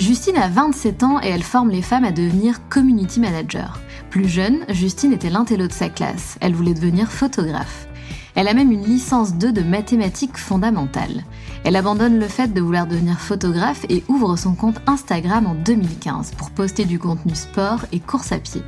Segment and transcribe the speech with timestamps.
[0.00, 3.80] Justine a 27 ans et elle forme les femmes à devenir community manager.
[4.10, 6.36] Plus jeune, Justine était l'intello de sa classe.
[6.40, 7.88] Elle voulait devenir photographe.
[8.36, 11.24] Elle a même une licence 2 de mathématiques fondamentales.
[11.64, 16.32] Elle abandonne le fait de vouloir devenir photographe et ouvre son compte Instagram en 2015
[16.36, 18.62] pour poster du contenu sport et course à pied.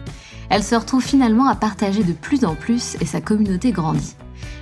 [0.49, 4.17] Elle se retrouve finalement à partager de plus en plus et sa communauté grandit.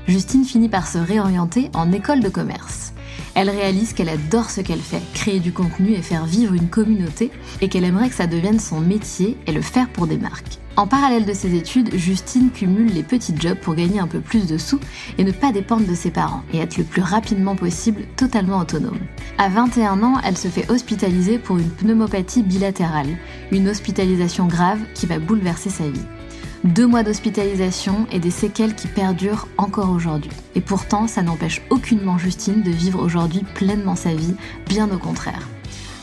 [0.07, 2.93] Justine finit par se réorienter en école de commerce.
[3.41, 7.31] Elle réalise qu'elle adore ce qu'elle fait, créer du contenu et faire vivre une communauté,
[7.61, 10.59] et qu'elle aimerait que ça devienne son métier et le faire pour des marques.
[10.75, 14.49] En parallèle de ses études, Justine cumule les petits jobs pour gagner un peu plus
[14.49, 14.81] de sous
[15.19, 18.99] et ne pas dépendre de ses parents et être le plus rapidement possible totalement autonome.
[19.39, 23.19] À 21 ans, elle se fait hospitaliser pour une pneumopathie bilatérale,
[23.53, 26.07] une hospitalisation grave qui va bouleverser sa vie.
[26.65, 30.33] Deux mois d'hospitalisation et des séquelles qui perdurent encore aujourd'hui.
[30.57, 34.35] Et pourtant, ça n'empêche aucunement Justine de vivre aujourd'hui pleinement sa vie,
[34.67, 35.49] bien au contraire.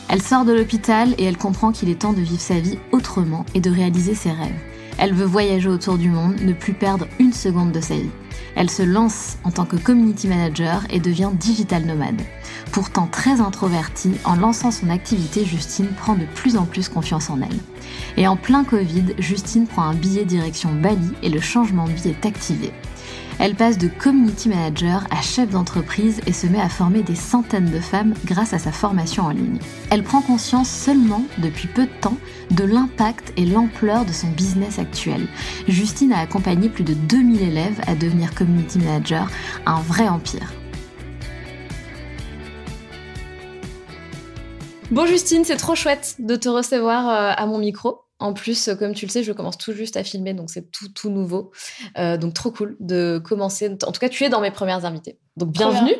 [0.08, 3.44] Elle sort de l'hôpital et elle comprend qu'il est temps de vivre sa vie autrement
[3.54, 4.58] et de réaliser ses rêves.
[4.98, 8.10] Elle veut voyager autour du monde, ne plus perdre une seconde de sa vie.
[8.56, 12.22] Elle se lance en tant que community manager et devient digital nomade.
[12.72, 17.40] Pourtant très introvertie, en lançant son activité, Justine prend de plus en plus confiance en
[17.42, 17.58] elle.
[18.16, 22.08] Et en plein Covid, Justine prend un billet direction Bali et le changement de vie
[22.08, 22.72] est activé.
[23.38, 27.70] Elle passe de community manager à chef d'entreprise et se met à former des centaines
[27.70, 29.58] de femmes grâce à sa formation en ligne.
[29.90, 32.16] Elle prend conscience seulement, depuis peu de temps,
[32.50, 35.28] de l'impact et l'ampleur de son business actuel.
[35.68, 39.30] Justine a accompagné plus de 2000 élèves à devenir community manager,
[39.66, 40.54] un vrai empire.
[44.90, 48.05] Bon Justine, c'est trop chouette de te recevoir euh, à mon micro.
[48.18, 50.88] En plus, comme tu le sais, je commence tout juste à filmer, donc c'est tout,
[50.88, 51.50] tout nouveau.
[51.98, 53.68] Euh, donc trop cool de commencer.
[53.68, 55.18] En tout cas, tu es dans mes premières invitées.
[55.36, 55.94] Donc bienvenue.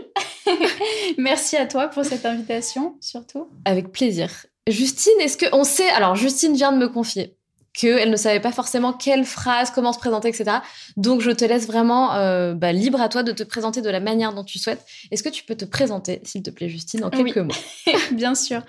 [1.19, 3.49] Merci à toi pour cette invitation, surtout.
[3.65, 4.31] Avec plaisir.
[4.69, 7.36] Justine, est-ce que on sait Alors, Justine vient de me confier
[7.77, 10.59] qu'elle ne savait pas forcément quelle phrase, comment se présenter, etc.
[10.97, 14.01] Donc, je te laisse vraiment euh, bah, libre à toi de te présenter de la
[14.01, 14.85] manière dont tu souhaites.
[15.11, 17.55] Est-ce que tu peux te présenter, s'il te plaît, Justine, en quelques mots?
[18.13, 18.63] Bien sûr.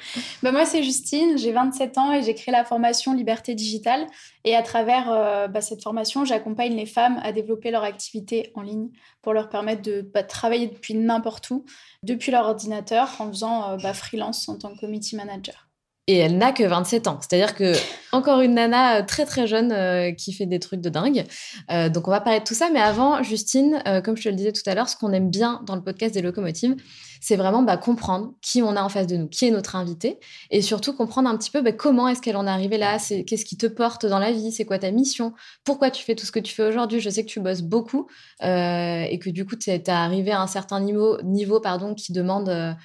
[0.44, 4.07] Bah, moi, c'est Justine, j'ai 27 ans et j'ai créé la formation Liberté Digitale.
[4.44, 8.62] Et à travers euh, bah, cette formation, j'accompagne les femmes à développer leur activité en
[8.62, 8.90] ligne
[9.22, 11.66] pour leur permettre de travailler depuis n'importe où,
[12.03, 15.66] depuis leur ordinateur, en faisant euh, freelance en tant que committee manager
[16.07, 17.19] et elle n'a que 27 ans.
[17.22, 17.73] C'est-à-dire que
[18.13, 21.25] encore une nana euh, très très jeune euh, qui fait des trucs de dingue.
[21.69, 24.35] Euh, donc on va parler de tout ça, mais avant, Justine, comme je te le
[24.35, 26.76] disais tout à l'heure, ce qu'on aime bien dans le podcast des locomotives,
[27.20, 30.20] c'est vraiment bah, comprendre qui on a en face de nous, qui est notre invité,
[30.52, 33.43] et surtout comprendre un petit peu bah, comment est-ce qu'elle en est arrivée là, qu'est-ce
[33.43, 35.34] qui te porte dans la vie, c'est quoi ta mission,
[35.66, 36.99] pourquoi tu fais tout ce que tu fais aujourd'hui?
[37.02, 38.08] Je sais que tu bosses beaucoup
[38.41, 42.78] et que du coup tu es arrivé à un certain niveau, niveau pardon, qui demande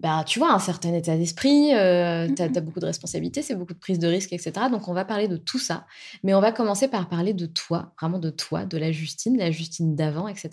[0.00, 3.74] bah, tu vois, un certain état d'esprit, euh, tu as, beaucoup de responsabilités, c'est beaucoup
[3.74, 4.52] de prise de risque, etc.
[4.70, 5.86] Donc, on va parler de tout ça.
[6.22, 9.50] Mais on va commencer par parler de toi, vraiment de toi, de la Justine, la
[9.50, 10.50] Justine d'avant, etc.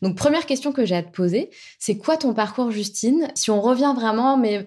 [0.00, 1.50] Donc, première question que j'ai à te poser,
[1.80, 3.28] c'est quoi ton parcours, Justine?
[3.34, 4.66] Si on revient vraiment, mais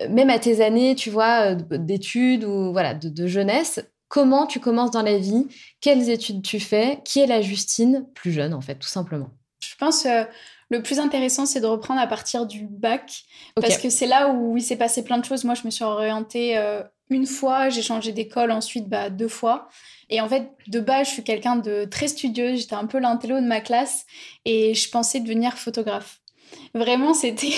[0.00, 4.60] euh, même à tes années, tu vois, euh, d'études ou voilà, de, jeunesse, comment tu
[4.60, 5.46] commences dans la vie,
[5.82, 9.28] quelles études tu fais, qui est la Justine plus jeune en fait, tout simplement?
[9.60, 10.24] Je pense euh,
[10.70, 13.24] le plus intéressant, c'est de reprendre à partir du bac,
[13.54, 15.44] parce que c'est là où il s'est passé plein de choses.
[15.44, 19.68] Moi, je me suis orientée euh, une fois, j'ai changé d'école ensuite bah, deux fois.
[20.10, 23.36] Et en fait, de base, je suis quelqu'un de très studieux, j'étais un peu l'intello
[23.40, 24.06] de ma classe,
[24.44, 26.20] et je pensais devenir photographe.
[26.74, 27.52] Vraiment, c'était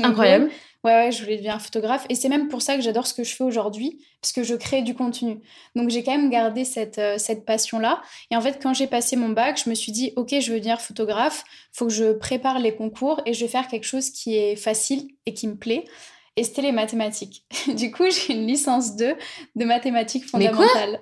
[0.00, 0.50] incroyable.
[0.84, 2.04] Ouais, ouais, je voulais devenir photographe.
[2.10, 4.54] Et c'est même pour ça que j'adore ce que je fais aujourd'hui, parce que je
[4.54, 5.40] crée du contenu.
[5.74, 8.02] Donc j'ai quand même gardé cette, euh, cette passion-là.
[8.30, 10.58] Et en fait, quand j'ai passé mon bac, je me suis dit, OK, je veux
[10.58, 14.36] devenir photographe, faut que je prépare les concours et je vais faire quelque chose qui
[14.36, 15.84] est facile et qui me plaît.
[16.36, 17.44] Et c'était les mathématiques.
[17.74, 19.14] du coup, j'ai une licence 2
[19.56, 21.00] de mathématiques fondamentales.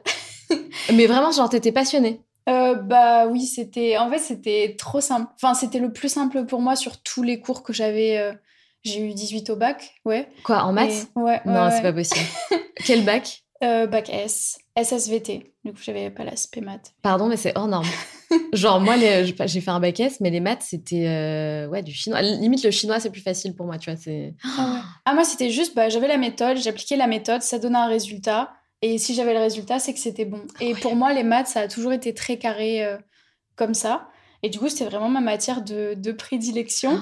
[0.48, 0.56] Mais,
[0.94, 2.20] Mais vraiment, genre, t'étais passionnée?
[2.48, 5.30] Euh, bah oui, c'était en fait c'était trop simple.
[5.36, 8.32] Enfin, c'était le plus simple pour moi sur tous les cours que j'avais euh,
[8.84, 10.28] j'ai eu 18 au bac, ouais.
[10.44, 11.40] Quoi, en maths Ouais.
[11.46, 12.26] Non, c'est pas possible.
[12.84, 15.54] Quel bac euh, Bac S, SSVT.
[15.64, 16.94] Du coup, j'avais pas l'aspect maths.
[17.00, 17.86] Pardon, mais c'est hors norme.
[18.52, 22.22] Genre, moi, j'ai fait un bac S, mais les maths, c'était euh, ouais, du chinois.
[22.22, 24.00] Limite, le chinois, c'est plus facile pour moi, tu vois.
[24.58, 27.86] Ah, ah, moi, c'était juste, bah, j'avais la méthode, j'appliquais la méthode, ça donnait un
[27.86, 28.50] résultat.
[28.80, 30.42] Et si j'avais le résultat, c'est que c'était bon.
[30.60, 32.96] Et pour moi, les maths, ça a toujours été très carré euh,
[33.54, 34.08] comme ça.
[34.42, 36.98] Et du coup, c'était vraiment ma matière de, de prédilection.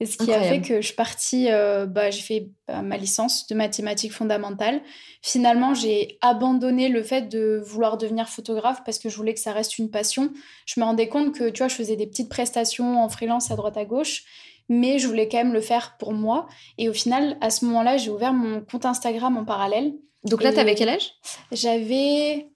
[0.00, 2.96] Et ce qui a fait que je suis partie, euh, bah, j'ai fait bah, ma
[2.96, 4.82] licence de mathématiques fondamentales.
[5.22, 9.52] Finalement, j'ai abandonné le fait de vouloir devenir photographe parce que je voulais que ça
[9.52, 10.30] reste une passion.
[10.66, 13.56] Je me rendais compte que, tu vois, je faisais des petites prestations en freelance à
[13.56, 14.24] droite à gauche,
[14.68, 16.48] mais je voulais quand même le faire pour moi.
[16.76, 19.94] Et au final, à ce moment-là, j'ai ouvert mon compte Instagram en parallèle.
[20.24, 21.12] Donc là, tu avais quel âge?
[21.52, 22.48] J'avais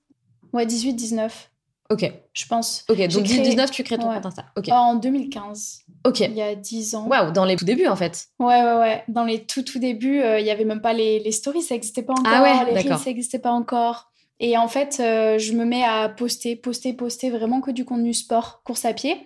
[0.53, 1.51] ouais, 18, 19.
[1.91, 2.13] Ok.
[2.35, 2.85] Je pense.
[2.91, 4.45] Ok, donc 19, tu crées ton compte Insta.
[4.57, 4.69] Ok.
[4.71, 5.85] En 2015.
[6.05, 6.21] Ok.
[6.21, 7.07] Il y a 10 ans.
[7.07, 8.27] Waouh, dans les tout débuts en fait.
[8.39, 9.05] Ouais, ouais, ouais.
[9.09, 11.75] Dans les tout, tout débuts, euh, il y avait même pas les, les stories, ça
[11.75, 12.27] n'existait pas encore.
[12.33, 14.11] Ah ouais, les reels, ça n'existait pas encore.
[14.39, 18.13] Et en fait, euh, je me mets à poster, poster, poster vraiment que du contenu
[18.13, 19.17] sport, course à pied.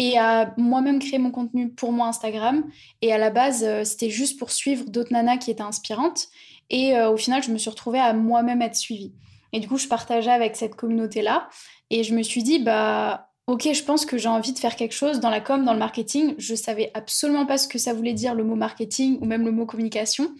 [0.00, 2.64] Et à moi-même créer mon contenu pour moi Instagram.
[3.00, 6.26] Et à la base, euh, c'était juste pour suivre d'autres nanas qui étaient inspirantes.
[6.70, 9.14] Et au final, je me suis retrouvée à moi-même être suivie.
[9.54, 11.48] Et du coup, je partageais avec cette communauté-là.
[11.90, 14.94] Et je me suis dit, bah, ok, je pense que j'ai envie de faire quelque
[14.94, 16.34] chose dans la com, dans le marketing.
[16.38, 19.52] Je savais absolument pas ce que ça voulait dire le mot marketing ou même le
[19.52, 20.30] mot communication.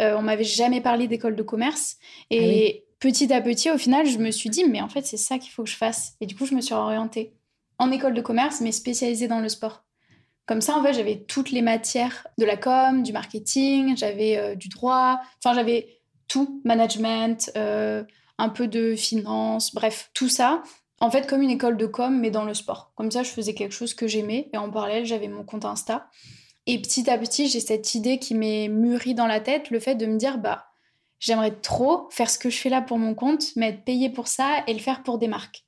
[0.00, 1.96] Euh, on m'avait jamais parlé d'école de commerce.
[2.30, 5.16] Et ah petit à petit, au final, je me suis dit, mais en fait, c'est
[5.16, 6.14] ça qu'il faut que je fasse.
[6.20, 7.32] Et du coup, je me suis orientée
[7.78, 9.84] en école de commerce, mais spécialisée dans le sport.
[10.46, 14.54] Comme ça, en fait, j'avais toutes les matières de la com, du marketing, j'avais euh,
[14.54, 15.98] du droit, enfin, j'avais
[16.28, 18.04] tout, management, euh,
[18.38, 20.62] un peu de finance, bref, tout ça.
[21.00, 22.92] En fait, comme une école de com, mais dans le sport.
[22.94, 26.08] Comme ça, je faisais quelque chose que j'aimais et en parallèle, j'avais mon compte Insta.
[26.66, 29.94] Et petit à petit, j'ai cette idée qui m'est mûrie dans la tête, le fait
[29.94, 30.66] de me dire, bah,
[31.20, 34.26] j'aimerais trop faire ce que je fais là pour mon compte, mais être payée pour
[34.26, 35.64] ça et le faire pour des marques.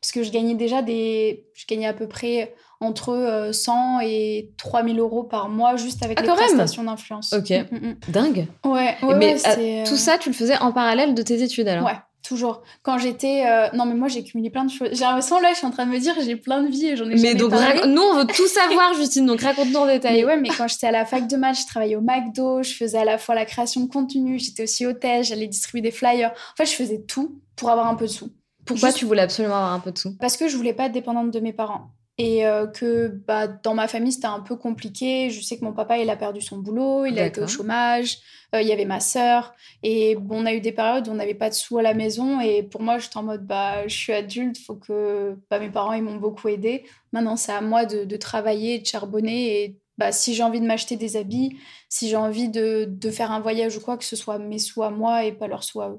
[0.00, 1.46] Parce que je gagnais déjà des.
[1.54, 6.18] Je gagnais à peu près entre 100 euh, et 3000 euros par mois juste avec
[6.20, 7.32] ah, les prestations d'influence.
[7.32, 7.50] Ok.
[7.50, 7.96] Mm, mm, mm.
[8.08, 8.46] Dingue.
[8.64, 11.86] Ouais, mais euh, tout ça, tu le faisais en parallèle de tes études alors?
[11.86, 11.96] Ouais.
[12.26, 12.62] Toujours.
[12.82, 13.44] Quand j'étais.
[13.46, 14.88] Euh, non, mais moi, j'ai cumulé plein de choses.
[14.92, 16.96] J'ai l'impression, là, je suis en train de me dire, j'ai plein de vies et
[16.96, 17.52] j'en ai mais donc,
[17.86, 20.16] nous, on veut tout savoir, Justine, donc raconte-nous en détail.
[20.16, 22.72] Mais ouais, mais quand j'étais à la fac de maths, je travaillais au McDo, je
[22.72, 26.32] faisais à la fois la création de contenu, j'étais aussi hôtesse, j'allais distribuer des flyers.
[26.32, 28.30] En fait, je faisais tout pour avoir un peu de sous.
[28.64, 30.16] Pourquoi tu voulais absolument avoir un peu de sous?
[30.18, 33.74] Parce que je voulais pas être dépendante de mes parents et euh, que bah, dans
[33.74, 35.30] ma famille c'était un peu compliqué.
[35.30, 38.18] Je sais que mon papa il a perdu son boulot, il a été au chômage,
[38.54, 41.14] euh, il y avait ma sœur et bon, on a eu des périodes où on
[41.14, 43.94] n'avait pas de sous à la maison et pour moi j'étais en mode bah je
[43.94, 46.84] suis adulte, faut que bah, mes parents ils m'ont beaucoup aidé.
[47.12, 50.66] Maintenant c'est à moi de, de, travailler, de charbonner et bah, si j'ai envie de
[50.66, 54.16] m'acheter des habits, si j'ai envie de, de faire un voyage ou quoi, que ce
[54.16, 55.98] soit mes sous à moi et pas leurs sous à eux.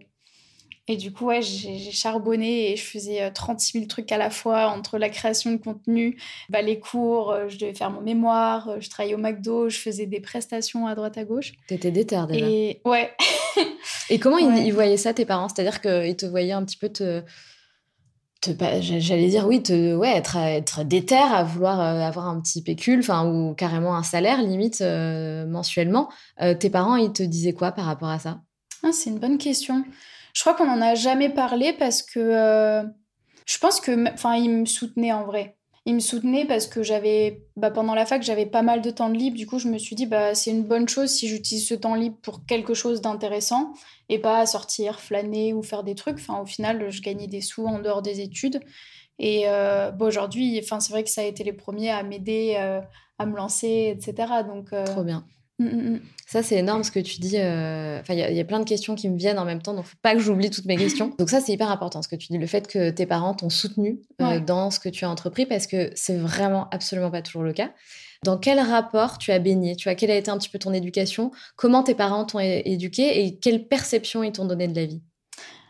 [0.90, 4.30] Et du coup, ouais, j'ai charbonné et je faisais 36 euh, 000 trucs à la
[4.30, 6.18] fois entre la création de contenu,
[6.50, 9.78] bah, les cours, euh, je devais faire mon mémoire, euh, je travaillais au McDo, je
[9.78, 11.52] faisais des prestations à droite à gauche.
[11.68, 12.48] T'étais déter déjà.
[12.48, 13.12] Et ouais.
[14.10, 15.50] et comment ils, voyaient ça, tes parents?
[15.50, 17.22] C'est-à-dire qu'ils te voyaient un petit peu te.
[18.80, 23.28] J'allais dire oui, te, ouais, être, être déter à vouloir avoir un petit pécule, enfin
[23.28, 26.08] ou carrément un salaire limite mensuellement.
[26.60, 28.40] tes parents, ils te disaient quoi par rapport à ça?
[28.84, 29.84] Ah, C'est une bonne question.
[30.38, 32.84] Je crois qu'on n'en a jamais parlé parce que euh,
[33.48, 35.58] je pense que, enfin, il me soutenait en vrai.
[35.88, 39.10] Il me soutenait parce que j'avais, bah, pendant la fac, j'avais pas mal de temps
[39.10, 39.36] de libre.
[39.36, 41.96] Du coup, je me suis dit, bah, c'est une bonne chose si j'utilise ce temps
[41.96, 43.74] libre pour quelque chose d'intéressant
[44.10, 46.20] et pas sortir, flâner ou faire des trucs.
[46.20, 48.62] Enfin, au final, je gagnais des sous en dehors des études.
[49.18, 52.58] Et euh, bon, aujourd'hui, enfin, c'est vrai que ça a été les premiers à m'aider,
[52.60, 52.80] euh,
[53.18, 54.44] à me lancer, etc.
[54.48, 55.26] Donc, Trop bien.
[55.60, 56.00] Mm, mm, mm.
[56.28, 57.38] Ça, c'est énorme ce que tu dis.
[57.38, 59.46] euh, Enfin, il y, a- il y a plein de questions qui me viennent en
[59.46, 61.14] même temps, donc faut pas que j'oublie toutes mes questions.
[61.18, 63.50] Donc ça, c'est hyper important ce que tu dis, le fait que tes parents t'ont
[63.50, 64.42] soutenu euh, Ouais.
[64.42, 67.72] dans ce que tu as entrepris, parce que c'est vraiment absolument pas toujours le cas.
[68.24, 69.76] Dans quel rapport tu as baigné?
[69.76, 71.32] Tu vois, quelle a été un petit peu ton éducation?
[71.56, 73.24] Comment tes parents t'ont éduqué?
[73.26, 75.02] Et quelle perception ils t'ont donné de la vie?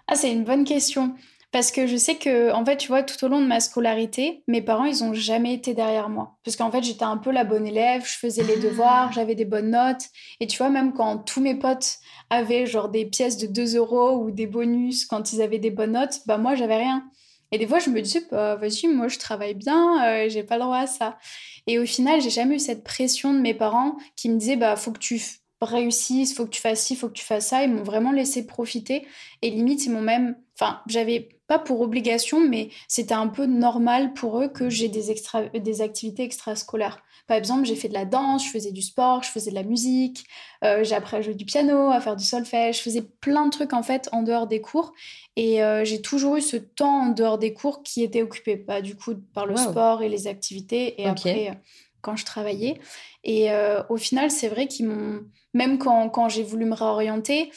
[0.08, 1.14] Ah, c'est une bonne question.
[1.52, 4.44] Parce que je sais que, en fait, tu vois, tout au long de ma scolarité,
[4.48, 6.38] mes parents, ils ont jamais été derrière moi.
[6.44, 8.62] Parce qu'en fait, j'étais un peu la bonne élève, je faisais les Ah.
[8.62, 10.04] devoirs, j'avais des bonnes notes.
[10.42, 11.98] Et tu vois, même quand tous mes potes
[12.30, 15.94] avaient genre des pièces de 2 euros ou des bonus quand ils avaient des bonnes
[15.94, 17.06] notes, bah moi, j'avais rien.
[17.54, 20.58] Et des fois, je me disais, bah vas-y, moi, je travaille bien, euh, j'ai pas
[20.58, 21.18] le droit à ça.
[21.66, 24.76] Et au final, j'ai jamais eu cette pression de mes parents qui me disaient, bah
[24.76, 25.22] faut que tu
[25.62, 27.64] réussisses, faut que tu fasses ci, faut que tu fasses ça.
[27.64, 29.08] Ils m'ont vraiment laissé profiter.
[29.42, 30.36] Et limite, ils m'ont même.
[30.60, 35.12] Enfin, j'avais pas pour obligation, mais c'était un peu normal pour eux que j'ai des,
[35.12, 35.44] extra...
[35.44, 37.02] des activités extrascolaires.
[37.28, 39.64] Par exemple, j'ai fait de la danse, je faisais du sport, je faisais de la
[39.64, 40.26] musique,
[40.64, 43.52] euh, j'ai appris à jouer du piano, à faire du solfège, je faisais plein de
[43.52, 44.94] trucs en fait en dehors des cours.
[45.36, 48.82] Et euh, j'ai toujours eu ce temps en dehors des cours qui était occupé bah,
[48.82, 49.72] du coup par le Wow.
[49.72, 51.02] sport et les activités.
[51.02, 51.54] Et après, euh,
[52.02, 52.80] quand je travaillais.
[53.24, 55.22] Et euh, au final, c'est vrai qu'ils m'ont.
[55.54, 57.52] Même quand, quand j'ai voulu me réorienter,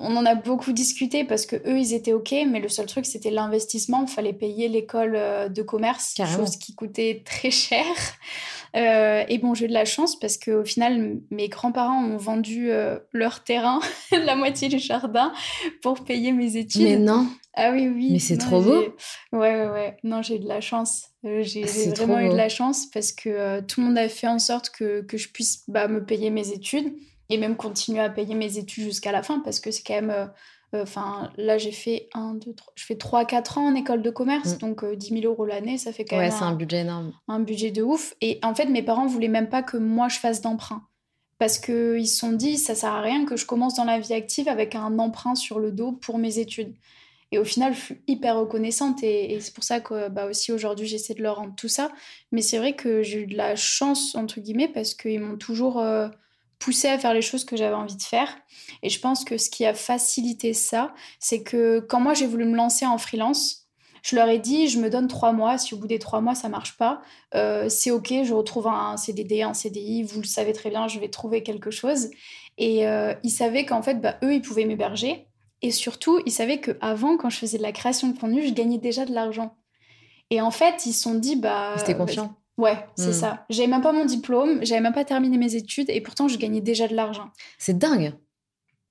[0.00, 3.04] on en a beaucoup discuté parce que eux, ils étaient OK, mais le seul truc,
[3.06, 4.02] c'était l'investissement.
[4.06, 6.38] Il fallait payer l'école euh, de commerce, Carrément.
[6.38, 7.84] chose qui coûtait très cher.
[8.76, 12.70] Euh, et bon, j'ai eu de la chance parce qu'au final, mes grands-parents ont vendu
[12.70, 13.80] euh, leur terrain,
[14.12, 15.32] la moitié du jardin,
[15.82, 16.82] pour payer mes études.
[16.82, 18.10] Mais non Ah oui, oui.
[18.12, 18.80] Mais c'est trop beau.
[19.32, 19.96] Ouais, ouais, ouais.
[20.04, 21.04] Non, j'ai eu de la chance.
[21.24, 24.08] Euh, j'ai Ah, vraiment eu de la chance parce que euh, tout le monde a
[24.08, 26.92] fait en sorte que, que je puisse bah, me payer mes études
[27.30, 30.10] et même continuer à payer mes études jusqu'à la fin parce que c'est quand même.
[30.10, 30.26] euh,
[30.74, 32.72] euh, Enfin, là, j'ai fait 1, 2, 3.
[32.76, 34.58] Je fais 3-4 ans en école de commerce, Mm.
[34.58, 37.12] donc euh, 10 000 euros l'année, ça fait quand Ouais, même c'est un budget énorme.
[37.26, 38.14] un budget de ouf.
[38.20, 40.82] Et en fait, mes parents voulaient même pas que moi je fasse d'emprunt.
[41.38, 44.12] Parce qu'ils se sont dit, ça sert à rien que je commence dans la vie
[44.12, 46.74] active avec un emprunt sur le dos pour mes études.
[47.30, 50.50] Et au final, je suis hyper reconnaissante et, et c'est pour ça que bah, aussi
[50.52, 51.92] aujourd'hui j'essaie de leur rendre tout ça.
[52.32, 55.78] Mais c'est vrai que j'ai eu de la chance, entre guillemets, parce qu'ils m'ont toujours
[55.78, 56.08] euh,
[56.58, 58.36] poussé à faire les choses que j'avais envie de faire.
[58.82, 62.44] Et je pense que ce qui a facilité ça, c'est que quand moi j'ai voulu
[62.44, 63.68] me lancer en freelance,
[64.02, 65.58] je leur ai dit, je me donne trois mois.
[65.58, 67.00] Si au bout des trois mois ça marche pas,
[67.34, 70.02] euh, c'est ok, je retrouve un CDD, un CDI.
[70.02, 72.10] Vous le savez très bien, je vais trouver quelque chose.
[72.58, 75.26] Et euh, ils savaient qu'en fait, bah, eux, ils pouvaient m'héberger.
[75.62, 78.78] Et surtout, ils savaient qu'avant, quand je faisais de la création de contenu, je gagnais
[78.78, 79.56] déjà de l'argent.
[80.30, 81.74] Et en fait, ils se sont dit, bah.
[81.78, 82.34] C'était confiant.
[82.58, 83.12] Ouais, c'est Hmm.
[83.12, 83.46] ça.
[83.50, 86.60] J'avais même pas mon diplôme, j'avais même pas terminé mes études, et pourtant, je gagnais
[86.60, 87.30] déjà de l'argent.
[87.56, 88.12] C'est dingue.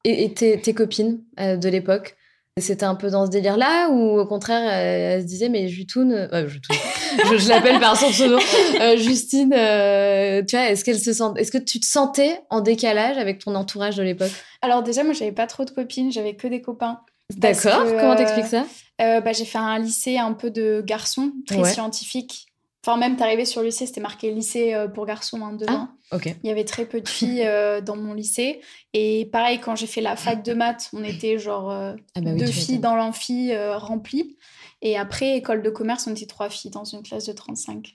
[0.05, 2.15] Et, et tes, tes copines euh, de l'époque,
[2.59, 6.11] c'était un peu dans ce délire-là ou au contraire, euh, elles se disaient, mais Jutoun,
[6.13, 6.47] euh,
[7.29, 8.37] je, je l'appelle par son pseudo,
[8.81, 13.17] euh, Justine, tu vois, est-ce qu'elle se sent, est-ce que tu te sentais en décalage
[13.17, 14.31] avec ton entourage de l'époque?
[14.61, 17.01] Alors, déjà, moi, j'avais pas trop de copines, j'avais que des copains.
[17.35, 18.65] D'accord, comment t'expliques ça?
[18.97, 21.73] bah, j'ai fait un lycée un peu de garçons, très Ouais.
[21.73, 22.46] scientifique.
[22.87, 25.89] Enfin, même, t'arrivais sur le lycée, c'était marqué lycée euh, pour garçons, hein, dedans.
[26.13, 26.27] Ok.
[26.41, 28.61] Il y avait très peu de filles euh, dans mon lycée.
[28.93, 32.29] Et pareil, quand j'ai fait la fac de maths, on était genre euh, Ah bah
[32.31, 34.37] oui, deux filles dans l'amphi euh, remplie.
[34.81, 37.93] Et après, école de commerce, on était trois filles dans une classe de 35.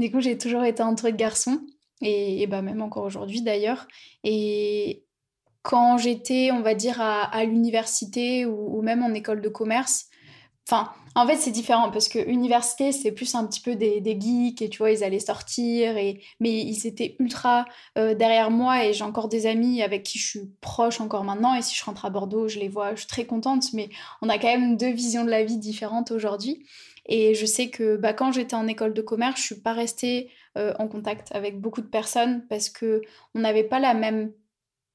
[0.00, 1.60] Du coup, j'ai toujours été entourée de garçons.
[2.02, 3.86] Et, et bah, même encore aujourd'hui, d'ailleurs.
[4.24, 5.04] Et
[5.62, 10.06] quand j'étais, on va dire, à, à l'université ou, ou même en école de commerce,
[10.66, 14.62] Enfin, en fait, c'est différent parce que université, c'est plus un petit peu des, geeks
[14.62, 16.20] et tu vois, ils allaient sortir, et...
[16.40, 17.66] mais ils étaient ultra
[17.98, 21.54] euh, derrière moi et j'ai encore des amis avec qui je suis proche encore maintenant.
[21.54, 23.90] Et si je rentre à Bordeaux, je les vois, je suis très contente, mais
[24.22, 26.66] on a quand même deux visions de la vie différentes aujourd'hui.
[27.06, 30.30] Et je sais que bah, quand j'étais en école de commerce, je suis pas restée
[30.56, 33.02] euh, en contact avec beaucoup de personnes parce que
[33.34, 34.32] on n'avait pas la même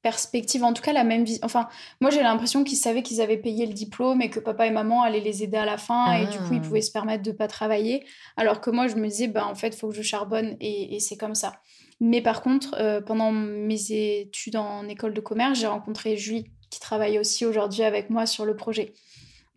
[0.02, 1.42] perspective, en tout cas la même vision.
[1.44, 1.68] Enfin,
[2.02, 5.04] moi j'ai l'impression qu'ils savaient qu'ils avaient payé le diplôme et que papa et maman
[5.04, 6.68] allaient les aider à la fin et du coup ils Ah.
[6.68, 8.06] pouvaient se permettre de pas travailler.
[8.38, 10.96] Alors que moi je me disais, bah en fait, il faut que je charbonne et,
[10.96, 11.54] et c'est comme ça.
[12.00, 16.80] Mais par contre, euh, pendant mes études en école de commerce, j'ai rencontré Julie qui
[16.80, 18.94] travaille aussi aujourd'hui avec moi sur le projet.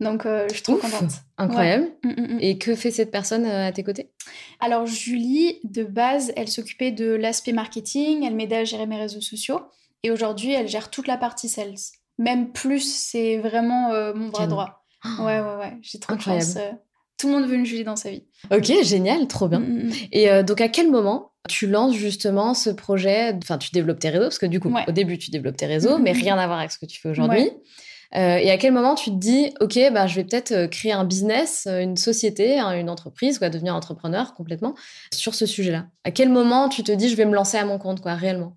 [0.00, 0.80] Donc euh, je suis trop Ouf.
[0.80, 1.12] contente.
[1.38, 1.92] Incroyable.
[2.02, 2.38] Mm, mm, mm.
[2.40, 4.10] Et que fait cette personne euh, à tes côtés?
[4.58, 9.20] Alors Julie, de base, elle s'occupait de l'aspect marketing, elle m'aidait à gérer mes réseaux
[9.20, 9.60] sociaux.
[10.02, 11.74] Et aujourd'hui, elle gère toute la partie sales.
[12.18, 14.84] Même plus, c'est vraiment euh, mon bras droit.
[15.18, 15.78] Ouais, ouais, ouais.
[15.82, 16.56] J'ai trop de chance.
[16.56, 16.70] euh.
[17.18, 18.24] Tout le monde veut une Julie dans sa vie.
[18.52, 19.60] Ok, génial, trop bien.
[19.60, 19.92] Mm, mm, mm.
[20.12, 23.32] Et euh, donc, à quel moment tu lances justement ce projet?
[23.42, 24.84] Enfin, tu développes tes réseaux, parce que du coup, Ouais.
[24.88, 27.08] au début, tu développes tes réseaux, mais rien à voir avec ce que tu fais
[27.10, 27.40] aujourd'hui.
[27.40, 27.56] Ouais.
[28.14, 31.04] Euh, et à quel moment tu te dis, OK, bah, je vais peut-être créer un
[31.04, 34.74] business, une société, hein, une entreprise, quoi, devenir entrepreneur complètement
[35.14, 35.86] sur ce sujet-là?
[36.04, 38.56] À quel moment tu te dis, je vais me lancer à mon compte, quoi, réellement?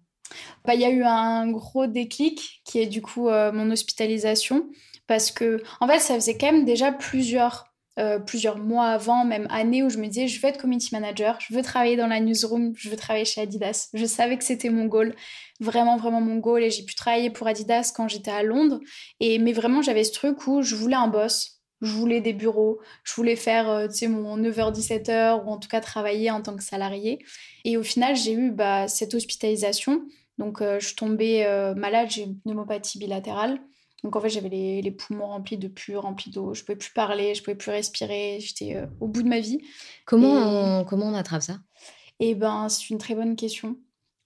[0.65, 4.69] Bah, Il y a eu un gros déclic qui est du coup mon hospitalisation
[5.07, 9.47] parce que en fait ça faisait quand même déjà plusieurs euh, plusieurs mois avant, même
[9.49, 12.19] années, où je me disais, je veux être community manager, je veux travailler dans la
[12.19, 13.87] newsroom, je veux travailler chez Adidas.
[13.93, 15.15] Je savais que c'était mon goal,
[15.61, 16.61] vraiment, vraiment mon goal.
[16.61, 18.81] Et j'ai pu travailler pour Adidas quand j'étais à Londres.
[19.21, 22.81] Et, mais vraiment, j'avais ce truc où je voulais un boss, je voulais des bureaux,
[23.05, 26.57] je voulais faire, euh, tu sais, mon 9h-17h, ou en tout cas travailler en tant
[26.57, 27.19] que salarié.
[27.65, 30.03] Et au final, j'ai eu bah, cette hospitalisation.
[30.37, 31.43] Donc, euh, je suis tombée
[31.75, 33.59] malade, j'ai une pneumopathie bilatérale.
[34.05, 36.53] Donc en fait, j'avais les, poumons remplis de pus, remplis d'eau.
[36.53, 38.37] Je pouvais plus parler, je pouvais plus respirer.
[38.39, 39.59] J'étais euh, au bout de ma vie.
[40.05, 41.57] Comment, on, comment on attrape ça?
[42.19, 43.77] Eh ben, c'est une très bonne question.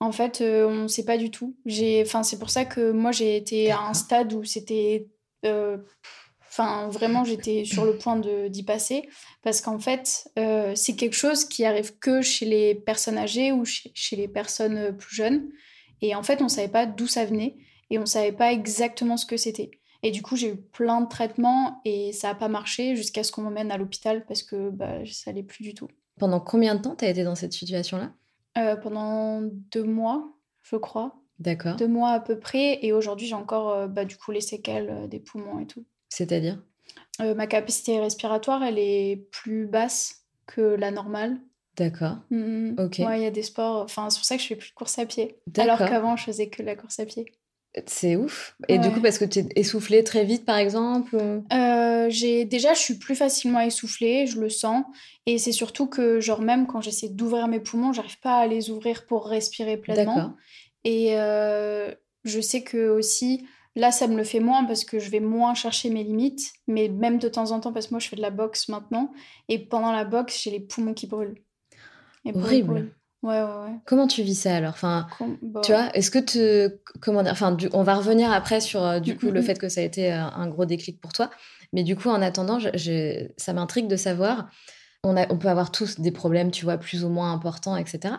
[0.02, 1.56] En fait, euh, on ne sait pas du tout.
[2.02, 5.08] Enfin, c'est pour ça que moi, j'ai été à un stade où c'était...
[6.50, 8.18] Euh, enfin, vraiment, j'étais sur le point
[8.50, 9.10] d'y passer.
[9.42, 10.30] Parce qu'en fait,
[10.76, 14.96] c'est quelque chose qui arrive que chez les personnes âgées ou chez, chez les personnes
[14.98, 15.50] plus jeunes.
[16.02, 17.58] Et en fait, on ne savait pas d'où ça venait
[17.90, 19.72] et on ne savait pas exactement ce que c'était.
[20.02, 23.32] Et du coup, j'ai eu plein de traitements et ça n'a pas marché jusqu'à ce
[23.32, 25.90] qu'on m'emmène à l'hôpital parce que bah, ça n'allait plus du tout.
[26.18, 28.14] Pendant combien de temps tu as été dans cette situation-là?
[28.58, 31.16] Euh, Pendant deux mois, je crois.
[31.40, 31.76] D'accord.
[31.76, 32.80] Deux mois à peu près.
[32.86, 35.86] Et aujourd'hui, j'ai encore euh, bah, du coup les séquelles euh, des poumons et tout.
[36.10, 36.62] C'est-à-dire?
[37.20, 41.38] Ma capacité respiratoire, elle est plus basse que la normale.
[41.76, 42.18] D'accord.
[42.30, 42.76] Mm, mm.
[42.80, 43.00] ok.
[43.00, 43.84] il y a des sports.
[43.84, 45.38] Enfin, c'est pour ça que je fais plus de course à pied.
[45.58, 47.26] Alors qu'avant, je faisais que la course à pied.
[47.86, 48.58] C'est ouf.
[48.68, 51.16] Et du coup, parce que tu es essoufflée très vite, par exemple
[51.54, 54.84] euh, j'ai Déjà, je suis plus facilement essoufflée, je le sens.
[55.28, 58.72] Et c'est surtout que, genre, même quand j'essaie d'ouvrir mes poumons, j'arrive pas à les
[58.72, 60.34] ouvrir pour respirer pleinement.
[60.84, 63.46] Et euh, je sais que aussi,
[63.80, 66.54] là, ça me le fait moins parce que je vais moins chercher mes limites.
[66.68, 69.12] Mais même de temps en temps, parce que moi, je fais de la boxe maintenant.
[69.48, 71.36] Et pendant la boxe, j'ai les poumons qui brûlent.
[72.34, 72.92] Horrible.
[73.22, 73.76] Ouais, ouais, ouais.
[73.86, 74.72] Comment tu vis ça alors?
[74.72, 75.08] Enfin,
[75.42, 76.74] bah Tu vois, est-ce que tu.
[77.02, 79.44] Comment dire Enfin, on va revenir après sur euh, du mmh, coup le mmh, mmh.
[79.44, 81.30] fait que ça a été euh, un gros déclic pour toi.
[81.74, 82.60] Mais du coup, en attendant,
[83.38, 84.50] ça m'intrigue de savoir.
[85.04, 88.16] On, peut avoir tous des problèmes, tu vois, plus ou moins importants, etc.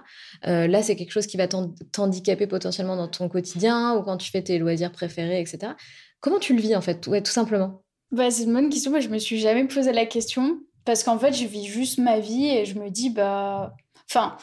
[0.47, 4.31] Euh, là, c'est quelque chose qui va t'handicaper potentiellement dans ton quotidien ou quand tu
[4.31, 5.75] fais tes loisirs préférés, etc.
[6.21, 7.01] Comment tu le vis en fait?
[7.01, 7.83] Tout simplement.
[8.13, 8.91] Bah, c'est une bonne question.
[8.91, 12.19] Moi, je me suis jamais posé la question parce qu'en fait, je vis juste ma
[12.19, 13.75] vie et je me dis, bah
[14.13, 14.37] Enfin,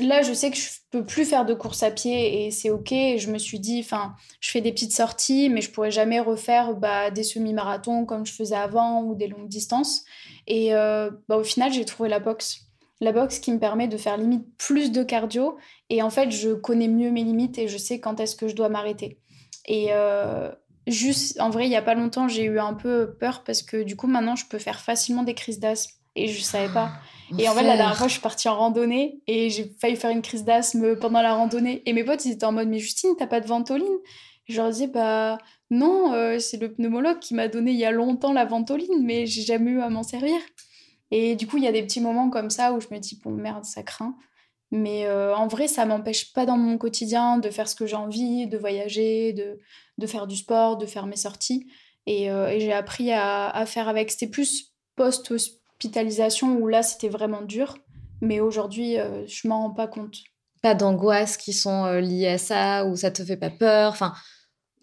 [0.00, 2.88] là, je sais que je peux plus faire de course à pied et c'est ok.
[2.90, 6.74] je me suis dit, enfin, je fais des petites sorties, mais je pourrais jamais refaire
[6.74, 10.04] bah, des semi-marathons comme je faisais avant ou des longues distances.
[10.48, 12.62] Et euh, bah, au final, j'ai trouvé la boxe.
[13.00, 15.58] La boxe qui me permet de faire limite plus de cardio.
[15.90, 18.56] Et en fait, je connais mieux mes limites et je sais quand est-ce que je
[18.56, 19.20] dois m'arrêter.
[19.66, 20.50] Et euh,
[20.88, 23.84] juste, en vrai, il y a pas longtemps, j'ai eu un peu peur parce que
[23.84, 26.92] du coup, maintenant, je peux faire facilement des crises d'asthme et je savais pas.
[27.38, 30.10] Et en fait, la dernière fois, je suis partie en randonnée et j'ai failli faire
[30.10, 31.82] une crise d'asthme pendant la randonnée.
[31.86, 33.98] Et mes potes, ils étaient en mode, mais Justine, t'as pas de ventoline?
[34.46, 35.38] Je leur disais, bah
[35.70, 39.26] non, euh, c'est le pneumologue qui m'a donné il y a longtemps la ventoline, mais
[39.26, 40.38] j'ai jamais eu à m'en servir.
[41.10, 43.20] Et du coup, il y a des petits moments comme ça où je me dis,
[43.24, 44.16] bon, merde, ça craint.
[44.70, 47.96] Mais euh, en vrai, ça m'empêche pas dans mon quotidien de faire ce que j'ai
[47.96, 49.58] envie, de voyager, de,
[49.98, 51.66] de faire du sport, de faire mes sorties.
[52.06, 54.10] Et, euh, et j'ai appris à, à, faire avec.
[54.10, 55.24] C'était plus post
[55.84, 57.76] hospitalisation où là, c'était vraiment dur.
[58.20, 60.16] Mais aujourd'hui, euh, je m'en rends pas compte.
[60.62, 63.92] Pas d'angoisse qui sont euh, liées à ça, ou ça te fait pas peur.
[63.92, 64.14] Enfin,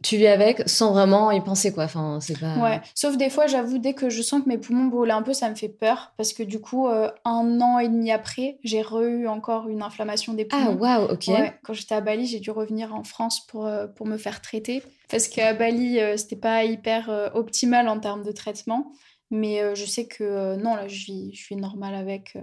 [0.04, 1.86] tu vis avec sans vraiment y penser, quoi.
[1.86, 2.56] Enfin, c'est pas...
[2.58, 5.34] Ouais, sauf des fois, j'avoue, dès que je sens que mes poumons brûlent un peu,
[5.34, 6.14] ça me fait peur.
[6.18, 10.34] Parce que du coup, euh, un an et demi après, j'ai re-eu encore une inflammation
[10.34, 10.78] des poumons.
[10.84, 11.32] Ah, waouh, ok.
[11.64, 14.84] quand j'étais à Bali, j'ai dû revenir en France pour, pour me faire traiter.
[15.10, 18.92] Parce qu'à Bali, c'était pas hyper optimal en termes de traitement.
[19.32, 22.36] Mais euh, je sais que euh, non, là, je vis, je suis normale avec.
[22.36, 22.42] Euh,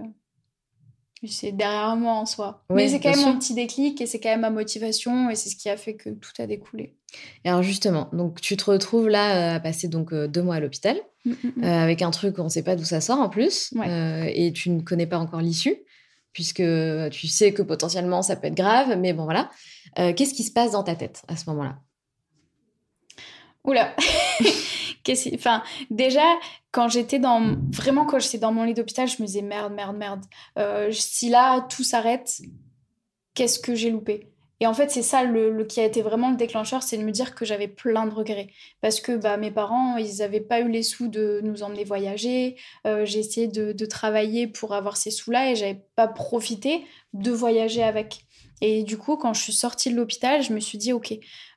[1.27, 2.63] c'est derrière moi en soi.
[2.69, 5.49] Mais c'est quand même un petit déclic et c'est quand même ma motivation et c'est
[5.49, 6.95] ce qui a fait que tout a découlé.
[7.43, 10.95] Et alors justement, donc tu te retrouves là à passer donc deux mois à l'hôpital
[11.25, 11.63] mmh, mmh, mmh.
[11.65, 14.79] avec un truc on ne sait pas d'où ça sort en plus et tu ne
[14.79, 15.75] connais pas encore l'issue
[16.31, 16.63] puisque
[17.11, 19.49] tu sais que potentiellement ça peut être grave, mais bon voilà.
[19.97, 21.79] Qu'est-ce qui se passe dans ta tête à ce moment-là?
[23.69, 23.95] Oula
[25.33, 26.25] Enfin, déjà,
[26.71, 27.55] quand j'étais dans.
[27.71, 30.25] Vraiment, quand j'étais dans mon lit d'hôpital, je me disais merde, merde, merde.
[30.57, 32.41] Euh, si là, tout s'arrête,
[33.33, 34.27] qu'est-ce que j'ai loupé?
[34.59, 37.11] Et en fait, c'est ça le, qui a été vraiment le déclencheur, c'est de me
[37.11, 38.49] dire que j'avais plein de regrets.
[38.81, 42.57] Parce que bah, mes parents, ils n'avaient pas eu les sous de nous emmener voyager.
[42.85, 47.31] Euh, j'ai essayé de, de, travailler pour avoir ces sous-là et j'avais pas profité de
[47.31, 48.25] voyager avec.
[48.61, 51.13] Et du coup, quand je suis sortie de l'hôpital, je me suis dit, OK,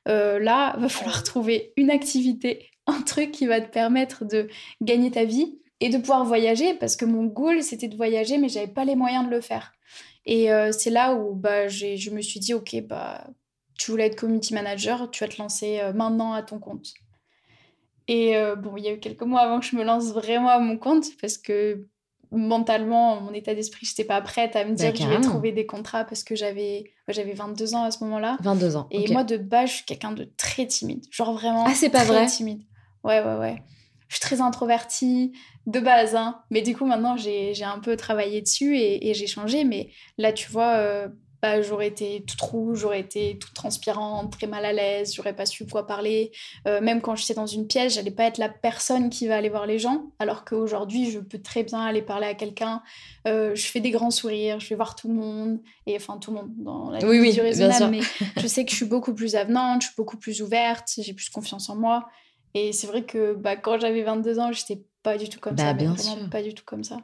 [0.07, 4.49] euh, là, va falloir trouver une activité un truc qui va te permettre de
[4.81, 8.49] gagner ta vie et de pouvoir voyager parce que mon goal c'était de voyager mais
[8.49, 9.71] j'avais pas les moyens de le faire.
[10.25, 13.25] Et euh, c'est là où bah, je me suis dit ok bah
[13.79, 16.93] tu voulais être community manager, tu vas te lancer maintenant à ton compte.
[18.09, 20.59] Et bon, il y a eu quelques mois avant que je me lance vraiment à
[20.59, 21.87] mon compte parce que
[22.33, 25.51] mentalement, mon état d'esprit, je n'étais pas prête à me dire que je vais trouver
[25.51, 28.37] des contrats parce que j'avais j'avais 22 ans à ce moment-là.
[28.41, 28.87] 22 ans.
[28.91, 31.05] Et moi, de base, je suis quelqu'un de très timide.
[31.11, 31.65] Genre vraiment.
[31.67, 32.63] Ah, c'est pas très vrai timide.
[33.03, 33.61] Ouais, ouais, ouais.
[34.07, 35.33] Je suis très introvertie
[35.65, 36.41] de base, hein.
[36.49, 39.63] Mais du coup, maintenant, j'ai un peu travaillé dessus et, et j'ai changé.
[39.63, 41.07] Mais là, tu vois, euh,
[41.43, 45.45] bah, j'aurais été toute rouge, j'aurais été toute transpirante, très mal à l'aise, j'aurais pas
[45.45, 46.31] su quoi parler.
[46.69, 49.49] Euh, même quand j'étais dans une pièce, j'allais pas être la personne qui va aller
[49.49, 52.81] voir les gens, alors qu'aujourd'hui, je peux très bien aller parler à quelqu'un.
[53.27, 56.31] Euh, je fais des grands sourires, je vais voir tout le monde, et enfin tout
[56.31, 58.01] le monde dans la oui, oui, raisonnable, mais
[58.41, 61.29] je sais que je suis beaucoup plus avenante, je suis beaucoup plus ouverte, j'ai plus
[61.29, 62.07] confiance en moi.
[62.53, 65.63] Et c'est vrai que bah, quand j'avais 22 ans, j'étais pas du tout comme bah,
[65.63, 66.29] ça, bien sûr.
[66.29, 66.99] pas du tout comme ça.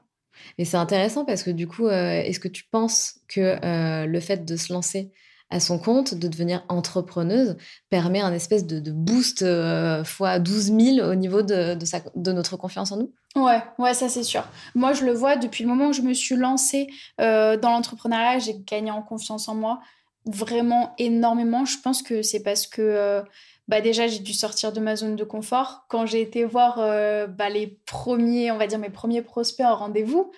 [0.58, 4.20] Mais c'est intéressant parce que du coup, euh, est-ce que tu penses que euh, le
[4.20, 5.12] fait de se lancer
[5.52, 7.58] à son compte, de devenir entrepreneuse,
[7.90, 12.92] permet un espèce de, boost euh, fois 12 000 au niveau de, de, notre confiance
[12.92, 13.14] en nous?
[13.36, 14.44] Ouais, ouais, ça c'est sûr.
[14.76, 18.60] Moi, je le vois depuis le moment où je me suis lancée dans l'entrepreneuriat, j'ai
[18.60, 19.80] gagné en confiance en moi
[20.26, 21.66] vraiment énormément.
[21.66, 23.24] Je pense que c'est parce que
[23.70, 25.86] bah déjà j'ai dû sortir de ma zone de confort.
[25.90, 29.76] Quand j'ai été voir euh, bah, les premiers, on va dire mes premiers prospects en
[29.76, 30.32] rendez-vous,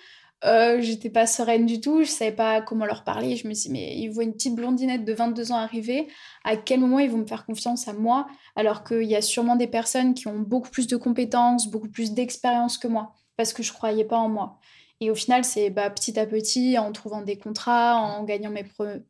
[0.44, 3.36] euh, j'étais pas sereine du tout, je savais pas comment leur parler.
[3.36, 6.08] Je me suis dit, mais ils voient une petite blondinette de 22 ans arriver,
[6.44, 9.56] à quel moment ils vont me faire confiance à moi alors qu'il y a sûrement
[9.56, 13.62] des personnes qui ont beaucoup plus de compétences, beaucoup plus d'expérience que moi, parce que
[13.62, 14.58] je croyais pas en moi.
[15.00, 18.66] Et au final, c'est bah, petit à petit, en trouvant des contrats, en gagnant mes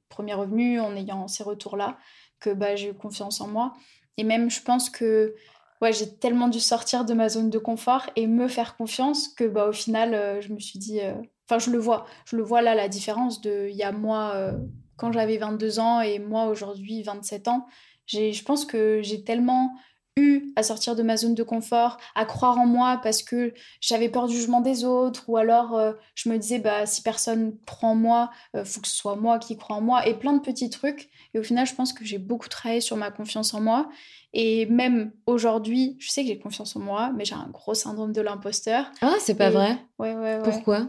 [0.09, 1.99] premiers revenus, en ayant ces retours-là,
[2.39, 3.75] que bah, j'ai eu confiance en moi.
[4.19, 5.35] Et même, je pense que
[5.81, 9.45] ouais, j'ai tellement dû sortir de ma zone de confort et me faire confiance que
[9.45, 11.01] bah, au final, euh, je me suis dit.
[11.01, 11.15] Euh,
[11.49, 12.07] enfin, je le vois.
[12.25, 14.53] Je le vois là, la différence de il y a moi, euh,
[14.97, 17.67] quand j'avais 22 ans et moi, aujourd'hui, 27 ans.
[18.07, 19.73] Je pense que j'ai tellement
[20.19, 24.09] eu à sortir de ma zone de confort, à croire en moi parce que j'avais
[24.09, 25.81] peur du jugement des autres ou alors
[26.15, 29.57] je me disais bah si personne en moi, il faut que ce soit moi qui
[29.57, 32.19] croit en moi et plein de petits trucs et au final, je pense que j'ai
[32.19, 33.89] beaucoup travaillé sur ma confiance en moi.
[34.35, 38.13] Et même aujourd'hui, je sais que j'ai confiance en moi, mais j'ai un gros syndrome
[38.13, 38.91] de l'imposteur.
[39.01, 39.79] Ah, c'est pas vrai?
[39.99, 40.43] Ouais, ouais, ouais.
[40.43, 40.89] Pourquoi?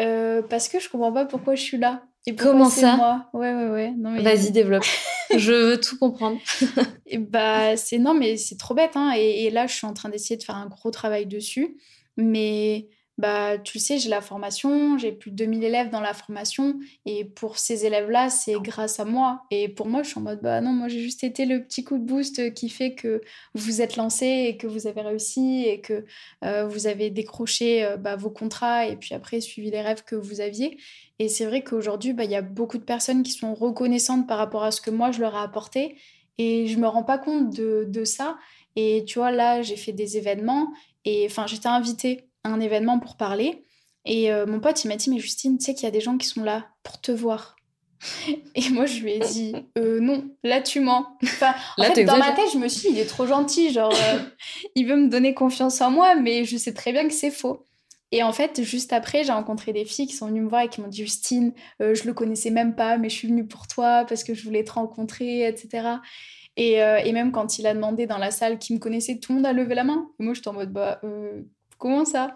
[0.00, 2.02] Euh, Parce que je comprends pas pourquoi je suis là.
[2.26, 3.28] Et Comment ça moi?
[3.34, 3.92] Ouais, ouais, ouais.
[3.96, 4.22] Mais...
[4.22, 4.84] Vas-y, développe.
[5.36, 6.38] je veux tout comprendre.
[7.06, 8.92] et bah, c'est non, mais c'est trop bête.
[8.96, 9.12] Hein.
[9.16, 11.76] Et, et, là, je suis en train d'essayer de faire un gros travail dessus.
[12.16, 16.14] Mais bah, tu le sais, j'ai la formation, j'ai plus de 2000 élèves dans la
[16.14, 19.42] formation, et pour ces élèves-là, c'est grâce à moi.
[19.52, 21.84] Et pour moi, je suis en mode, bah non, moi j'ai juste été le petit
[21.84, 23.20] coup de boost qui fait que
[23.54, 26.04] vous êtes lancé et que vous avez réussi et que
[26.44, 30.16] euh, vous avez décroché euh, bah, vos contrats et puis après suivi les rêves que
[30.16, 30.76] vous aviez.
[31.20, 34.38] Et c'est vrai qu'aujourd'hui, bah, il y a beaucoup de personnes qui sont reconnaissantes par
[34.38, 35.96] rapport à ce que moi je leur ai apporté,
[36.38, 38.36] et je me rends pas compte de, de ça.
[38.74, 40.72] Et tu vois, là, j'ai fait des événements,
[41.04, 43.64] et enfin, j'étais invitée un événement pour parler.
[44.04, 46.00] Et euh, mon pote, il m'a dit, mais Justine, tu sais qu'il y a des
[46.00, 47.56] gens qui sont là pour te voir.
[48.54, 51.06] Et moi, je lui ai dit, euh, non, là, tu mens.
[51.22, 53.92] Enfin, en fait, dans ma tête, je me suis dit, il est trop gentil, genre,
[53.92, 54.18] euh,
[54.74, 57.64] il veut me donner confiance en moi, mais je sais très bien que c'est faux.
[58.12, 60.68] Et en fait, juste après, j'ai rencontré des filles qui sont venues me voir et
[60.68, 64.04] qui m'ont dit, Justine, je le connaissais même pas, mais je suis venue pour toi
[64.08, 65.88] parce que je voulais te rencontrer, etc.
[66.56, 69.38] Et, et même quand il a demandé dans la salle qui me connaissait, tout le
[69.38, 70.06] monde a levé la main.
[70.20, 71.00] Et moi, j'étais en mode, bah,
[71.84, 72.34] comment ça?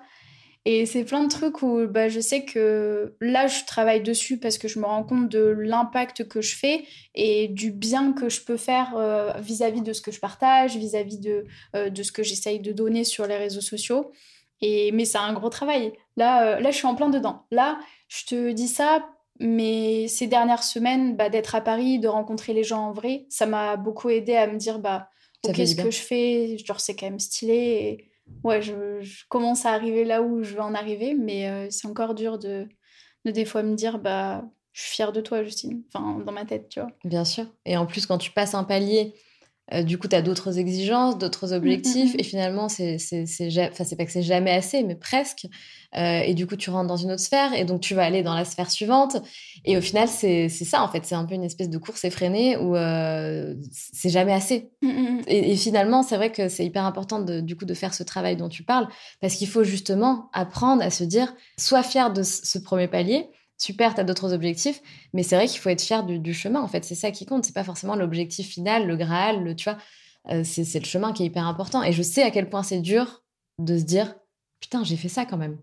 [0.66, 4.58] Et c'est plein de trucs où bah, je sais que là, je travaille dessus parce
[4.58, 6.84] que je me rends compte de l'impact que je fais
[7.14, 11.20] et du bien que je peux faire euh, vis-à-vis de ce que je partage, vis-à-vis
[11.20, 14.10] de, euh, de ce que j'essaye de donner sur les réseaux sociaux.
[14.60, 15.94] Et, mais c'est un gros travail.
[16.18, 17.46] Là, euh, là, je suis en plein dedans.
[17.50, 19.08] Là, je te dis ça,
[19.40, 23.46] mais ces dernières semaines, bah, d'être à Paris, de rencontrer les gens en vrai, ça
[23.46, 25.08] m'a beaucoup aidé à me dire, bah,
[25.46, 28.10] ok, ce que je fais, genre, c'est quand même stylé.
[28.44, 32.14] Ouais, je, commence à arriver là où je veux en arriver, mais euh, c'est encore
[32.14, 32.66] dur de,
[33.24, 35.82] de des fois me dire, bah, je suis fière de toi, Justine.
[35.92, 36.90] Enfin, dans ma tête, tu vois.
[37.04, 37.46] Bien sûr.
[37.64, 39.14] Et en plus, quand tu passes un palier
[39.74, 42.96] euh, du coup, tu as d'autres exigences, d'autres objectifs, et finalement, c'est
[43.70, 45.46] enfin, pas que c'est jamais assez, mais presque.
[45.96, 48.22] Euh, et du coup, tu rentres dans une autre sphère, et donc tu vas aller
[48.22, 49.16] dans la sphère suivante.
[49.64, 51.04] Et au final, c'est ça, en fait.
[51.04, 54.70] C'est un peu une espèce de course effrénée où euh, c'est jamais assez.
[55.26, 58.36] Et, finalement, c'est vrai que c'est hyper important de, du coup de faire ce travail
[58.36, 58.88] dont tu parles,
[59.20, 63.28] parce qu'il faut justement apprendre à se dire, sois fier de ce premier palier,
[63.58, 64.80] super, tu as d'autres objectifs,
[65.12, 66.84] mais c'est vrai qu'il faut être fier du, chemin, en fait.
[66.84, 67.44] C'est ça qui compte.
[67.44, 69.78] C'est pas forcément l'objectif final, le Graal, le, tu vois.
[70.30, 71.82] Euh, c'est le chemin qui est hyper important.
[71.82, 73.22] Et je sais à quel point c'est dur
[73.58, 74.14] de se dire,
[74.60, 75.58] putain, j'ai fait ça quand même.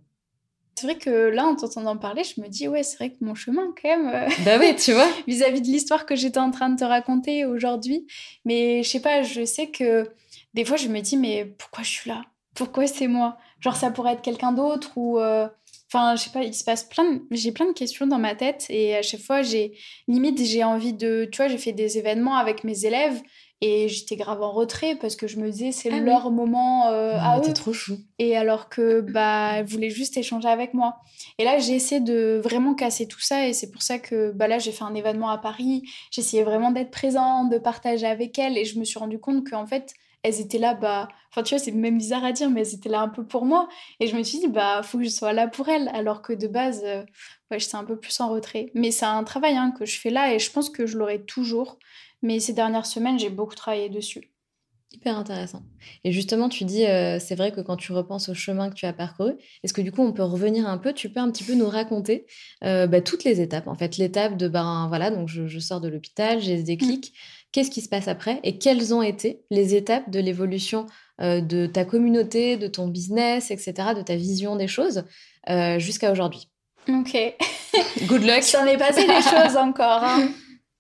[0.76, 3.34] C'est vrai que là, en t'entendant parler, je me dis, ouais, c'est vrai que mon
[3.34, 4.08] chemin, quand même.
[4.14, 5.08] Euh, bah oui, tu vois.
[5.28, 8.08] Vis-à-vis de l'histoire que j'étais en train de te raconter aujourd'hui.
[8.44, 10.10] Mais je sais pas, je sais que
[10.54, 12.24] des fois, je me dis, mais pourquoi je suis là?
[12.56, 13.38] Pourquoi c'est moi?
[13.62, 15.18] Genre, ça pourrait être quelqu'un d'autre ou.
[15.20, 15.48] Euh,
[15.96, 17.22] enfin, je sais pas, il se passe plein de...
[17.32, 19.78] J'ai plein de questions dans ma tête et à chaque fois, j'ai.
[20.08, 21.28] Limite, j'ai envie de.
[21.32, 23.22] Tu vois, j'ai fait des événements avec mes élèves
[23.62, 27.14] et j'étais grave en retrait parce que je me disais, c'est ah leur moment euh,
[27.18, 27.98] ah, à trop chou.
[28.20, 30.98] Et alors que, bah, elle voulait juste échanger avec moi.
[31.40, 33.48] Et là, j'ai essayé de vraiment casser tout ça.
[33.48, 35.84] Et c'est pour ça que, bah, là, j'ai fait un événement à Paris.
[36.12, 38.58] J'essayais vraiment d'être présente, de partager avec elle.
[38.58, 39.94] Et je me suis rendu compte qu'en fait,
[40.26, 42.90] elles étaient là, bah, enfin, tu vois, c'est même bizarre à dire, mais elles étaient
[42.90, 43.70] là un peu pour moi.
[44.00, 45.88] Et je me suis dit, bah, faut que je sois là pour elles.
[45.94, 47.04] Alors que de base, euh,
[47.52, 48.72] ouais, j'étais un peu plus en retrait.
[48.74, 51.24] Mais c'est un travail hein, que je fais là et je pense que je l'aurai
[51.24, 51.78] toujours.
[52.24, 54.32] Mais ces dernières semaines, j'ai beaucoup travaillé dessus.
[54.92, 55.62] Hyper intéressant.
[56.04, 58.86] Et justement, tu dis, euh, c'est vrai que quand tu repenses au chemin que tu
[58.86, 59.34] as parcouru,
[59.64, 60.94] est-ce que du coup, on peut revenir un peu?
[60.94, 62.26] Tu peux un petit peu nous raconter
[62.64, 63.68] euh, bah, toutes les étapes.
[63.68, 67.14] En fait, l'étape de, ben voilà, donc je, sors de l'hôpital, j'ai ce déclic.
[67.56, 70.88] Qu'est-ce qui se passe après Et quelles ont été les étapes de l'évolution
[71.22, 75.06] euh, de ta communauté, de ton business, etc., de ta vision des choses
[75.78, 76.50] jusqu'à aujourd'hui
[76.90, 77.16] Ok.
[78.08, 78.44] Good luck.
[78.52, 80.04] J'en ai passé des choses encore.
[80.04, 80.28] Hein.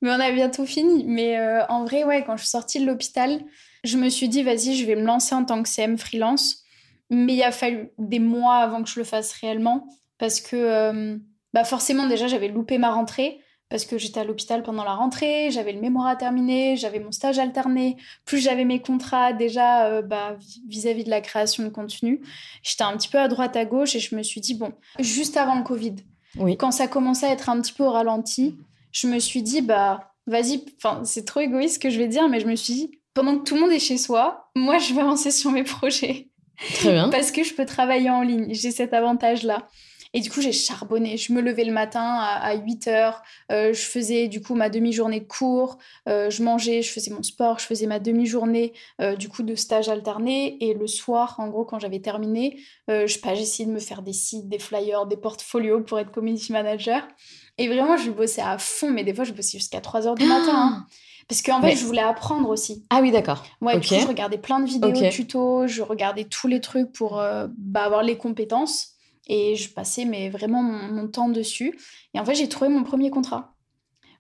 [0.02, 1.04] Mais on a bientôt fini.
[1.06, 3.42] Mais euh, en vrai, ouais, quand je suis sortie de l'hôpital,
[3.84, 6.64] je me suis dit, vas-y, je vais me lancer en tant que CM freelance.
[7.10, 9.88] Mais il a fallu des mois avant que je le fasse réellement.
[10.18, 11.18] Parce que, euh,
[11.54, 13.40] bah forcément, déjà, j'avais loupé ma rentrée.
[13.70, 17.12] Parce que j'étais à l'hôpital pendant la rentrée, j'avais le mémoire à terminer, j'avais mon
[17.12, 22.22] stage alterné, plus j'avais mes contrats déjà euh, bah, vis-à-vis de la création de contenu.
[22.62, 25.36] J'étais un petit peu à droite à gauche et je me suis dit, bon, juste
[25.36, 25.96] avant le Covid,
[26.38, 26.58] oui.
[26.58, 28.56] quand ça commençait à être un petit peu au ralenti,
[28.92, 30.64] je me suis dit, bah, vas-y,
[31.04, 33.44] c'est trop égoïste ce que je vais dire, mais je me suis dit, pendant que
[33.44, 36.30] tout le monde est chez soi, moi, je vais avancer sur mes projets.
[36.76, 37.10] Très bien.
[37.12, 38.54] Parce que je peux travailler en ligne.
[38.54, 39.68] J'ai cet avantage-là.
[40.16, 41.18] Et du coup, j'ai charbonné.
[41.18, 43.22] Je me levais le matin à, 8 heures.
[43.52, 45.78] Euh, je faisais du coup ma demi-journée de cours.
[46.08, 47.60] Euh, je mangeais, je faisais mon sport.
[47.60, 50.58] Je faisais ma demi-journée euh, du coup de stage alterné.
[50.64, 54.48] Et le soir, en gros, quand j'avais terminé, je j'essayais de me faire des sites,
[54.48, 57.06] des flyers, des portfolios pour être community manager.
[57.58, 60.26] Et vraiment, je bossais à fond, mais des fois, je bossais jusqu'à 3 heures du
[60.26, 60.54] matin.
[60.56, 60.88] Hein.
[61.28, 62.86] Parce qu'en fait, je voulais apprendre aussi.
[62.90, 63.44] Ah oui, d'accord.
[63.60, 66.92] Ouais, du coup, je regardais plein de vidéos, de tutos, je regardais tous les trucs
[66.94, 68.95] pour euh, bah, avoir les compétences.
[69.28, 71.80] Et je passais mais vraiment mon, temps dessus.
[72.14, 73.56] Et en fait, j'ai trouvé mon premier contrat.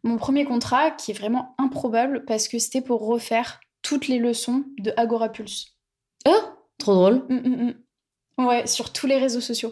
[0.03, 4.63] Mon premier contrat qui est vraiment improbable parce que c'était pour refaire toutes les leçons
[4.79, 5.77] de Agora Pulse.
[6.27, 6.31] Oh,
[6.77, 7.25] trop drôle.
[7.29, 7.73] Mmh, mmh,
[8.37, 8.45] mmh.
[8.45, 9.71] Ouais, sur tous les réseaux sociaux.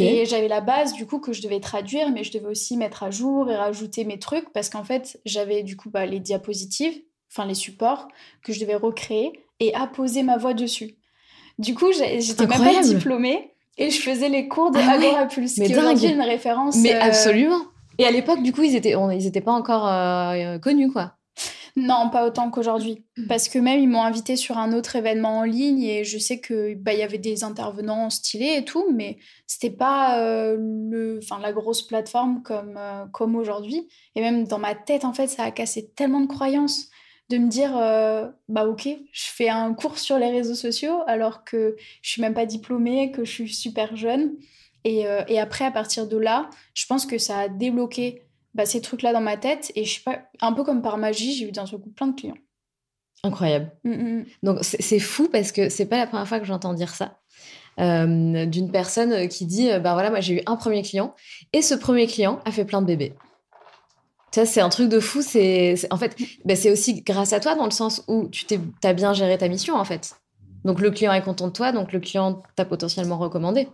[0.00, 3.02] Et j'avais la base du coup que je devais traduire, mais je devais aussi mettre
[3.02, 6.98] à jour et rajouter mes trucs parce qu'en fait j'avais du coup bah, les diapositives,
[7.30, 8.08] enfin les supports
[8.42, 10.96] que je devais recréer et apposer ma voix dessus.
[11.58, 15.54] Du coup j'étais même pas diplômée et je faisais les cours de ah Agora Pulse,
[15.54, 16.76] qui est aujourd'hui une référence.
[16.76, 17.60] Mais euh, absolument.
[17.98, 21.16] Et à l'époque du coup ils étaient, ils étaient pas encore euh, connus quoi.
[21.76, 23.04] Non, pas autant qu'aujourd'hui.
[23.18, 23.26] Mm.
[23.26, 26.40] Parce que même, ils m'ont invité sur un autre événement en ligne et je sais
[26.40, 31.52] qu'il bah, y avait des intervenants stylés et tout, mais c'était pas euh, le, la
[31.52, 33.88] grosse plateforme comme, euh, comme aujourd'hui.
[34.14, 36.88] Et même dans ma tête, en fait, ça a cassé tellement de croyances
[37.28, 41.44] de me dire euh, bah ok je fais un cours sur les réseaux sociaux alors
[41.44, 44.36] que je suis même pas diplômée que je suis super jeune
[44.84, 48.80] et, et après à partir de là je pense que ça a débloqué bah, ces
[48.80, 49.70] trucs-là dans ma tête.
[49.74, 52.06] Et je sais pas, un peu comme par magie, j'ai eu d'un seul coup plein
[52.06, 52.38] de clients.
[53.22, 53.70] Incroyable.
[53.84, 54.24] Mm, mm, mm.
[54.42, 57.18] Donc c'est fou parce que c'est pas la première fois que j'entends dire ça.
[57.78, 61.14] Euh, d'une personne qui dit bah voilà moi j'ai eu un premier client
[61.52, 63.12] et ce premier client a fait plein de bébés
[64.34, 67.54] ça c'est un truc de fou c'est en fait bah, c'est aussi grâce à toi
[67.54, 68.46] dans le sens où tu
[68.82, 70.16] as bien géré ta mission en fait
[70.64, 73.68] donc le client est content de toi donc le client t'a potentiellement recommandé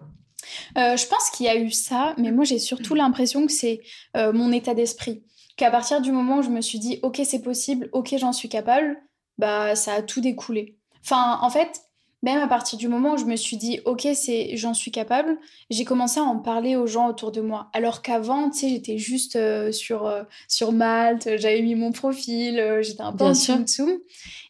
[0.77, 3.81] euh, je pense qu'il y a eu ça, mais moi j'ai surtout l'impression que c'est
[4.17, 5.25] euh, mon état d'esprit.
[5.57, 8.49] Qu'à partir du moment où je me suis dit, ok, c'est possible, ok, j'en suis
[8.49, 8.97] capable,
[9.38, 10.79] bah ça a tout découlé.
[11.05, 11.83] Enfin, en fait,
[12.23, 15.39] même à partir du moment où je me suis dit, ok, c'est, j'en suis capable,
[15.71, 17.69] j'ai commencé à en parler aux gens autour de moi.
[17.73, 20.13] Alors qu'avant, tu sais, j'étais juste euh, sur,
[20.49, 23.65] sur Malte, j'avais mis mon profil, j'étais un peu en tsum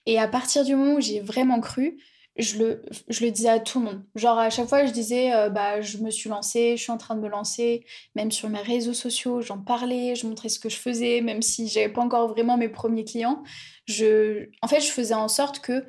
[0.07, 1.99] Et à partir du moment où j'ai vraiment cru,
[2.37, 4.05] je le, je le disais à tout le monde.
[4.15, 6.97] Genre, à chaque fois, je disais, euh, bah, je me suis lancée, je suis en
[6.99, 7.85] train de me lancer.
[8.15, 11.69] Même sur mes réseaux sociaux, j'en parlais, je montrais ce que je faisais, même si
[11.69, 13.43] j'avais pas encore vraiment mes premiers clients.
[13.87, 15.85] Je, en fait, je faisais en sorte que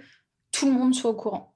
[0.52, 1.53] tout le monde soit au courant.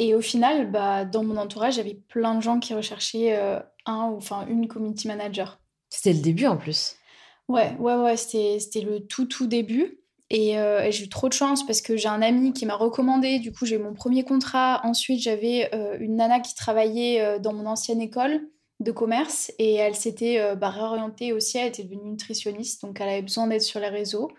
[0.00, 4.10] Et au final, bah, dans mon entourage, j'avais plein de gens qui recherchaient euh, un
[4.10, 5.60] ou enfin une community manager.
[5.90, 6.94] C'était le début en plus.
[7.48, 9.98] Ouais, ouais, ouais, c'était le tout, tout début.
[10.32, 13.40] Euh, et, j'ai eu trop de chance parce que j'ai un ami qui m'a recommandé.
[13.40, 14.80] Du coup, j'ai eu mon premier contrat.
[14.84, 18.46] Ensuite, j'avais euh, une nana qui travaillait dans mon ancienne école
[18.78, 23.22] de commerce et elle s'était bah, réorientée aussi, elle était devenue nutritionniste, donc elle avait
[23.22, 24.30] besoin d'être sur les réseaux.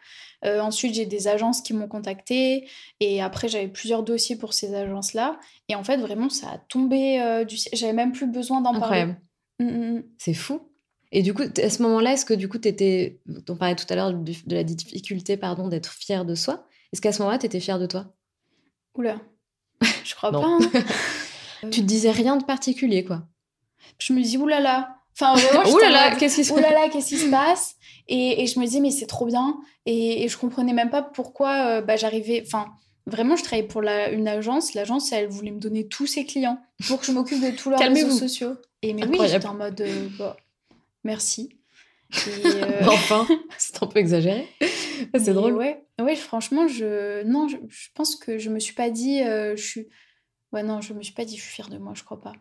[0.43, 2.67] Ensuite, j'ai des agences qui m'ont contactée
[2.99, 5.39] et après, j'avais plusieurs dossiers pour ces agences-là.
[5.67, 7.73] Et en fait, vraiment, ça a tombé du ciel.
[7.75, 9.06] J'avais même plus besoin d'en parler.
[9.60, 10.04] Mmh, mmh, mmh.
[10.17, 10.62] C'est fou.
[11.12, 13.19] Et du coup, à ce moment-là, est-ce que du coup, tu étais.
[13.47, 16.67] On parlait tout à l'heure de, la difficulté pardon, d'être fière de soi.
[16.93, 18.13] Est-ce qu'à ce, moment-là, tu étais fière de toi?
[18.95, 19.19] Oula,
[20.04, 20.43] je crois pas.
[20.43, 20.60] Hein.
[21.71, 23.28] tu te disais rien de particulier, quoi.
[23.97, 24.98] Je me dis, oulala.
[25.19, 27.75] Enfin, vraiment, oulala, qu'est-ce qui se passe Oulala, qu'est-ce qui se passe
[28.08, 29.58] et, et, je me disais, mais c'est trop bien.
[29.86, 32.41] Et, et, je comprenais même pas pourquoi euh, bah, j'arrivais.
[32.43, 32.67] Enfin,
[33.05, 34.73] vraiment, je travaillais pour la, une agence.
[34.73, 37.79] L'agence, elle voulait me donner tous ses clients pour que je m'occupe de tous leurs
[37.79, 38.55] réseaux sociaux.
[38.82, 40.38] Et mais oui, j'étais en mode, euh, bah,
[41.03, 41.55] merci.
[42.27, 43.27] Euh, enfin,
[43.60, 44.47] c'est un peu exagéré.
[45.13, 45.53] c'est drôle.
[45.53, 47.58] Ouais, ouais franchement, je non, je,
[47.93, 49.88] pense que je me suis pas dit, euh, je suis,
[50.51, 52.34] ouais non, je me suis pas dit, je suis fière de moi, je crois pas.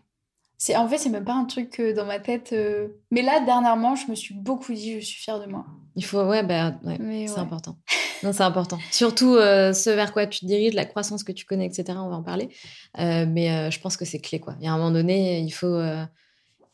[0.59, 2.51] C'est en fait, c'est même pas un truc dans ma tête.
[2.53, 5.65] Euh, mais là, dernièrement, je me suis beaucoup dit, je suis fière de moi.
[5.95, 7.77] Il faut, ouais, bah, c'est important.
[8.25, 8.79] Non, c'est important.
[8.91, 11.85] Surtout ce vers quoi tu te diriges, la croissance que tu connais, etc.
[12.03, 12.49] On va en parler.
[12.97, 14.57] mais je pense que c'est clé, quoi.
[14.59, 15.81] Il y a un moment donné, il faut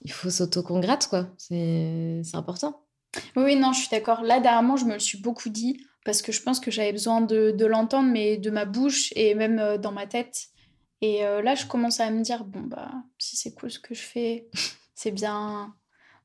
[0.05, 1.27] il faut s'auto-congrate, quoi.
[1.39, 2.83] C'est important.
[3.37, 4.23] Oui, non, je suis d'accord.
[4.23, 7.21] Là, dernièrement, je me le suis beaucoup dit parce que je pense que j'avais besoin
[7.21, 10.49] de, l'entendre, mais de ma bouche et même euh, dans ma tête.
[11.01, 13.95] Et euh, là, je commence à me dire, bon, bah, si c'est cool ce que
[13.95, 14.49] je fais,
[14.95, 15.75] c'est bien.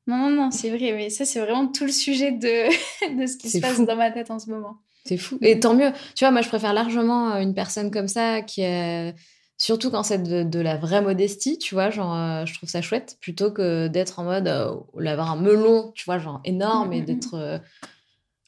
[0.06, 2.68] Non, non, non, c'est vrai, mais ça, c'est vraiment tout le sujet de,
[3.20, 4.78] de ce qui se passe dans ma tête en ce moment.
[5.04, 5.38] C'est fou.
[5.40, 5.92] Et tant mieux.
[6.14, 9.14] Tu vois, moi, je préfère largement une personne comme ça qui est
[9.60, 13.18] Surtout quand c'est de, la vraie modestie, tu vois, genre, euh, je trouve ça chouette,
[13.20, 16.98] plutôt que d'être en mode, euh, d'avoir un melon, tu vois, genre énorme, et mm,
[17.00, 17.04] mm, mm.
[17.04, 17.58] d'être euh,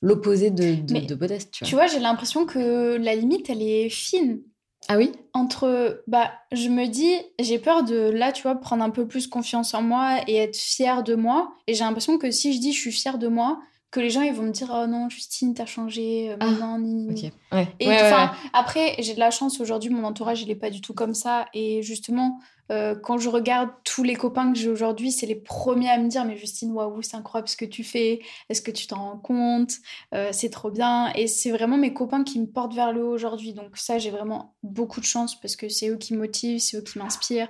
[0.01, 1.69] l'opposé de, de, modeste, tu vois.
[1.69, 4.41] Tu vois, j'ai l'impression que la limite, elle est fine.
[4.88, 5.12] Ah oui?
[5.33, 9.27] Entre, bah, je me dis, j'ai peur de, là, tu vois, prendre un peu plus
[9.29, 11.55] confiance en moi et être fière de moi.
[11.66, 13.61] Et j'ai l'impression que si je dis je suis fière de moi,
[13.93, 16.79] que les gens ils vont me dire oh non Justine t'as changé euh, ah, maintenant
[16.79, 17.31] ni...
[17.79, 20.95] et enfin après j'ai de la chance aujourd'hui mon entourage il est pas du tout
[20.95, 21.45] comme ça.
[21.53, 25.91] Et justement euh, quand je regarde tous les copains que j'ai aujourd'hui c'est les premiers
[25.91, 28.21] à me dire mais Justine waouh c'est incroyable ce que tu fais.
[28.49, 29.75] Est-ce que tu t'en rends compte?
[30.15, 31.13] Euh, c'est trop bien.
[31.13, 33.53] Et c'est vraiment mes copains qui me portent vers le haut aujourd'hui.
[33.53, 36.79] Donc ça j'ai vraiment beaucoup de chance parce que c'est eux qui me motivent c'est
[36.79, 37.49] eux qui m'inspirent.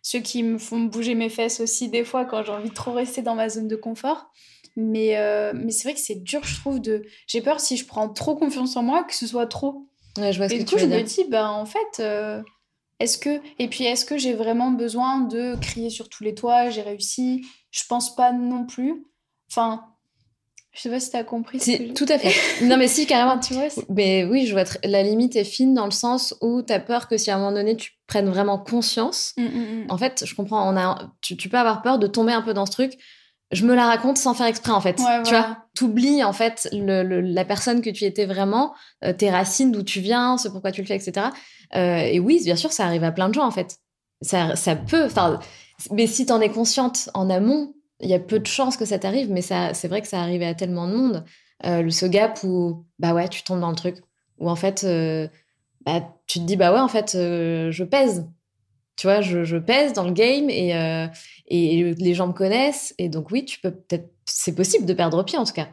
[0.00, 2.92] Ceux qui me font bouger mes fesses aussi des fois quand j'ai envie de trop
[2.92, 4.32] rester dans ma zone de confort
[4.76, 7.04] mais, euh, mais c'est vrai que c'est dur, je trouve, de...
[7.26, 9.86] J'ai peur si je prends trop confiance en moi que ce soit trop.
[10.18, 12.42] Ouais, je vois ce et que du coup, je me dis, ben, en fait, euh,
[13.00, 13.40] est-ce que...
[13.58, 17.44] Et puis, est-ce que j'ai vraiment besoin de crier sur tous les toits, j'ai réussi?
[17.70, 19.04] Je pense pas non plus.
[19.50, 19.84] Enfin,
[20.72, 21.60] je sais pas si t'as compris.
[21.60, 22.64] Ce tout à fait.
[22.64, 23.38] non, mais si, carrément.
[23.46, 24.64] tu vois, mais oui, je vois.
[24.84, 27.52] La limite est fine dans le sens où t'as peur que si à un moment
[27.52, 29.34] donné tu prennes vraiment conscience.
[29.36, 29.86] Mmh, mmh, mmh.
[29.90, 30.66] En fait, je comprends.
[30.72, 32.98] On a, tu, tu, peux avoir peur de tomber un peu dans ce truc
[33.52, 34.96] je me la raconte sans faire exprès en fait.
[35.24, 39.70] tu vois, t'oublies en fait le, la personne que tu étais vraiment, euh, tes racines,
[39.72, 41.26] d'où tu viens, ce pourquoi tu le fais, etc.
[41.76, 43.76] Euh, et oui, bien sûr, ça arrive à plein de gens en fait.
[44.22, 45.38] Ça, ça peut, enfin,
[45.90, 48.98] mais si t'en es consciente en amont, il y a peu de chances que ça
[48.98, 51.24] t'arrive, mais ça, c'est vrai que ça arrive à tellement de monde.
[51.64, 53.96] Euh, le ce gap où, bah ouais, tu tombes dans le truc,
[54.38, 54.84] où en fait,
[55.84, 58.26] bah, tu te dis, bah ouais, en fait, je pèse.
[59.02, 61.08] Tu vois, je, je, pèse dans le game et, euh,
[61.48, 62.94] et les gens me connaissent.
[62.98, 64.08] Et donc, oui, tu peux peut-être.
[64.26, 65.70] C'est possible de perdre pied en tout cas.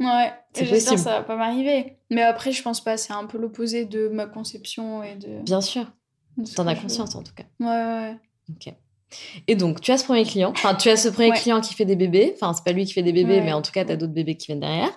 [0.00, 1.96] Ouais, j'espère que ça va pas m'arriver.
[2.10, 2.96] Mais après, je pense pas.
[2.96, 5.44] C'est un peu l'opposé de ma conception et de.
[5.44, 5.86] Bien sûr.
[6.56, 7.44] T'en as conscience en tout cas.
[7.60, 8.16] Ouais, ouais.
[8.50, 8.74] Ok.
[9.46, 10.50] Et donc, tu as ce premier client.
[10.50, 12.32] Enfin, tu as ce premier client qui fait des bébés.
[12.34, 14.12] Enfin, c'est pas lui qui fait des bébés, mais en tout cas, tu as d'autres
[14.12, 14.90] bébés qui viennent derrière.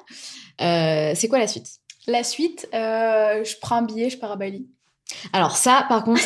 [0.60, 1.68] Euh, c'est quoi la suite?
[2.08, 4.68] La suite, euh, je prends un billet, je pars à Bali.
[5.34, 6.22] Alors ça, par contre,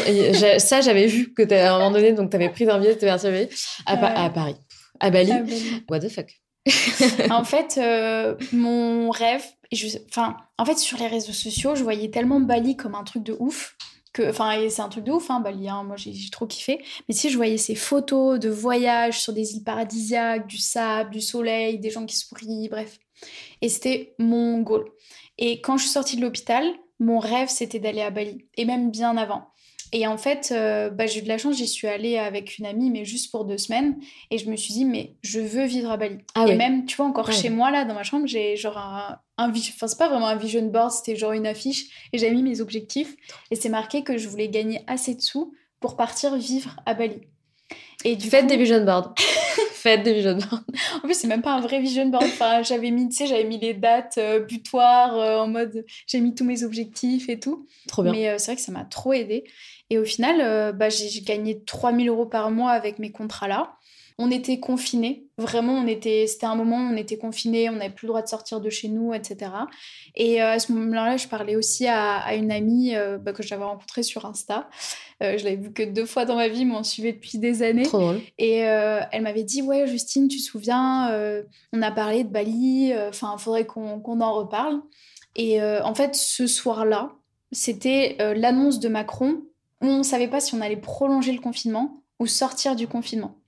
[0.59, 3.47] ça j'avais vu que à un moment donné, donc avais pris un billet, t'avais un
[3.85, 4.55] à, à, Paris,
[4.99, 5.31] à Bali.
[5.89, 6.27] What the fuck?
[7.31, 9.43] En fait, euh, mon rêve,
[10.09, 13.35] enfin, en fait, sur les réseaux sociaux, je voyais tellement Bali comme un truc de
[13.39, 13.75] ouf
[14.13, 15.69] que, enfin, c'est un truc de ouf, hein, Bali.
[15.69, 16.83] Hein, moi, j'ai trop kiffé.
[17.07, 21.21] Mais si je voyais ces photos de voyages sur des îles paradisiaques, du sable, du
[21.21, 22.99] soleil, des gens qui sourient, bref.
[23.61, 24.85] Et c'était mon goal.
[25.37, 26.65] Et quand je suis sortie de l'hôpital,
[27.01, 29.47] mon rêve, c'était d'aller à Bali, et même bien avant.
[29.93, 32.65] Et en fait, euh, bah, j'ai eu de la chance, j'y suis allée avec une
[32.65, 33.97] amie, mais juste pour deux semaines.
[34.29, 36.19] Et je me suis dit, mais je veux vivre à Bali.
[36.33, 39.19] Ah et même, tu vois, encore chez moi, là, dans ma chambre, j'ai genre un,
[39.37, 42.07] enfin, c'est pas vraiment un vision board, c'était genre une affiche.
[42.13, 43.17] Et j'ai mis mes objectifs.
[43.49, 47.19] Et c'est marqué que je voulais gagner assez de sous pour partir vivre à Bali.
[48.03, 49.13] Et du Faites des vision boards.
[49.73, 50.63] Faites des vision boards.
[50.95, 52.23] en plus, c'est même pas un vrai vision board.
[52.23, 56.19] Enfin, j'avais mis, tu sais, j'avais mis les dates euh, butoirs euh, en mode, j'ai
[56.19, 57.67] mis tous mes objectifs et tout.
[57.87, 58.11] Trop bien.
[58.11, 59.43] Mais euh, c'est vrai que ça m'a trop aidé.
[59.89, 63.73] Et au final, bah, j'ai gagné 3000 euros par mois avec mes contrats là.
[64.21, 65.25] On était confinés.
[65.37, 68.21] Vraiment, on était, c'était un moment où on était confinés, on n'avait plus le droit
[68.21, 69.51] de sortir de chez nous, etc.
[70.15, 73.63] Et euh, à ce moment-là, je parlais aussi à, une amie euh, bah, que j'avais
[73.63, 74.69] rencontrée sur Insta.
[75.23, 77.63] Euh, je l'avais vue que deux fois dans ma vie, mais on suivait depuis des
[77.63, 77.83] années.
[77.83, 78.21] Trop drôle.
[78.37, 81.11] Et elle m'avait dit Ouais, Justine, tu te souviens,
[81.73, 84.81] on a parlé de Bali, enfin, il faudrait qu'on, qu'on en reparle.
[85.35, 87.13] Et en fait, ce soir-là,
[87.51, 89.41] c'était l'annonce de Macron
[89.81, 93.40] où on ne savait pas si on allait prolonger le confinement ou sortir du confinement.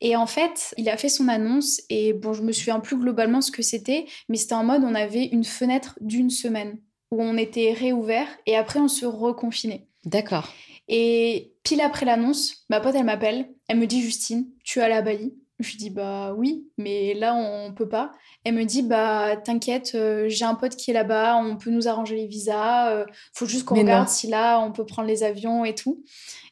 [0.00, 3.40] Et en fait, il a fait son annonce et bon, je me souviens plus globalement
[3.40, 6.78] ce que c'était, mais c'était en mode on avait une fenêtre d'une semaine
[7.10, 9.88] où on était réouvert et après on se reconfinait.
[10.04, 10.52] D'accord.
[10.88, 15.02] Et pile après l'annonce, ma pote elle m'appelle, elle me dit Justine, tu à la
[15.02, 15.34] Bali?
[15.58, 18.12] Je lui dis bah oui, mais là on peut pas.
[18.44, 21.88] Elle me dit bah t'inquiète, euh, j'ai un pote qui est là-bas, on peut nous
[21.88, 25.64] arranger les visas, euh, faut juste qu'on regarde si là on peut prendre les avions
[25.64, 26.04] et tout.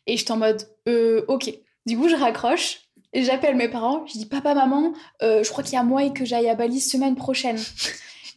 [0.09, 1.53] Et j'étais en mode euh, ok.
[1.87, 4.93] Du coup je raccroche et j'appelle mes parents, je dis papa, maman,
[5.23, 7.59] euh, je crois qu'il y a moyen que j'aille à Bali semaine prochaine.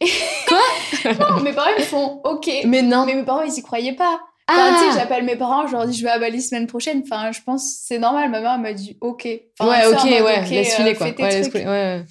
[0.48, 0.58] Quoi?
[1.04, 2.50] Non, mes parents ils me font ok.
[2.64, 3.04] Mais non.
[3.04, 4.20] Mais mes parents ils y croyaient pas.
[4.48, 4.94] Enfin, ah.
[4.96, 7.02] j'appelle mes parents, je leur dis je vais à Bali semaine prochaine.
[7.04, 8.30] Enfin, je pense c'est normal.
[8.30, 9.24] Ma mère m'a dit ok.
[9.24, 11.06] ouais, ok, ouais, laisse filer euh, quoi.
[11.08, 12.06] Ouais, ouais, ouais.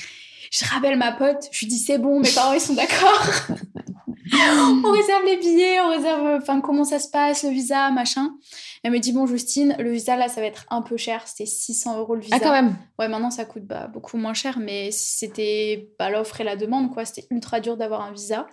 [0.51, 3.27] Je rappelle ma pote, je lui dis c'est bon, mes parents ils sont d'accord.
[4.33, 8.35] on réserve les billets, on réserve, enfin comment ça se passe, le visa, machin.
[8.83, 11.45] Elle me dit bon Justine, le visa là ça va être un peu cher, c'était
[11.45, 12.35] 600 euros le visa.
[12.35, 12.75] Ah quand même.
[12.97, 16.93] Ouais maintenant ça coûte bah, beaucoup moins cher, mais c'était bah, l'offre et la demande
[16.93, 18.47] quoi, c'était ultra dur d'avoir un visa.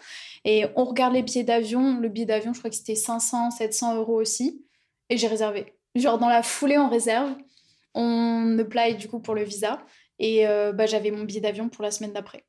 [0.45, 3.97] Et on regarde les billets d'avion, le billet d'avion je crois que c'était 500, 700
[3.97, 4.64] euros aussi,
[5.11, 5.74] et j'ai réservé.
[5.95, 7.35] Genre dans la foulée on réserve,
[7.95, 9.81] on apply du coup pour le visa,
[10.18, 12.45] et euh, bah, j'avais mon billet d'avion pour la semaine d'après.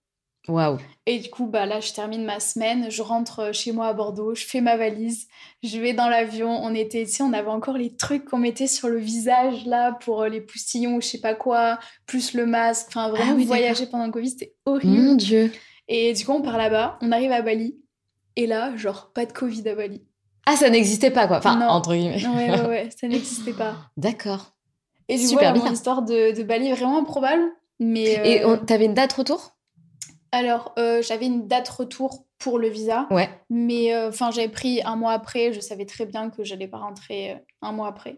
[0.47, 0.77] Waouh.
[1.05, 3.93] Et du coup, bah là, je termine ma semaine, je rentre euh, chez moi à
[3.93, 5.27] Bordeaux, je fais ma valise,
[5.63, 6.49] je vais dans l'avion.
[6.49, 10.21] On était, tu on avait encore les trucs qu'on mettait sur le visage là pour
[10.21, 12.87] euh, les poustillons ou je sais pas quoi, plus le masque.
[12.89, 14.93] Enfin, vraiment, ah voyager pendant le Covid, c'était horrible.
[14.93, 15.51] Mon Dieu.
[15.87, 17.77] Et du coup, on part là-bas, on arrive à Bali,
[18.35, 20.03] et là, genre, pas de Covid à Bali.
[20.45, 21.37] Ah, ça n'existait pas quoi.
[21.37, 22.25] Enfin, entre guillemets.
[22.25, 23.75] Ouais, ouais, ouais, ça n'existait pas.
[23.97, 24.53] D'accord.
[25.09, 27.43] Et du coup, mon histoire de, de Bali vraiment improbable.
[27.79, 29.56] Mais, Et euh, t'avais une date retour?
[30.31, 33.07] Alors, euh, j'avais une date retour pour le visa.
[33.11, 33.29] Ouais.
[33.49, 35.53] Mais euh, enfin, j'avais pris un mois après.
[35.53, 38.17] Je savais très bien que j'allais pas rentrer euh, un mois après.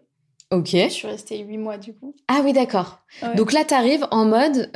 [0.51, 0.71] Ok.
[0.71, 2.15] Je suis restée huit mois du coup.
[2.27, 3.01] Ah oui, d'accord.
[3.35, 4.71] Donc là, tu arrives en mode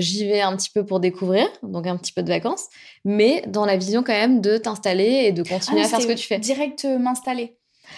[0.00, 2.66] j'y vais un petit peu pour découvrir, donc un petit peu de vacances,
[3.02, 6.06] mais dans la vision quand même de t'installer et de continuer ah, à faire ce
[6.06, 6.38] que tu fais.
[6.38, 7.56] Direct m'installer.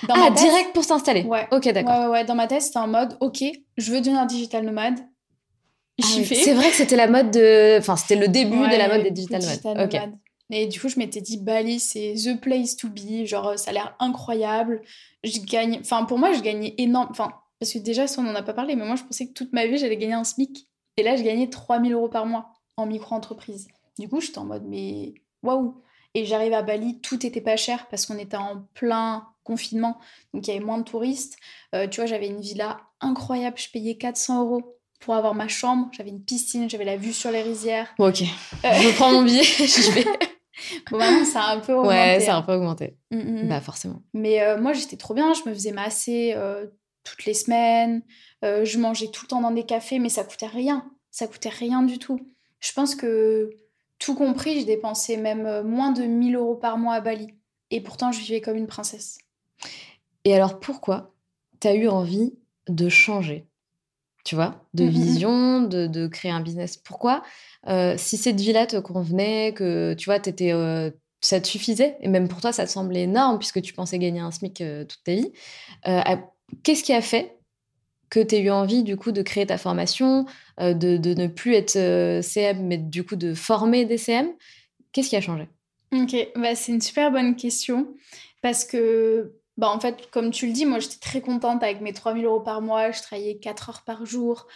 [0.08, 1.24] ah, direct pour s'installer.
[1.24, 1.48] Ouais.
[1.50, 1.98] Ok, d'accord.
[1.98, 3.42] Ouais, ouais, Dans ma tête, c'était en mode ok,
[3.76, 5.00] je veux devenir digital nomade.
[6.02, 7.78] Ah c'est vrai que c'était la mode de.
[7.78, 10.14] Enfin, c'était le début de la mode des digital, nomades.
[10.50, 13.24] Et du coup, je m'étais dit, Bali, c'est the place to be.
[13.24, 14.82] Genre, ça a l'air incroyable.
[15.22, 15.78] Je gagne.
[15.80, 17.08] Enfin, pour moi, je gagnais énorme.
[17.10, 19.32] Enfin, parce que déjà, ça, on n'en a pas parlé, mais moi, je pensais que
[19.32, 20.68] toute ma vie, j'allais gagner un SMIC.
[20.96, 23.68] Et là, je gagnais 3000 euros par mois en micro-entreprise.
[23.98, 25.80] Du coup, j'étais en mode, mais waouh!
[26.14, 29.98] Et j'arrive à Bali, tout était pas cher parce qu'on était en plein confinement.
[30.32, 31.36] Donc, il y avait moins de touristes.
[31.74, 33.58] Euh, tu vois, j'avais une villa incroyable.
[33.58, 35.88] Je payais 400 euros pour avoir ma chambre.
[35.92, 37.94] J'avais une piscine, j'avais la vue sur les rizières.
[37.98, 38.22] ok.
[38.22, 38.72] Euh.
[38.72, 40.04] Je prends mon billet, je vais.
[40.88, 41.96] Bon, maintenant, ça a un peu augmenté.
[41.96, 42.96] Ouais, ça a un peu augmenté.
[43.10, 43.48] Mm.
[43.48, 44.02] Bah, forcément.
[44.14, 45.34] Mais euh, moi, j'étais trop bien.
[45.34, 46.68] Je me faisais masser euh,
[47.02, 48.02] toutes les semaines.
[48.42, 50.88] je mangeais tout le temps dans des cafés, mais ça coûtait rien.
[51.10, 52.20] Ça coûtait rien du tout.
[52.60, 53.50] Je pense que,
[53.98, 57.34] tout compris, je dépensais même moins de 1000 euros par mois à Bali.
[57.70, 59.18] Et pourtant, je vivais comme une princesse.
[60.22, 61.14] Et alors, pourquoi
[61.60, 62.32] tu as eu envie
[62.68, 63.44] de changer?
[64.24, 66.76] Tu vois, de mmh vision, de, créer un business.
[66.76, 67.22] Pourquoi?
[67.68, 72.08] Euh, Si cette vie-là te convenait, que tu vois, étais, euh, ça te suffisait, et
[72.08, 75.02] même pour toi, ça te semblait énorme puisque tu pensais gagner un SMIC euh, toute
[75.04, 75.32] ta vie,
[76.62, 77.38] qu'est-ce qui a fait
[78.10, 80.26] que tu aies eu envie du coup de créer ta formation,
[80.58, 84.28] de, ne plus être CM, mais du coup de former des CM
[84.92, 85.48] Qu'est-ce qui a changé?
[85.92, 87.88] Ok, bah, c'est une super bonne question
[88.42, 91.92] parce que bah en fait, comme tu le dis, moi j'étais très contente avec mes
[91.92, 94.46] 3000 euros par mois, je travaillais 4 heures par jour,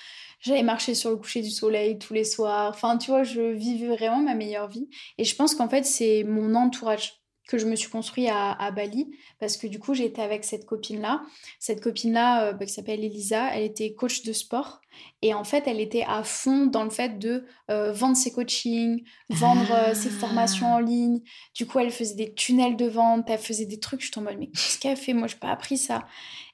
[0.40, 3.88] j'allais marcher sur le coucher du soleil tous les soirs, enfin tu vois, je vivais
[3.88, 4.88] vraiment ma meilleure vie.
[5.18, 9.10] Et je pense qu'en fait c'est mon entourage que je me suis construit à, Bali
[9.40, 11.22] parce que du coup j'étais avec cette copine là
[11.58, 14.80] cette copine là euh, bah, qui s'appelle Elisa elle était coach de sport.
[15.22, 19.02] Et en fait elle était à fond dans le fait de euh, vendre ses coachings
[19.30, 21.20] vendre euh, ses formations en ligne.
[21.54, 24.02] Du coup elle faisait des tunnels de vente elle faisait des trucs.
[24.02, 25.14] Je suis en mode mais qu'est-ce qu'elle fait?
[25.14, 26.06] Moi j'ai pas appris ça.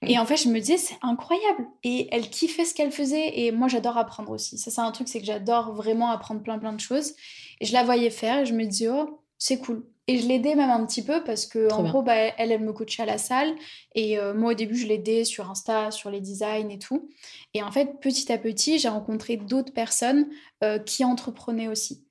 [0.03, 1.67] Et en fait je me disais c'est incroyable.
[1.83, 3.41] Et elle kiffait ce qu'elle faisait.
[3.41, 4.59] Et moi j'adore apprendre aussi.
[4.59, 7.15] Ça c'est un truc c'est que j'adore vraiment apprendre plein plein de choses.
[7.61, 10.55] Et je la voyais faire et je me disais oh c'est cool Et je l'aidais
[10.55, 13.17] même un petit peu parce que, en gros, bah, elle, elle me coachait à la
[13.17, 13.55] salle.
[13.95, 17.09] Et euh, moi, au début, je l'aidais sur Insta, sur les designs et tout.
[17.55, 20.29] Et en fait, petit à petit, j'ai rencontré d'autres personnes
[20.63, 22.05] euh, qui entreprenaient aussi.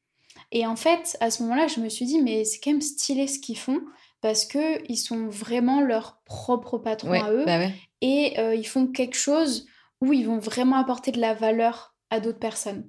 [0.52, 3.28] Et en fait, à ce moment-là, je me suis dit, mais c'est quand même stylé
[3.28, 3.82] ce qu'ils font
[4.22, 7.44] parce qu'ils sont vraiment leur propre patron à eux.
[7.46, 7.60] Bah
[8.02, 9.66] et euh, ils font quelque chose
[10.02, 12.88] où ils vont vraiment apporter de la valeur à d'autres personnes.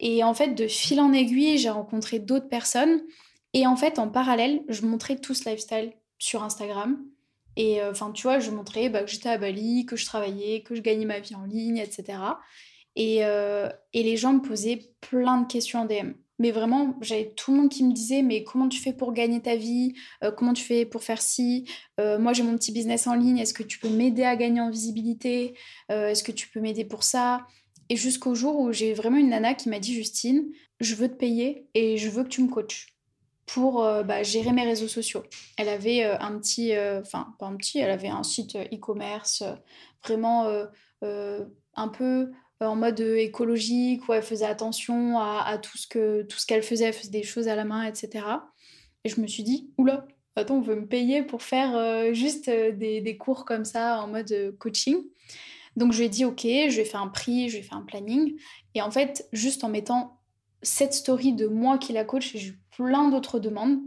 [0.00, 3.02] Et en fait, de fil en aiguille, j'ai rencontré d'autres personnes
[3.54, 7.04] et en fait, en parallèle, je montrais tout ce lifestyle sur Instagram.
[7.56, 10.62] Et euh, enfin, tu vois, je montrais bah, que j'étais à Bali, que je travaillais,
[10.62, 12.18] que je gagnais ma vie en ligne, etc.
[12.96, 16.12] Et, euh, et les gens me posaient plein de questions en DM.
[16.38, 19.40] Mais vraiment, j'avais tout le monde qui me disait Mais comment tu fais pour gagner
[19.42, 19.94] ta vie?
[20.24, 21.68] Euh, Comment tu fais pour faire ci?
[21.98, 23.38] Moi, j'ai mon petit business en ligne.
[23.38, 25.54] Est-ce que tu peux m'aider à gagner en visibilité?
[25.88, 27.46] Est-ce que tu peux m'aider pour ça?
[27.88, 30.50] Et jusqu'au jour où j'ai vraiment une nana qui m'a dit Justine,
[30.80, 32.91] je veux te payer et je veux que tu me coaches
[33.52, 35.22] pour euh, bah, gérer mes réseaux sociaux.
[35.58, 39.44] Elle avait euh, un petit, euh, enfin pas un petit, elle avait un site e-commerce
[40.02, 40.48] vraiment
[41.02, 42.30] un peu
[42.60, 46.86] en mode écologique où elle faisait attention à, tout ce que tout ce qu'elle faisait,
[46.86, 48.24] elle faisait des choses à la main, etc.
[49.04, 53.00] Et je me suis dit, oula, attends, on veut me payer pour faire juste des,
[53.00, 54.96] des, cours comme ça en mode coaching.
[55.76, 57.82] Donc je lui ai dit, ok, je vais faire un prix, je vais faire un
[57.82, 58.36] planning.
[58.74, 60.21] Et en fait, juste en mettant
[60.62, 63.78] cette story de moi qui la coach, j'ai eu plein d'autres demandes.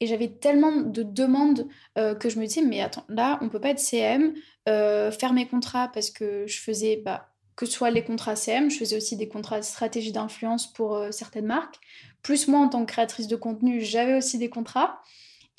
[0.00, 1.66] Et j'avais tellement de demandes
[1.98, 4.32] euh, que je me disais, mais attends, là, on peut pas être CM,
[4.68, 8.70] euh, faire mes contrats parce que je faisais, bah, que ce soit les contrats CM,
[8.70, 11.80] je faisais aussi des contrats de stratégie d'influence pour euh, certaines marques.
[12.22, 15.02] Plus moi, en tant que créatrice de contenu, j'avais aussi des contrats.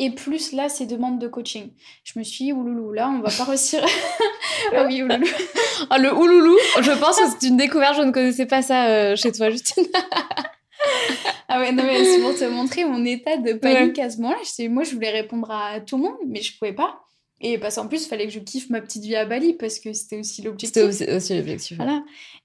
[0.02, 1.72] Et plus là, ces demandes de coaching.
[2.06, 3.84] Je me suis dit, ouloulou, là, on va pas réussir.
[4.74, 5.28] ah oui, ouloulou.
[5.90, 9.34] Ah, le ouloulou, je pense que c'est une découverte, je ne connaissais pas ça chez
[9.34, 9.84] toi, Justine.
[11.52, 14.70] ah ouais, non, mais c'est pour te montrer mon état de panique à ce moment-là.
[14.70, 17.02] Moi, je voulais répondre à tout le monde, mais je pouvais pas.
[17.42, 19.80] Et parce qu'en plus, il fallait que je kiffe ma petite vie à Bali parce
[19.80, 20.92] que c'était aussi l'objectif.
[20.92, 21.78] C'était aussi, l'objectif.
[21.78, 22.04] Voilà.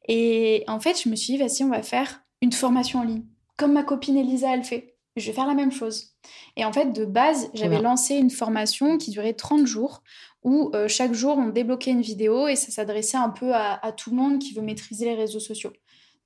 [0.09, 3.25] Et en fait, je me suis dit, vas-y, on va faire une formation en ligne.
[3.59, 4.97] Comme ma copine Elisa, elle fait.
[5.17, 6.15] Je vais faire la même chose.
[6.57, 10.03] Et en fait, de base, j'avais lancé une formation qui durait 30 jours
[10.43, 13.93] où euh, chaque jour, on débloquait une vidéo et ça s'adressait un peu à, à,
[13.93, 15.73] tout le monde qui veut maîtriser les réseaux sociaux.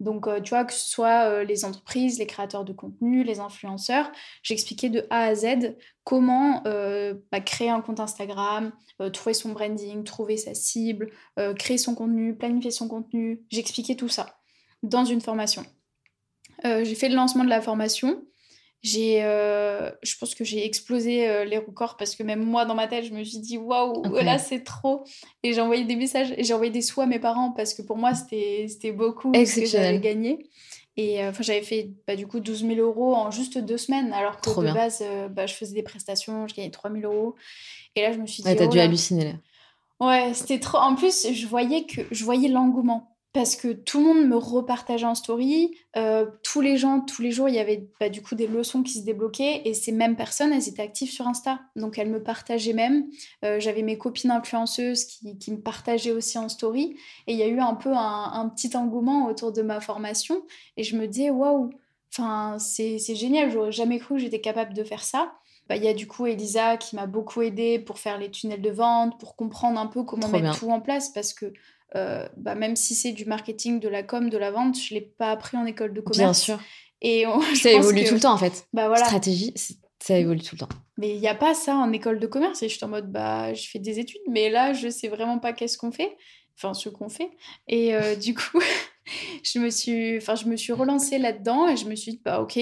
[0.01, 3.41] Donc, euh, tu vois, que ce soit euh, les entreprises, les créateurs de contenu, les
[3.41, 4.11] influenceurs,
[4.43, 8.73] j'expliquais de A à Z comment euh, bah, créer un compte Instagram,
[9.13, 11.11] trouver son branding, trouver sa cible,
[11.57, 13.45] créer son contenu, planifier son contenu.
[13.51, 14.41] J'expliquais tout ça
[14.83, 15.65] dans une formation.
[16.65, 18.25] j'ai fait le lancement de la formation
[18.83, 22.77] j'ai euh, je pense que j'ai explosé euh, les records parce que même moi dans
[22.77, 25.05] ma tête je me suis dit waouh là c'est trop.
[25.43, 27.83] Et j'ai envoyé des messages et j'ai envoyé des sous à mes parents parce que
[27.83, 30.49] pour moi c'était c'était beaucoup ce que j'avais gagné.
[30.97, 34.13] Et euh, enfin j'avais fait bah, du coup 12 000 euros en juste deux semaines
[34.13, 37.35] alors que de base bah, je faisais des prestations je gagnais 3 000 euros.
[37.97, 40.07] Et là je me suis dit ouais, t'as dû halluciner là.
[40.07, 40.79] Ouais c'était trop.
[40.79, 45.07] En plus je voyais que je voyais l'engouement parce que tout le monde me repartageait
[45.07, 45.77] en story.
[45.97, 48.83] Euh, tous les gens, tous les jours, il y avait bah, du coup des leçons
[48.83, 51.61] qui se débloquaient et ces mêmes personnes, elles étaient actives sur Insta.
[51.77, 53.07] Donc elles me partageaient même.
[53.45, 56.97] Euh, j'avais mes copines influenceuses qui, me partageaient aussi en story.
[57.27, 60.43] Et il y a eu un peu un, petit engouement autour de ma formation.
[60.77, 61.71] Et je me disais, waouh,
[62.13, 65.33] enfin, c'est génial, j'aurais jamais cru que j'étais capable de faire ça.
[65.69, 68.63] Bah, il y a du coup Elisa qui m'a beaucoup aidée pour faire les tunnels
[68.63, 71.53] de vente, pour comprendre un peu comment mettre tout en place parce que
[71.97, 75.01] euh, bah, même si c'est du marketing, de la com, de la vente, je ne
[75.01, 76.19] l'ai pas appris en école de commerce.
[76.19, 76.61] Bien sûr.
[77.01, 77.25] Et
[77.55, 78.67] ça évolue tout le temps en fait.
[78.73, 79.05] Bah, voilà.
[79.05, 79.55] Stratégie,
[80.01, 80.69] ça évolue tout le temps.
[80.97, 82.63] Mais il n'y a pas ça en école de commerce.
[82.63, 85.39] Et je suis en mode, bah, je fais des études, mais là, je sais vraiment
[85.39, 86.17] pas qu'est-ce qu'on fait.
[86.57, 87.31] Enfin, ce qu'on fait.
[87.69, 88.61] Et euh, du coup,
[89.43, 92.59] je, me suis, je me suis relancée là-dedans et je me suis dit, bah, ok,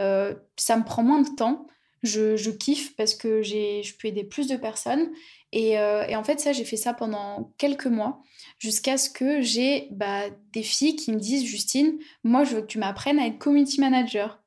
[0.00, 1.66] euh, ça me prend moins de temps.
[2.02, 5.10] Je, je kiffe parce que je peux aider plus de personnes.
[5.52, 8.22] Et, et en fait, ça, j'ai fait ça pendant quelques mois
[8.58, 12.66] jusqu'à ce que j'ai bah, des filles qui me disent Justine, moi je veux que
[12.66, 14.40] tu m'apprennes à être community manager.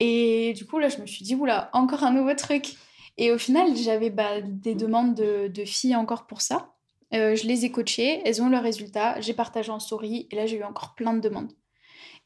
[0.00, 2.74] Et du coup, là, je me suis dit, oula, encore un nouveau truc.
[3.18, 6.74] Et au final, j'avais bah, des demandes de, filles encore pour ça.
[7.12, 10.46] Euh, je les ai coachées, elles ont leurs résultats, j'ai partagé en story, et là,
[10.46, 11.52] j'ai eu encore plein de demandes.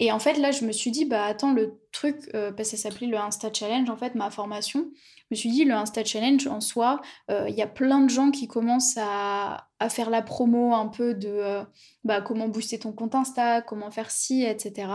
[0.01, 2.77] Et en fait, là, je me suis dit, bah attends, le truc, euh, parce que
[2.77, 6.05] ça s'appelait le Insta Challenge, en fait, ma formation, je me suis dit, le Insta
[6.05, 10.11] Challenge, en soi, euh, il y a plein de gens qui commencent à, à faire
[10.11, 11.63] la promo un peu de euh,
[12.03, 14.89] bah, comment booster ton compte Insta, comment faire ci, etc.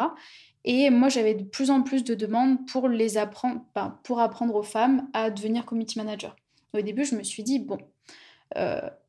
[0.65, 3.61] Et moi, j'avais de plus en plus de demandes pour les apprendre,
[4.03, 6.35] pour apprendre aux femmes à devenir community manager.
[6.73, 7.77] Au début, je me suis dit, bon,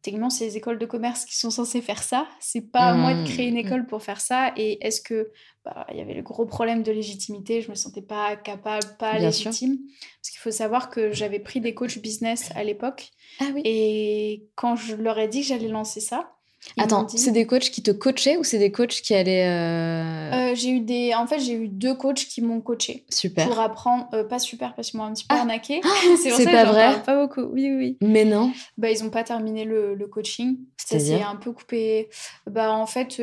[0.03, 2.27] techniquement, c'est les écoles de commerce qui sont censées faire ça.
[2.41, 3.59] C'est pas à moi de créer une Mmh.
[3.59, 4.53] école pour faire ça.
[4.57, 5.31] Et est-ce que
[5.65, 9.19] bah, il y avait le gros problème de légitimité Je me sentais pas capable, pas
[9.19, 9.51] Bien sûr.
[9.51, 9.79] légitime.
[10.21, 13.11] Parce qu'il faut savoir que j'avais pris des coachs business à l'époque.
[13.41, 13.63] Ah oui.
[13.65, 16.37] Et quand je leur ai dit que j'allais lancer ça,
[16.79, 19.47] Attends, c'est des coachs qui te coachaient ou c'est des coachs qui allaient.
[19.49, 23.49] euh, Euh, j'ai eu des, en fait, j'ai eu deux coachs qui m'ont coaché Super.
[23.49, 24.09] pour apprendre.
[24.13, 25.41] euh, pas super parce qu'ils m'ont un petit peu Ah.
[25.41, 25.81] arnaqué.
[26.23, 27.51] c'est pour c'est ça pas que vrai parle pas beaucoup.
[27.53, 27.97] Oui, oui.
[28.03, 28.53] Mais non.
[28.77, 30.59] Bah, ils ont pas terminé le, le coaching.
[30.77, 32.09] Ça s'est un peu coupé.
[32.47, 33.21] Bah, en fait,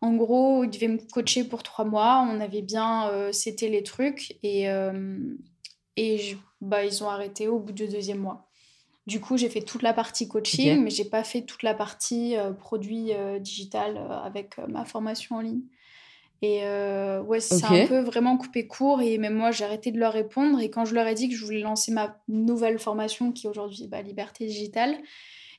[0.00, 2.26] en gros, ils devaient me coacher pour trois mois.
[2.28, 4.66] On avait bien, c'était les trucs et
[5.96, 8.48] et je- bah, ils ont arrêté au bout du deuxième mois.
[9.06, 10.84] Du coup, j'ai fait toute la partie coaching, Ok.
[10.84, 14.84] mais j'ai pas fait toute la partie euh, produit euh, digital euh, avec euh, ma
[14.84, 15.62] formation en ligne.
[16.44, 16.62] Et
[17.20, 17.70] ouais, c'est Ok.
[17.70, 19.00] un peu vraiment coupé court.
[19.00, 20.58] Et même moi, j'ai arrêté de leur répondre.
[20.60, 23.48] Et quand je leur ai dit que je voulais lancer ma nouvelle formation, qui est
[23.48, 24.98] aujourd'hui bah, Liberté Digitale,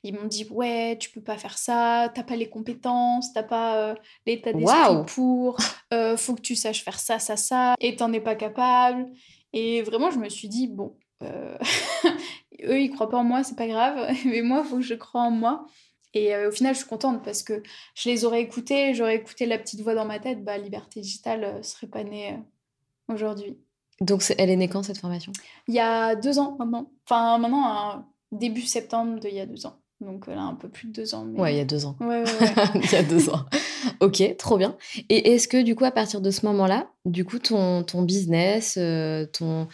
[0.04, 3.78] ils m'ont dit Ouais, tu peux pas faire ça, t'as pas les compétences, t'as pas
[3.78, 3.96] euh,
[4.28, 5.58] l'état d'esprit pour,
[5.94, 9.08] euh, faut que tu saches faire ça, ça, ça, et t'en es pas capable.
[9.54, 11.58] Et vraiment, je me suis dit Bon, euh,
[12.66, 14.96] eux, ils croient pas en moi, c'est pas grave, mais moi, il faut que je
[14.96, 15.68] croie en moi.
[16.14, 17.64] Et euh, au final, je suis contente parce que
[17.96, 21.44] je les aurais écoutés, j'aurais écouté la petite voix dans ma tête, bah, Liberté Digitale
[21.44, 23.58] euh, serait pas née euh, aujourd'hui.
[24.00, 25.32] Donc, elle est née quand cette formation?
[25.68, 26.92] Il y a deux ans maintenant.
[27.06, 29.80] Enfin, maintenant, début septembre de il y a deux ans.
[30.06, 31.26] Donc euh, là, un peu plus de deux ans.
[31.26, 31.40] Mais...
[31.40, 31.96] Ouais, il y a deux ans.
[32.00, 32.54] Ouais, ouais, ouais.
[32.84, 33.46] il y a deux ans.
[34.00, 34.78] Ok, trop bien.
[35.10, 38.76] Et est-ce que du coup, à partir de ce moment-là, du coup, ton, ton business,
[38.78, 39.68] euh, ton...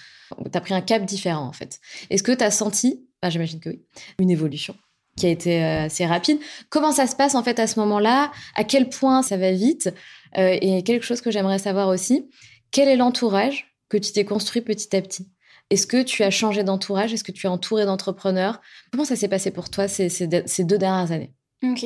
[0.51, 1.79] tu as pris un cap différent en fait?
[2.09, 3.81] Est-ce que tu as senti, ah, j'imagine que oui,
[4.17, 4.75] une évolution
[5.15, 6.39] qui a été euh, assez rapide?
[6.69, 8.31] Comment ça se passe en fait à ce moment-là?
[8.55, 9.93] À quel point ça va vite?
[10.37, 12.29] Euh, Et quelque chose que j'aimerais savoir aussi,
[12.71, 15.27] quel est l'entourage que tu t'es construit petit à petit?
[15.69, 17.13] Est-ce que tu as changé d'entourage?
[17.13, 18.61] Est-ce que tu es entouré d'entrepreneurs?
[18.91, 21.33] Comment ça s'est passé pour toi ces, ces de- ces deux dernières années?
[21.63, 21.85] Ok.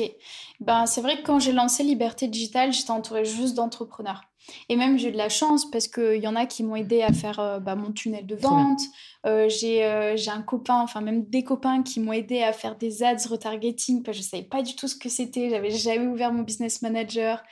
[0.60, 4.22] Ben, c'est vrai que quand j'ai lancé Liberté Digitale, j'étais entourée juste d'entrepreneurs.
[4.68, 7.02] Et même, j'ai eu de la chance parce qu'il y en a qui m'ont aidé
[7.02, 8.80] à faire euh, bah, mon tunnel de vente.
[9.26, 12.76] Euh, j'ai euh, j'ai un copain, enfin même des copains qui m'ont aidé à faire
[12.76, 15.48] des ads retargeting parce que je savais pas du tout ce que c'était.
[15.48, 17.42] J'avais jamais ouvert mon business manager.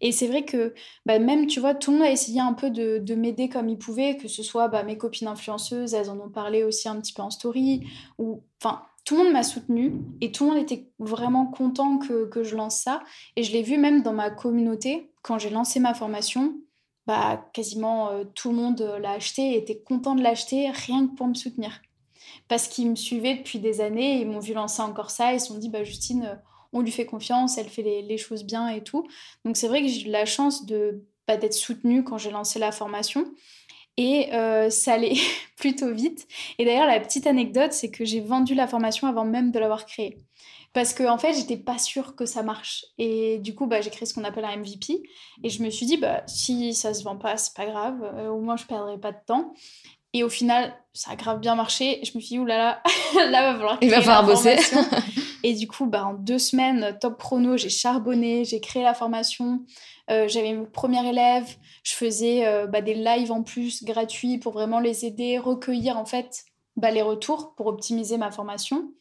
[0.00, 0.74] Et c'est vrai que
[1.06, 3.68] bah, même, tu vois, tout le monde a essayé un peu de, de m'aider comme
[3.68, 7.00] il pouvait, que ce soit bah, mes copines influenceuses, elles en ont parlé aussi un
[7.00, 7.86] petit peu en story,
[8.18, 12.26] ou enfin, tout le monde m'a soutenue et tout le monde était vraiment content que,
[12.26, 13.02] que je lance ça.
[13.34, 16.54] Et je l'ai vu même dans ma communauté, quand j'ai lancé ma formation,
[17.08, 21.08] bah, quasiment euh, tout le monde euh, l'a acheté et était content de l'acheter rien
[21.08, 21.82] que pour me soutenir.
[22.46, 25.48] Parce qu'ils me suivaient depuis des années, ils m'ont vu lancer encore ça, ils se
[25.48, 26.36] sont dit, bah, Justine, euh,
[26.72, 29.08] on lui fait confiance, elle fait les, les choses bien et tout.
[29.44, 32.60] Donc c'est vrai que j'ai eu la chance de bah, d'être soutenue quand j'ai lancé
[32.60, 33.24] la formation.
[34.02, 35.12] Et euh, ça allait
[35.58, 36.26] plutôt vite.
[36.58, 39.84] Et d'ailleurs, la petite anecdote, c'est que j'ai vendu la formation avant même de l'avoir
[39.84, 40.16] créée.
[40.72, 42.86] Parce que en fait, j'étais pas sûre que ça marche.
[42.96, 45.02] Et du coup, bah, j'ai créé ce qu'on appelle un MVP.
[45.44, 48.00] Et je me suis dit, bah, si ça se vend pas, c'est pas grave.
[48.14, 49.52] Euh, au moins, je perdrai pas de temps.
[50.12, 52.00] Et au final, ça a grave bien marché.
[52.02, 52.82] Je me suis dit, oulala,
[53.14, 54.56] là, là, va falloir Il va falloir bosser.
[55.42, 59.60] Et du coup, bah, en deux semaines, top chrono, j'ai charbonné, j'ai créé la formation.
[60.10, 61.56] Euh, J'avais mes premiers élèves.
[61.82, 66.04] Je faisais euh, bah, des lives en plus gratuits pour vraiment les aider, recueillir en
[66.04, 66.44] fait
[66.76, 68.92] bah, les retours pour optimiser ma formation.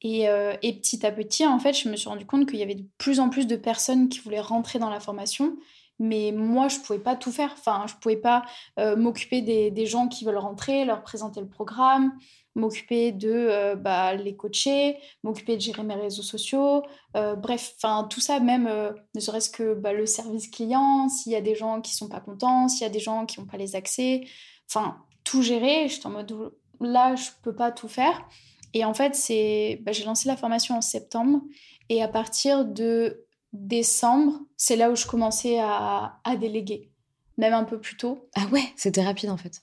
[0.00, 2.62] Et, euh, et petit à petit, en fait, je me suis rendu compte qu'il y
[2.62, 5.56] avait de plus en plus de personnes qui voulaient rentrer dans la formation.
[5.98, 7.54] Mais moi, je pouvais pas tout faire.
[7.58, 8.44] Enfin, je pouvais pas
[8.78, 12.12] euh, m'occuper des, des gens qui veulent rentrer, leur présenter le programme,
[12.56, 16.82] m'occuper de euh, bah, les coacher, m'occuper de gérer mes réseaux sociaux.
[17.16, 18.68] Euh, bref, enfin tout ça, même
[19.14, 22.20] ne serait-ce que bah, le service client, s'il y a des gens qui sont pas
[22.20, 24.24] contents, s'il y a des gens qui n'ont pas les accès,
[24.68, 25.88] enfin tout gérer.
[25.88, 28.26] J'étais en mode là, je peux pas tout faire.
[28.74, 31.42] Et en fait, c'est, bah, j'ai lancé la formation en septembre
[31.88, 33.23] et à partir de
[33.54, 36.90] décembre, c'est là où je commençais à, à déléguer,
[37.38, 38.28] même un peu plus tôt.
[38.34, 39.62] Ah ouais, c'était rapide en fait.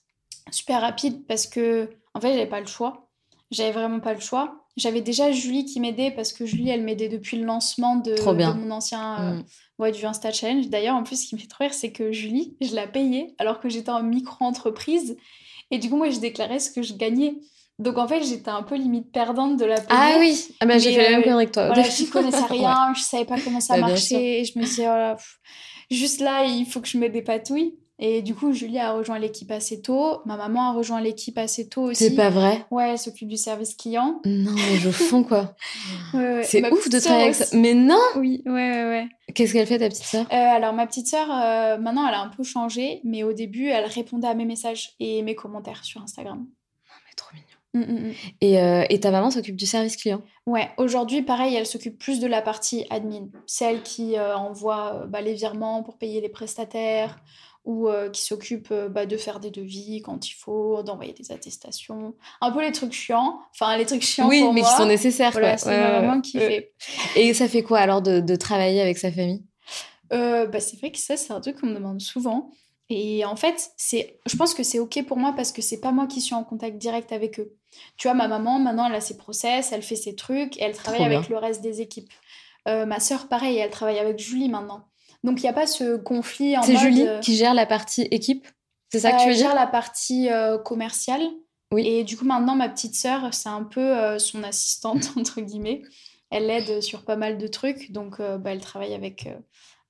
[0.50, 3.08] super rapide parce que en fait j'avais pas le choix.
[3.50, 4.58] J'avais vraiment pas le choix.
[4.78, 8.14] J'avais déjà Julie qui m'aidait parce que Julie elle m'aidait depuis le lancement de,
[8.54, 9.44] mon ancien euh, Mm.
[9.78, 10.68] ouais, du Insta Challenge.
[10.70, 13.34] D'ailleurs en plus ce qui me fait trop rire c'est que Julie je la payais
[13.38, 15.16] alors que j'étais en micro-entreprise.
[15.70, 17.36] Et du coup moi je déclarais ce que je gagnais
[17.78, 20.78] donc en fait j'étais un peu limite perdante de la payer Ah oui, ah bah,
[20.78, 21.66] j'ai fait la même euh, connerie que toi.
[21.68, 22.46] voilà, j'y connaissais Ouais.
[22.58, 25.38] rien, je savais pas comment ça Bah, marchait, et je me disais, oh là, pff,
[25.90, 27.76] juste là, il faut que je me dépatouille.
[28.04, 31.68] Et du coup, Julie a rejoint l'équipe assez tôt, ma maman a rejoint l'équipe assez
[31.68, 32.02] tôt aussi.
[32.08, 34.20] C'est pas vrai Ouais, elle s'occupe du service client.
[34.24, 35.54] Non, mais je fonds quoi.
[36.14, 36.42] Ouais, ouais.
[36.42, 37.56] C'est ouf de travailler avec ça.
[37.56, 38.00] Mais non.
[38.16, 39.08] Oui, ouais, ouais, ouais.
[39.34, 40.26] Qu'est-ce qu'elle fait ta petite sœur?
[40.32, 43.68] Euh, alors, ma petite sœur, euh, maintenant, elle a un peu changé, mais au début,
[43.68, 46.44] elle répondait à mes messages et mes commentaires sur Instagram.
[47.74, 48.12] Mm, mm, mm.
[48.42, 52.20] Et, euh, et, ta maman s'occupe du service client Ouais, aujourd'hui, pareil, elle s'occupe plus
[52.20, 53.28] de la partie admin.
[53.46, 57.18] Celle qui euh, envoie bah, les virements pour payer les prestataires
[57.64, 62.16] ou qui s'occupe bah, de faire des devis quand il faut, d'envoyer des attestations.
[62.40, 63.38] Un peu les trucs chiants.
[63.54, 65.30] Enfin, les trucs chiants oui, mais qui sont nécessaires.
[65.30, 66.72] Voilà, c'est ma maman qui fait.
[67.14, 69.44] Et ça fait quoi alors de, de travailler avec sa famille?
[70.10, 72.50] Bah, C'est vrai que ça, c'est un truc qu'on me demande souvent.
[72.92, 75.92] Et en fait, c'est, je pense que c'est ok pour moi parce que c'est pas
[75.92, 77.56] moi qui suis en contact direct avec eux.
[77.96, 80.74] Tu vois, ma maman, maintenant, elle a ses process, elle fait ses trucs et elle
[80.74, 82.12] travaille avec le reste des équipes.
[82.68, 84.84] Euh, ma sœur, pareil, elle travaille avec Julie maintenant.
[85.24, 88.02] Donc, il n'y a pas ce conflit en C'est Julie euh, qui gère la partie
[88.10, 88.46] équipe
[88.90, 89.46] C'est ça que tu veux dire?
[89.46, 91.22] gère la partie euh, commerciale.
[91.72, 91.86] Oui.
[91.86, 95.82] Et du coup, maintenant, ma petite sœur, c'est un peu son assistante, entre guillemets.
[96.30, 97.90] Elle l'aide sur pas mal de trucs.
[97.92, 99.28] Donc, bah, elle travaille avec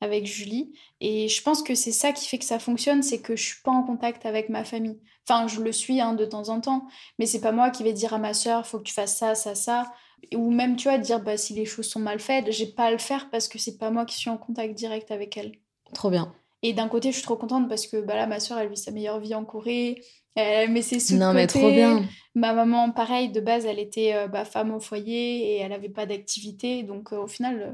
[0.03, 0.73] avec Julie.
[1.01, 3.63] Et je pense que c'est ça qui fait que ça fonctionne, c'est que je suis
[3.63, 4.99] pas en contact avec ma famille.
[5.27, 6.87] Enfin, je le suis hein, de temps en temps,
[7.19, 9.37] mais c'est pas moi qui vais dire à ma soeur, faut que tu fasses ça,
[9.37, 9.93] ça, ça.
[10.35, 12.91] Ou même, tu vois, dire, bah, si les choses sont mal faites, j'ai pas à
[12.91, 15.53] le faire parce que c'est pas moi qui suis en contact direct avec elle.
[15.95, 16.35] Trop bien.
[16.63, 18.77] Et d'un côté, je suis trop contente parce que bah, là, ma soeur, elle vit
[18.77, 20.03] sa meilleure vie en Corée.
[20.35, 22.05] Elle met ses sous Non, mais trop bien.
[22.35, 25.89] Ma maman, pareil, de base, elle était euh, bah, femme au foyer et elle avait
[25.89, 26.83] pas d'activité.
[26.83, 27.73] Donc, euh, au final, euh,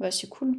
[0.00, 0.58] bah, c'est cool.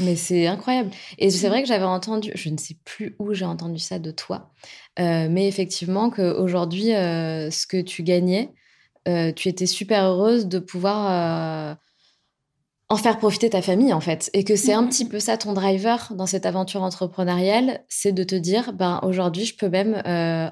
[0.00, 0.90] Mais c'est incroyable.
[1.18, 4.10] Et c'est vrai que j'avais entendu, je ne sais plus où j'ai entendu ça de
[4.10, 4.50] toi,
[4.98, 8.52] euh, mais effectivement qu'aujourd'hui, euh, ce que tu gagnais,
[9.06, 11.76] euh, tu étais super heureuse de pouvoir
[12.88, 14.30] en faire profiter ta famille, en fait.
[14.32, 18.22] Et que c'est un petit peu ça ton driver dans cette aventure entrepreneuriale, c'est de
[18.22, 20.02] te dire, ben, aujourd'hui, je peux même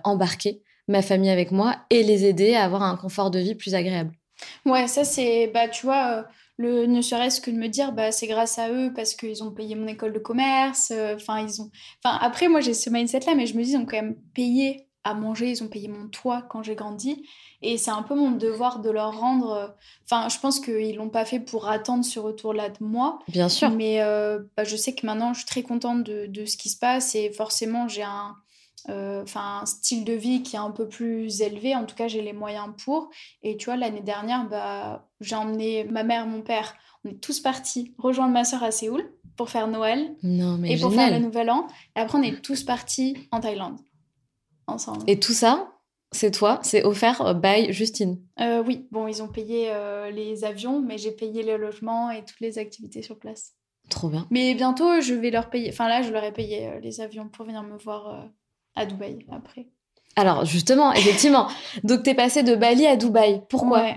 [0.05, 3.75] embarquer ma famille avec moi et les aider à avoir un confort de vie plus
[3.75, 4.13] agréable.
[4.67, 6.27] Ouais, ça c'est, bah, tu vois
[6.57, 9.51] le ne serait-ce que de me dire bah c'est grâce à eux parce qu'ils ont
[9.51, 11.71] payé mon école de commerce euh, enfin ils ont
[12.03, 14.17] enfin après moi j'ai ce mindset là mais je me dis ils ont quand même
[14.35, 17.25] payé à manger ils ont payé mon toit quand j'ai grandi.
[17.61, 19.69] Et c'est un peu mon devoir de leur rendre euh,
[20.05, 23.19] enfin je pense qu'ils l'ont pas fait pour attendre ce retour là de moi.
[23.29, 23.71] Bien sûr.
[23.71, 26.69] Mais euh, bah, je sais que maintenant je suis très contente de, de ce qui
[26.69, 28.35] se passe et forcément j'ai un
[28.89, 31.75] enfin un style de vie qui est un peu plus élevé.
[31.75, 33.11] En tout cas, j'ai les moyens pour.
[33.43, 36.75] Et tu vois, l'année dernière, bah, j'ai emmené ma mère, mon père,
[37.05, 40.81] on est tous partis rejoindre ma soeur à Séoul pour faire Noël non, mais et
[40.81, 41.67] pour faire le Nouvel An.
[41.97, 43.79] Et après, on est tous partis en Thaïlande
[44.67, 45.05] ensemble.
[45.07, 45.73] Et tout ça,
[46.13, 50.81] c'est toi, c'est offert by Justine euh, Oui, bon, ils ont payé euh, les avions,
[50.81, 53.55] mais j'ai payé le logement et toutes les activités sur place.
[53.91, 54.27] Trop bien.
[54.31, 55.69] Mais bientôt, je vais leur payer.
[55.71, 58.31] Enfin, là, je leur ai payé les avions pour venir me voir
[58.77, 59.67] à Dubaï après.
[60.17, 61.49] Alors justement, effectivement,
[61.83, 63.43] donc tu es passé de Bali à Dubaï.
[63.49, 63.95] Pourquoi?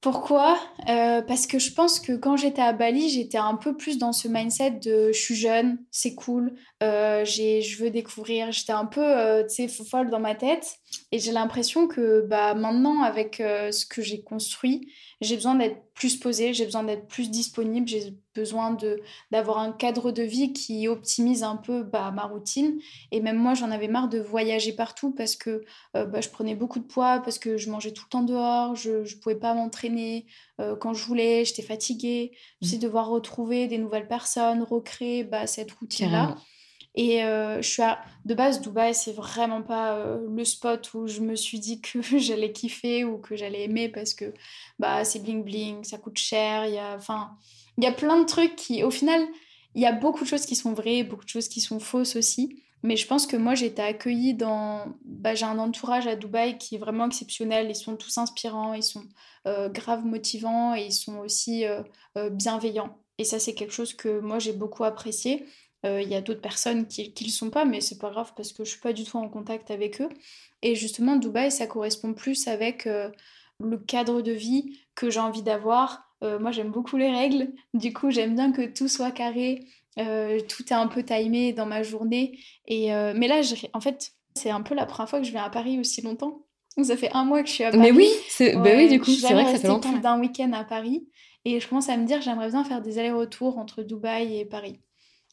[0.00, 0.56] Pourquoi?
[0.88, 4.12] Euh, Parce que je pense que quand j'étais à Bali, j'étais un peu plus dans
[4.12, 8.52] ce mindset de je suis jeune, c'est cool, euh, je veux découvrir.
[8.52, 10.76] J'étais un peu, euh, tu sais, folle dans ma tête.
[11.10, 15.82] Et j'ai l'impression que bah, maintenant, avec euh, ce que j'ai construit, j'ai besoin d'être
[15.94, 20.52] plus posée, j'ai besoin d'être plus disponible, j'ai besoin de d'avoir un cadre de vie
[20.52, 22.78] qui optimise un peu bah, ma routine.
[23.10, 25.64] Et même moi, j'en avais marre de voyager partout parce que
[25.96, 28.76] euh, bah, je prenais beaucoup de poids, parce que je mangeais tout le temps dehors,
[28.76, 30.26] je ne pouvais pas m'entraîner
[30.60, 32.32] euh, quand je voulais, j'étais fatiguée.
[32.60, 32.80] Sais mmh.
[32.80, 36.36] devoir retrouver des nouvelles personnes, recréer bah, cette routine-là.
[36.94, 38.00] Et euh, je suis à...
[38.24, 42.00] de base, Dubaï, c'est vraiment pas euh, le spot où je me suis dit que
[42.18, 44.32] j'allais kiffer ou que j'allais aimer parce que
[44.78, 46.66] bah, c'est bling bling, ça coûte cher.
[46.66, 47.36] Il y a, enfin,
[47.78, 49.24] y a plein de trucs qui, au final,
[49.74, 52.16] il y a beaucoup de choses qui sont vraies, beaucoup de choses qui sont fausses
[52.16, 52.62] aussi.
[52.82, 54.86] Mais je pense que moi, j'ai été accueillie dans.
[55.04, 57.68] Bah, j'ai un entourage à Dubaï qui est vraiment exceptionnel.
[57.70, 59.04] Ils sont tous inspirants, ils sont
[59.46, 61.64] euh, grave motivants et ils sont aussi
[62.32, 62.96] bienveillants.
[63.18, 65.44] Et ça, c'est quelque chose que moi, j'ai beaucoup apprécié.
[65.86, 68.32] Euh, il y a d'autres personnes qui ne le sont pas, mais c'est pas grave
[68.36, 70.08] parce que je suis pas du tout en contact avec eux.
[70.62, 73.10] Et justement, Dubaï, ça correspond plus avec euh,
[73.60, 76.02] le cadre de vie que j'ai envie d'avoir.
[76.24, 77.52] Euh, moi, j'aime beaucoup les règles.
[77.74, 79.66] Du coup, j'aime bien que tout soit carré,
[79.96, 82.38] tout est un peu timé dans ma journée.
[82.66, 83.40] Et, mais là,
[83.72, 86.44] en fait, c'est un peu la première fois que je viens à Paris aussi longtemps.
[86.80, 87.82] Ça fait un mois que je suis à Paris.
[87.82, 88.08] Mais oui,
[88.54, 89.90] bah oui du coup, c'est vrai que ça fait longtemps.
[89.90, 91.08] plus d'un week-end à Paris.
[91.44, 94.78] Et je commence à me dire, j'aimerais bien faire des allers-retours entre Dubaï et Paris.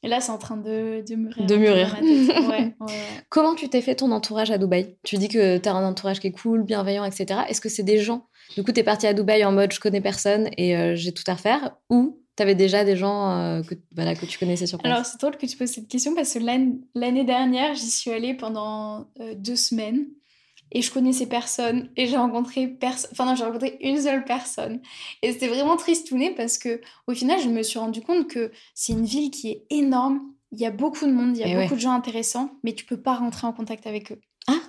[0.04, 1.46] Et là, c'est en train de, de mûrir.
[1.46, 1.98] De mûrir.
[3.30, 4.98] Comment tu t'es fait ton entourage à Dubaï?
[5.04, 7.42] Tu dis que tu as un entourage qui est cool, bienveillant, etc.
[7.50, 9.80] Est-ce que c'est des gens Du coup, tu es parti à Dubaï en mode je
[9.80, 11.76] connais personne et euh, j'ai tout à refaire?
[11.90, 14.94] Ou tu avais déjà des gens euh, que, voilà, que tu connaissais sur place?
[14.94, 18.34] Alors, c'est drôle que tu poses cette question parce que l'année dernière, j'y suis allée
[18.34, 20.06] pendant euh, deux semaines
[20.76, 24.82] et je connaissais personne et j'ai rencontré personne enfin non j'ai rencontré une seule personne
[25.22, 28.92] et c'était vraiment tristouné parce que au final je me suis rendu compte que c'est
[28.92, 30.22] une ville qui est énorme
[30.52, 32.86] il y a beaucoup de monde il y a beaucoup de gens intéressants mais tu
[32.86, 34.60] peux pas rentrer en contact avec eux ah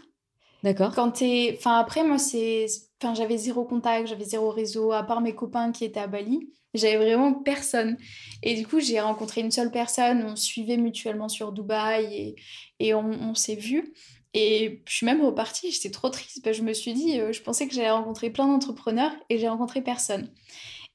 [0.63, 0.93] D'accord.
[0.97, 1.55] Quand t'es...
[1.57, 2.67] Enfin, après, moi, c'est...
[3.01, 6.51] Enfin, j'avais zéro contact, j'avais zéro réseau, à part mes copains qui étaient à Bali.
[6.75, 7.97] J'avais vraiment personne.
[8.43, 12.37] Et du coup, j'ai rencontré une seule personne, on suivait mutuellement sur Dubaï et,
[12.81, 13.93] et on, on s'est vus.
[14.39, 17.67] Et je suis même repartie, j'étais trop triste je me suis dit, euh, je pensais
[17.67, 20.31] que j'allais rencontrer plein d'entrepreneurs et j'ai rencontré personne.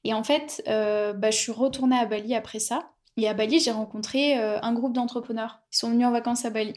[0.04, 2.92] Et en fait, euh, bah, je suis retournée à Bali après ça.
[3.16, 5.60] Et à Bali, j'ai rencontré euh, un groupe d'entrepreneurs.
[5.72, 6.72] Ils sont venus en vacances à Bali.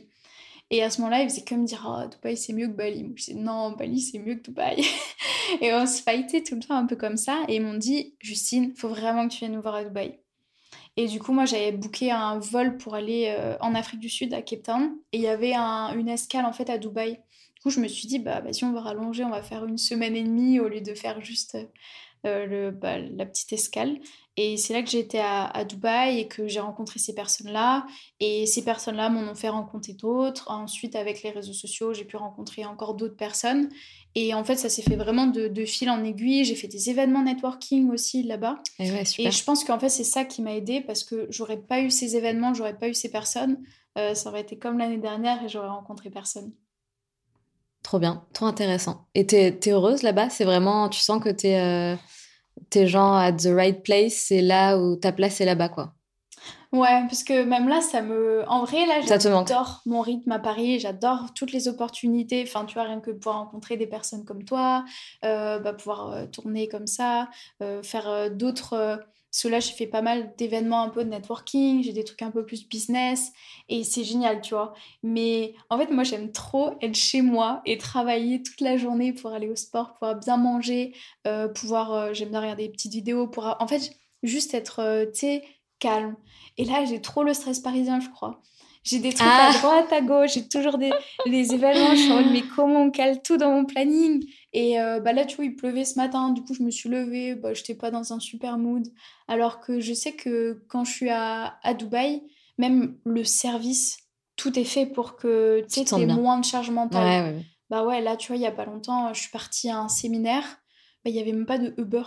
[0.72, 3.04] Et à ce moment-là, ils faisaient que me dire Oh, Dubaï, c'est mieux que Bali.
[3.04, 4.84] Moi, je disais Non, Bali, c'est mieux que Dubaï.
[5.62, 7.44] et on se fightait tout le temps un peu comme ça.
[7.48, 10.18] Et ils m'ont dit Justine, faut vraiment que tu viennes nous voir à Dubaï.
[10.98, 14.34] Et du coup, moi, j'avais booké un vol pour aller euh, en Afrique du Sud,
[14.34, 14.98] à Cape Town.
[15.12, 17.20] Et il y avait un, une escale, en fait, à Dubaï.
[17.56, 19.66] Du coup, je me suis dit, bah, bah, si on va rallonger, on va faire
[19.66, 21.58] une semaine et demie au lieu de faire juste
[22.26, 24.00] euh, bah, la petite escale.
[24.38, 27.86] Et c'est là que été à, à, Dubaï et que j'ai rencontré ces personnes-là.
[28.22, 30.50] Et ces personnes-là m'en ont fait rencontrer d'autres.
[30.50, 33.70] Ensuite, avec les réseaux sociaux, j'ai pu rencontrer encore d'autres personnes.
[34.18, 36.46] Et en fait, ça s'est fait vraiment de, de, fil en aiguille.
[36.46, 38.60] J'ai fait des événements networking aussi là-bas.
[38.80, 41.58] Et, ouais, et, je pense qu'en fait, c'est ça qui m'a aidé parce que j'aurais
[41.58, 43.58] pas eu ces événements, j'aurais pas eu ces personnes.
[43.98, 46.54] Euh, ça aurait été comme l'année dernière et j'aurais rencontré personne.
[47.84, 49.06] Trop bien, trop intéressant.
[49.16, 50.30] Et t'es es heureuse là-bas?
[50.30, 51.96] C'est vraiment, tu sens que t'es euh,
[52.74, 55.95] es genre at the right place, c'est là où ta place est là-bas, quoi.
[56.72, 58.44] Ouais, parce que même là, ça me.
[58.50, 62.44] En vrai, là, j'adore mon rythme à Paris, j'adore toutes les opportunités.
[62.46, 64.84] Enfin, tu vois, rien que pouvoir rencontrer des personnes comme toi,
[65.24, 67.30] euh, bah, pouvoir euh, tourner comme ça,
[67.62, 69.00] euh, faire d'autres.
[69.32, 72.22] Parce que là, j'ai fait pas mal d'événements un peu de networking, j'ai des trucs
[72.22, 73.34] un peu plus business,
[73.68, 74.74] et c'est génial, tu vois.
[75.04, 79.34] Mais en fait, moi, j'aime trop être chez moi et travailler toute la journée pour
[79.34, 80.96] aller au sport, pouvoir bien manger,
[81.54, 82.14] pouvoir.
[82.14, 83.58] j'aime bien regarder des petites vidéos, pour.
[83.60, 83.92] En fait,
[84.24, 85.44] juste être, tu sais,
[85.80, 86.16] calme.
[86.58, 88.42] Et là, j'ai trop le stress parisien, je crois.
[88.84, 89.50] J'ai des trucs ah.
[89.50, 90.92] à droite, à gauche, j'ai toujours des,
[91.26, 91.96] des événements.
[91.96, 94.24] Je suis en mode, mais comment on cale tout dans mon planning?
[94.54, 96.88] Et euh, bah là, tu vois, il pleuvait ce matin, du coup, je me suis
[96.88, 98.88] levée, bah, je n'étais pas dans un super mood.
[99.28, 102.22] Alors que je sais que quand je suis à, à Dubaï,
[102.60, 103.98] même le service,
[104.36, 107.04] tout est fait pour que tu aies moins de charge mentale.
[107.04, 107.46] Ouais, ouais.
[107.72, 109.90] Bah ouais, là, tu vois, il y a pas longtemps, je suis partie à un
[109.90, 110.44] séminaire,
[111.04, 112.04] bah, il n'y avait même pas de Uber.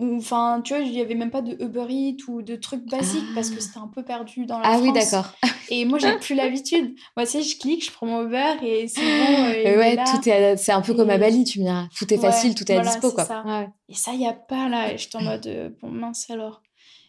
[0.00, 3.24] Enfin, tu vois, il n'y avait même pas de Uber Eats ou de trucs basiques
[3.30, 3.34] ah.
[3.34, 4.82] parce que c'était un peu perdu dans la ah, France.
[4.82, 5.32] Ah oui, d'accord.
[5.68, 6.94] Et moi, j'ai plus l'habitude.
[7.16, 9.70] Moi, tu sais, je clique, je prends mon Uber et c'est bon.
[9.70, 10.96] Euh, ouais, tout est, c'est un peu et...
[10.96, 11.86] comme à Bali, tu me diras.
[11.96, 13.24] Tout est facile, tout est voilà, à dispo, quoi.
[13.24, 13.42] Ça.
[13.44, 13.68] Ouais.
[13.90, 14.92] Et ça, il n'y a pas là.
[14.92, 16.62] Et j'étais en mode, euh, bon, mince alors.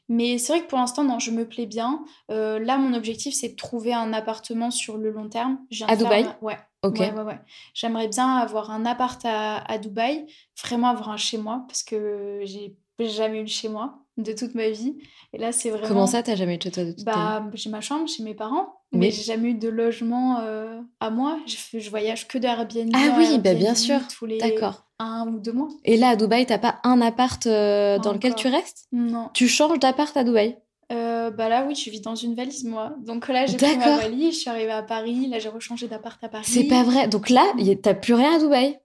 [0.10, 2.04] Mais c'est vrai que pour l'instant, non, je me plais bien.
[2.30, 5.60] Euh, là, mon objectif, c'est de trouver un appartement sur le long terme.
[5.88, 6.28] À Dubaï.
[6.42, 6.58] Ouais.
[6.84, 7.00] Ok.
[7.00, 7.40] Ouais, ouais, ouais.
[7.74, 10.26] J'aimerais bien avoir un appart à, à Dubaï,
[10.62, 12.76] vraiment avoir un chez moi, parce que j'ai
[13.10, 14.98] jamais eu de chez moi de toute ma vie.
[15.34, 15.88] Et là, c'est vraiment.
[15.88, 18.24] Comment ça, t'as jamais eu de chez toi de toute bah, J'ai ma chambre chez
[18.24, 21.40] mes parents, mais, mais j'ai jamais eu de logement euh, à moi.
[21.46, 22.92] Je, je, voyage que de Airbnb.
[22.94, 24.00] Ah oui, Airbnb bah bien sûr.
[24.08, 24.86] Tous les D'accord.
[25.00, 25.70] un ou deux mois.
[25.86, 28.88] Et là, à Dubaï, t'as pas un appart euh, dans lequel tu restes?
[28.92, 29.30] Non.
[29.34, 30.58] Tu changes d'appart à Dubaï?
[30.92, 33.96] Euh, bah là oui je vis dans une valise moi donc là j'ai pris ma
[33.96, 37.08] valise je suis arrivée à Paris là j'ai rechangé d'appart à Paris c'est pas vrai
[37.08, 37.46] donc là
[37.82, 38.78] t'as plus rien à Dubaï?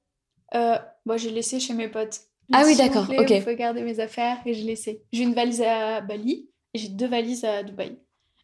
[0.55, 2.21] Euh, bah, j'ai laissé chez mes potes
[2.53, 3.31] ah oui, d'accord, ok.
[3.31, 5.03] Vous pouvez garder mes affaires et je laissé.
[5.13, 7.99] J'ai une valise à Bali et j'ai deux valises à Dubaï.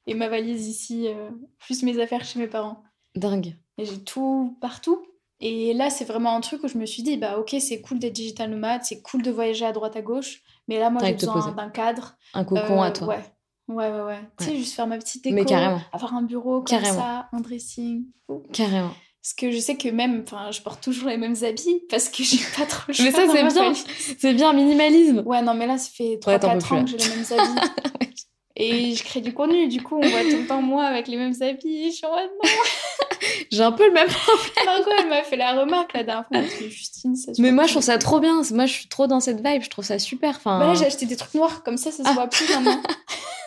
[0.07, 1.31] Et ma valise ici, euh,
[1.61, 2.83] plus mes affaires chez mes parents.
[3.15, 3.57] Dingue.
[3.79, 5.01] Et j'ai tout partout.
[5.41, 7.99] Et là, c'est vraiment un truc où je me suis dit, bah ok, c'est cool
[7.99, 11.15] d'être digital nomade, c'est cool de voyager à droite à gauche, mais là, moi, j'ai
[11.15, 12.17] besoin d'un cadre.
[12.35, 13.09] Un cocon euh, à toi.
[13.09, 13.25] Ouais.
[13.69, 14.03] Ouais, ouais, ouais.
[14.03, 14.21] ouais.
[14.39, 15.81] Tu sais, juste faire ma petite déco, mais carrément.
[15.93, 16.99] avoir un bureau comme carrément.
[16.99, 18.05] ça, un dressing.
[18.53, 18.93] Carrément.
[19.23, 22.25] Parce que je sais que même, enfin, je porte toujours les mêmes habits parce que
[22.25, 23.05] j'ai pas trop le choix.
[23.05, 23.73] mais ça, c'est bien.
[24.19, 25.23] C'est bien, minimalisme.
[25.25, 27.69] Ouais, non, mais là, ça fait 3-4 ouais, ans que j'ai les mêmes habits.
[28.57, 31.17] Et je crée du contenu, du coup, on voit tout le temps moi avec les
[31.17, 31.91] mêmes habits.
[31.91, 32.51] Je suis en mode non.
[33.51, 34.67] j'ai un peu le même problème.
[34.67, 36.43] Margot, elle m'a fait la remarque la dernière fois.
[36.69, 38.43] Justine, ça Mais moi, je trouve ça trop bien.
[38.51, 39.63] Moi, je suis trop dans cette vibe.
[39.63, 40.37] Je trouve ça super.
[40.37, 40.59] Enfin...
[40.59, 42.13] Bah là, j'ai acheté des trucs noirs, comme ça, ça se ah.
[42.13, 42.83] voit plus maintenant.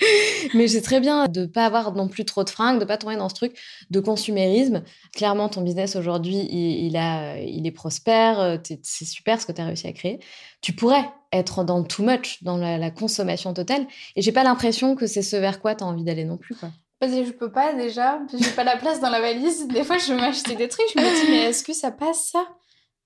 [0.54, 3.16] Mais c'est très bien de pas avoir non plus trop de fringues, de pas tomber
[3.16, 3.58] dans ce truc
[3.90, 4.82] de consumérisme.
[5.14, 9.66] Clairement, ton business aujourd'hui, il, a, il est prospère, c'est super ce que tu as
[9.66, 10.20] réussi à créer.
[10.60, 13.86] Tu pourrais être dans too much, dans la, consommation totale.
[14.14, 16.54] Et j'ai pas l'impression que c'est ce vers quoi tu as envie d'aller non plus.
[16.54, 16.70] Quoi.
[16.98, 19.68] Parce que je peux pas déjà, j'ai pas la place dans la valise.
[19.68, 22.30] Des fois, je veux m'acheter des trucs, je me dis, mais est-ce que ça passe
[22.30, 22.46] ça?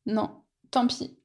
[0.06, 0.30] Non,
[0.70, 1.19] tant pis.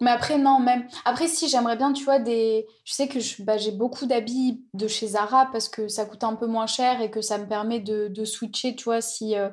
[0.00, 0.86] Mais après, non, même.
[1.04, 2.66] Après, si, j'aimerais bien, tu vois, des.
[2.84, 6.34] Je sais que bah, j'ai beaucoup d'habits de chez Zara parce que ça coûte un
[6.34, 9.36] peu moins cher et que ça me permet de, de switcher, tu vois, si.
[9.36, 9.48] Euh,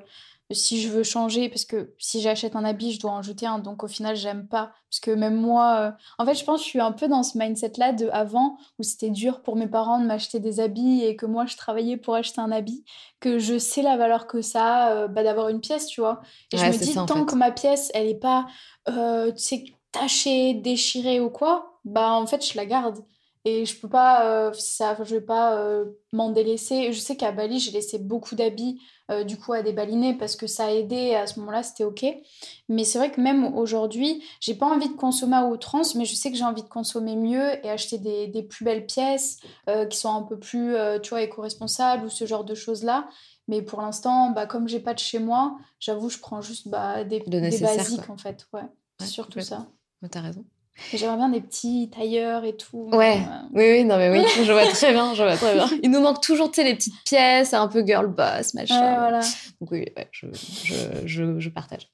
[0.53, 3.59] si je veux changer, parce que si j'achète un habit, je dois en jeter un.
[3.59, 4.71] Donc au final, j'aime pas.
[4.89, 7.23] Parce que même moi, euh, en fait, je pense que je suis un peu dans
[7.23, 11.15] ce mindset-là de avant, où c'était dur pour mes parents de m'acheter des habits et
[11.15, 12.83] que moi, je travaillais pour acheter un habit,
[13.19, 16.21] que je sais la valeur que ça a euh, bah, d'avoir une pièce, tu vois.
[16.51, 18.47] Et je me dis, tant que ma pièce, elle est pas,
[18.87, 18.93] tu
[19.37, 23.03] sais, tachée, déchirée ou quoi, bah en fait, je la garde.
[23.43, 26.93] Et je peux pas, euh, ça, je vais pas euh, m'en délaisser.
[26.93, 28.79] Je sais qu'à Bali, j'ai laissé beaucoup d'habits
[29.09, 31.15] euh, du coup à des balinés parce que ça a aidé.
[31.15, 32.05] À ce moment-là, c'était ok.
[32.69, 36.13] Mais c'est vrai que même aujourd'hui, j'ai pas envie de consommer à outrance, mais je
[36.13, 39.39] sais que j'ai envie de consommer mieux et acheter des, des plus belles pièces
[39.89, 43.09] qui sont un peu plus, tu vois, éco-responsables ou ce genre de choses-là.
[43.47, 47.03] Mais pour l'instant, bah, comme j'ai pas de chez moi, j'avoue, je prends juste bah,
[47.03, 48.47] des, des basiques en fait.
[48.53, 48.61] Ouais,
[48.99, 49.65] ouais surtout ça.
[50.09, 50.45] T'as raison.
[50.93, 52.89] J'aimerais bien des petits tailleurs et tout.
[52.91, 53.19] Ouais,
[53.53, 55.69] oui, oui, non, mais oui, je vois très bien, je vois très bien.
[55.83, 58.81] Il nous manque toujours, tu sais, les petites pièces, un peu girl boss, machin.
[58.81, 59.19] Ouais, voilà.
[59.59, 60.75] Donc oui, je, je,
[61.05, 61.87] je, je, partage.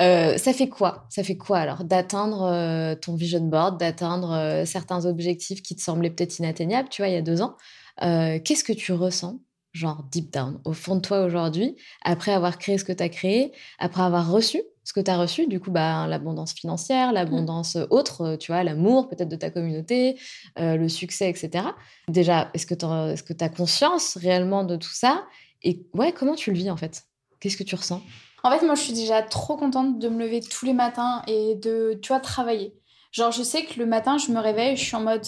[0.00, 1.06] Euh, ça fait quoi?
[1.10, 5.82] Ça fait quoi alors D'atteindre euh, ton vision board, d'atteindre euh, certains objectifs qui te
[5.82, 7.56] semblaient peut-être inatteignables, tu vois, il y a deux ans?
[8.00, 9.40] Qu'est-ce que tu ressens
[9.72, 13.08] genre deep down, au fond de toi aujourd'hui, après avoir créé ce que tu as
[13.08, 17.14] créé, après avoir reçu ce que tu as reçu, du coup, bah, l'abondance financière, mmh.
[17.14, 20.18] l'abondance autre, euh, tu vois, l'amour peut-être de ta communauté,
[20.58, 21.68] euh, le succès, etc.
[22.08, 25.24] Déjà, est-ce que tu est as conscience réellement de tout ça?
[25.62, 27.04] Et ouais, comment tu le vis en fait?
[27.40, 28.02] Qu'est-ce que tu ressens?
[28.42, 31.54] En fait, moi, je suis déjà trop contente de me lever tous les matins et
[31.54, 32.74] de, tu vois, travailler.
[33.10, 35.24] Genre, je sais que le matin, je me réveille, je suis en mode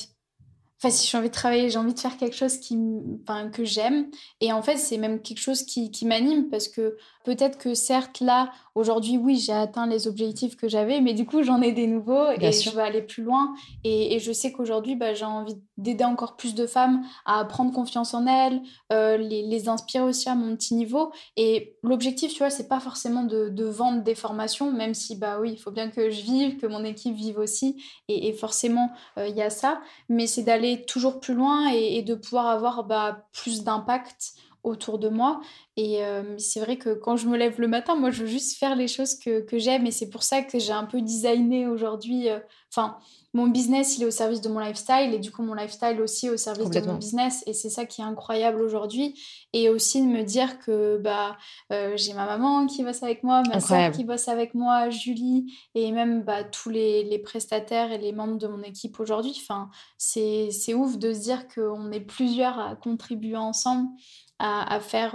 [0.79, 2.79] Enfin, si j'ai envie de travailler, j'ai envie de faire quelque chose qui,
[3.23, 4.11] enfin, que j'aime.
[4.41, 8.21] Et en fait, c'est même quelque chose qui, qui m'anime parce que peut-être que certes,
[8.21, 11.89] là, aujourd'hui, oui, j'ai atteint les objectifs que j'avais, mais du coup, j'en ai des
[11.89, 13.53] nouveaux et je veux aller plus loin.
[13.83, 17.73] Et, et je sais qu'aujourd'hui, bah, j'ai envie d'aider encore plus de femmes à prendre
[17.73, 18.63] confiance en elles,
[18.93, 21.11] euh, les, les, inspirer aussi à mon petit niveau.
[21.37, 25.39] Et l'objectif, tu vois, c'est pas forcément de, de, vendre des formations, même si, bah
[25.41, 27.83] oui, il faut bien que je vive, que mon équipe vive aussi.
[28.07, 29.81] Et, et forcément, euh, il y a ça.
[30.09, 34.35] Mais c'est d'aller toujours plus loin et, de pouvoir avoir bah, plus d'impact
[34.67, 35.41] autour de moi.
[35.79, 38.59] Et euh, c'est vrai que quand je me lève le matin, moi, je veux juste
[38.59, 39.87] faire les choses que, que j'aime.
[39.87, 42.31] Et c'est pour ça que j'ai un peu designé aujourd'hui.
[42.31, 42.39] Euh,
[42.73, 42.97] enfin,
[43.35, 45.13] mon business, il est au service de mon lifestyle.
[45.13, 47.45] Et du coup, mon lifestyle aussi au service de mon business.
[47.47, 49.21] Et c'est ça qui est incroyable aujourd'hui.
[49.53, 51.37] Et aussi de me dire que bah,
[51.71, 55.53] euh, j'ai ma maman qui bosse avec moi, ma soeur qui bosse avec moi, Julie,
[55.75, 59.39] et même bah, tous les, les, prestataires et les membres de mon équipe aujourd'hui.
[59.43, 59.69] Enfin,
[59.99, 63.91] c'est ouf de se dire qu'on est plusieurs à contribuer ensemble
[64.39, 65.15] à, faire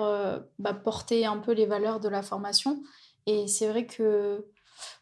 [0.62, 2.82] bah, porter un peu les valeurs de la formation.
[3.26, 4.46] Et c'est vrai que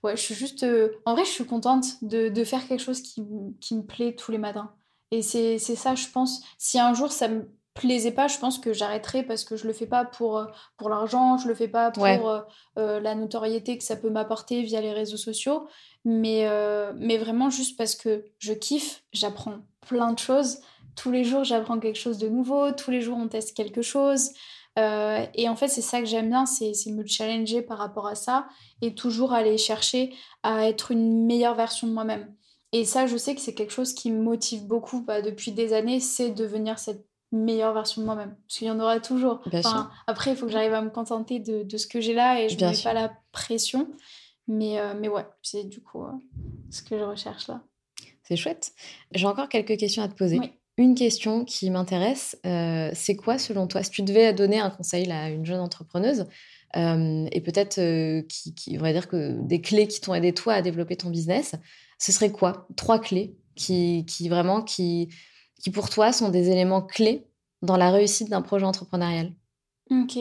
[0.03, 0.63] ouais, je suis juste.
[0.63, 3.23] Euh, en vrai, je suis contente de, de faire quelque chose qui,
[3.61, 4.71] qui, me plaît tous les matins.
[5.11, 6.41] Et c'est ça, je pense.
[6.57, 9.73] Si un jour ça me plaisait pas, je pense que j'arrêterai parce que je le
[9.73, 10.45] fais pas pour, euh,
[10.77, 12.43] pour l'argent, je le fais pas pour
[12.75, 15.67] la notoriété que ça peut m'apporter via les réseaux sociaux,
[16.05, 16.47] mais,
[16.95, 20.59] mais vraiment juste parce que je kiffe, j'apprends plein de choses
[20.99, 24.31] tous les jours, j'apprends quelque chose de nouveau, tous les jours, on teste quelque chose.
[24.79, 28.15] Euh, et en fait, c'est ça que j'aime bien, c'est me challenger par rapport à
[28.15, 28.47] ça
[28.81, 30.13] et toujours aller chercher
[30.43, 32.33] à être une meilleure version de moi-même.
[32.71, 35.73] Et ça, je sais que c'est quelque chose qui me motive beaucoup bah, depuis des
[35.73, 38.35] années, c'est devenir cette meilleure version de moi-même.
[38.47, 39.41] Parce qu'il y en aura toujours.
[40.07, 42.49] après, il faut que j'arrive à me contenter de, de ce que j'ai là et
[42.49, 43.87] je ne mets pas la pression.
[44.47, 46.11] Mais, euh, mais ouais, c'est du coup euh,
[46.71, 47.61] ce que je recherche là.
[48.23, 48.71] C'est chouette.
[49.11, 50.39] J'ai encore quelques questions à te poser.
[50.39, 54.69] Oui une question qui m'intéresse, euh, c'est quoi selon toi, si tu devais donner un
[54.69, 56.25] conseil à une jeune entrepreneuse,
[56.77, 60.53] euh, et peut-être euh, qui, on va dire que des clés qui t'ont aidé toi
[60.53, 61.55] à développer ton business,
[61.97, 62.65] ce serait quoi?
[62.77, 65.09] Trois clés qui, qui vraiment, qui,
[65.61, 67.27] qui pour toi sont des éléments clés
[67.61, 69.33] dans la réussite d'un projet entrepreneurial?
[69.91, 70.17] Ok.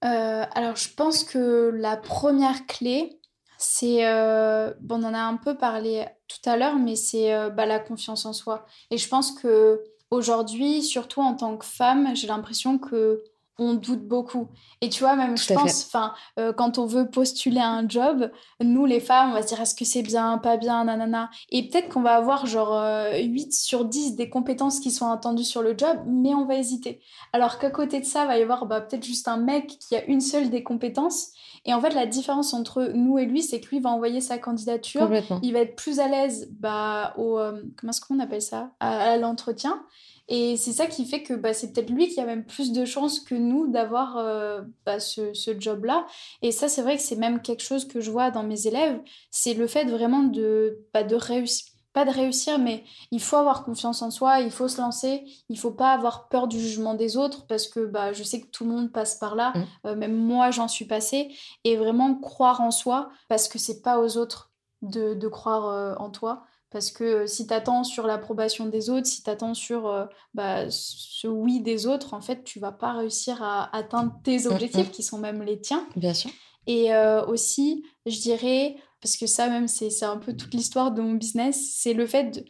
[0.00, 3.20] alors je pense que la première clé,
[3.58, 7.50] c'est, euh, bon, on en a un peu parlé tout à l'heure, mais c'est euh,
[7.50, 8.66] bah, la confiance en soi.
[8.90, 13.22] Et je pense que aujourd'hui, surtout en tant que femme, j'ai l'impression que
[13.58, 14.48] on doute beaucoup.
[14.80, 18.30] Et tu vois, même, je pense, enfin, euh, quand on veut postuler un job,
[18.60, 21.30] nous, les femmes, on va se dire est-ce que c'est bien, pas bien, nanana.
[21.50, 22.82] Et peut-être qu'on va avoir genre
[23.14, 27.00] 8 sur 10 des compétences qui sont attendues sur le job, mais on va hésiter.
[27.32, 29.96] Alors qu'à côté de ça, il va y avoir bah, peut-être juste un mec qui
[29.96, 31.32] a une seule des compétences
[31.66, 34.38] et en fait, la différence entre nous et lui, c'est que lui va envoyer sa
[34.38, 35.10] candidature.
[35.42, 37.38] Il va être plus à l'aise bah, au.
[37.38, 38.72] Euh, comment est-ce qu'on appelle ça?
[38.80, 39.82] À, l'entretien.
[40.28, 42.84] Et c'est ça qui fait que bah, c'est peut-être lui qui a même plus de
[42.84, 46.06] chances que nous d'avoir euh, bah, ce, ce job-là.
[46.42, 49.00] Et ça, c'est vrai que c'est même quelque chose que je vois dans mes élèves.
[49.30, 53.64] C'est le fait vraiment de, bah, de réussir pas de réussir, mais il faut avoir
[53.64, 57.16] confiance en soi, il faut se lancer, il faut pas avoir peur du jugement des
[57.16, 59.64] autres parce que bah, je sais que tout le monde passe par là, mmh.
[59.86, 64.00] euh, même moi j'en suis passée, et vraiment croire en soi parce que c'est pas
[64.00, 64.50] aux autres
[64.82, 66.42] de, de croire euh, en toi.
[66.74, 70.68] Parce que euh, si tu attends sur l'approbation des autres, si tu attends sur bah,
[70.68, 74.88] ce oui des autres, en fait, tu vas pas réussir à atteindre tes mmh, objectifs
[74.88, 74.90] mmh.
[74.90, 75.86] qui sont même les tiens.
[75.94, 76.30] Bien sûr.
[76.66, 76.90] Et
[77.28, 81.76] aussi, je dirais, parce que ça même, c'est un peu toute l'histoire de mon business,
[81.76, 82.44] c'est le fait de...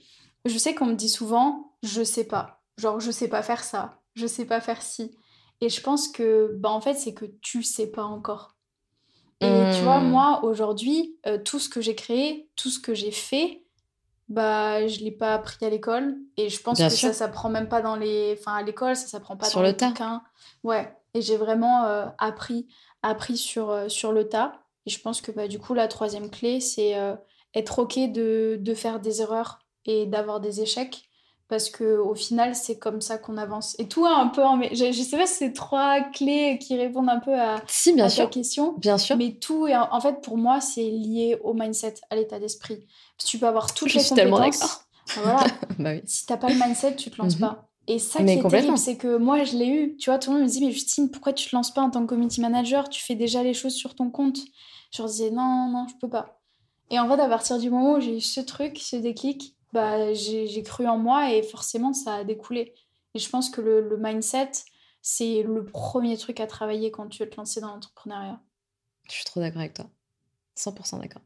[0.46, 2.62] Je sais qu'on me dit souvent, je sais pas.
[2.78, 5.16] Genre, je sais pas faire ça, je sais pas faire ci.
[5.60, 8.54] Et je pense que, bah, en fait, c'est que tu sais pas encore.
[9.40, 10.08] Et tu vois, hmm.
[10.08, 13.63] moi, aujourd'hui, euh, tout ce que j'ai créé, tout ce que j'ai fait,
[14.28, 16.16] bah, je l'ai pas appris à l'école.
[16.36, 18.36] Et je pense que ça ça s'apprend même pas dans les...
[18.38, 20.22] Enfin, à l'école, ça s'apprend pas sur dans le les tas.
[20.62, 20.94] Ouais.
[21.14, 22.66] Et j'ai vraiment euh, appris,
[23.02, 24.52] appris sur, euh, sur le tas.
[24.86, 27.14] Et je pense que bah, du coup, la troisième clé, c'est euh,
[27.54, 31.08] être OK de, de, faire des erreurs et d'avoir des échecs.
[31.48, 33.76] Parce que au final, c'est comme ça qu'on avance.
[33.78, 34.42] Et tout un peu
[34.72, 38.08] Je, je sais pas si c'est trois clés qui répondent un peu à, si, bien
[38.08, 38.74] ta question.
[38.78, 39.16] Bien sûr.
[39.16, 42.86] Mais tout, est, en fait, pour moi, c'est lié au mindset, à l'état d'esprit.
[43.18, 44.86] Tu peux avoir toutes je les suis compétences.
[45.06, 45.44] Tellement voilà.
[45.78, 46.02] bah oui.
[46.06, 47.40] Si t'as pas le mindset, tu te lances mhm.
[47.40, 47.68] pas.
[47.86, 49.96] Et ça qui est terrible, c'est que moi, je l'ai eu.
[49.98, 51.90] Tu vois, tout le monde me dit, mais Justine, pourquoi tu te lances pas en
[51.90, 52.88] tant que community manager?
[52.88, 54.38] Tu fais déjà les choses sur ton compte.
[54.90, 56.40] Je leur disais non, non, je peux pas.
[56.90, 60.14] Et en fait, à partir du moment où j'ai eu ce truc, ce déclic, bah,
[60.14, 62.72] j'ai cru en moi et forcément, ça a découlé.
[63.14, 64.52] Et je pense que le, mindset,
[65.02, 68.40] c'est le premier truc à travailler quand tu veux te lancer dans l'entrepreneuriat.
[69.08, 69.86] Je suis trop d'accord avec toi.
[70.56, 71.22] 100% d'accord.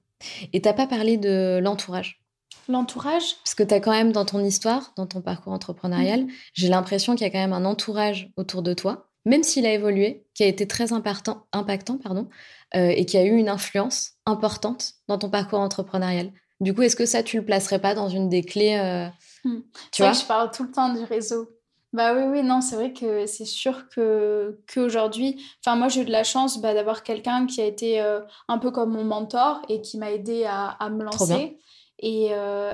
[0.55, 2.23] Et t'as pas parlé de l'entourage?
[2.69, 3.37] L'entourage?
[3.45, 6.31] Parce que tu as quand même dans ton histoire, dans ton parcours entrepreneurial, mmh.
[6.55, 9.73] j'ai l'impression qu'il y a quand même un entourage autour de toi, même s'il a
[9.73, 12.29] évolué, qui a été très impactant, impactant pardon,
[12.75, 16.33] euh, et qui a eu une influence importante dans ton parcours entrepreneurial.
[16.61, 19.07] Du coup, est-ce que ça, tu le placerais pas dans une des clés euh,
[19.45, 19.61] hmm.
[19.93, 21.49] Tu vois Je parle tout le temps du réseau.
[21.93, 26.05] Bah oui, oui, non, c'est vrai que c'est sûr que qu'aujourd'hui, enfin moi j'ai eu
[26.05, 29.63] de la chance bah, d'avoir quelqu'un qui a été euh, un peu comme mon mentor
[29.71, 31.57] et qui m'a aidé à, à, me lancer.
[32.01, 32.27] Et,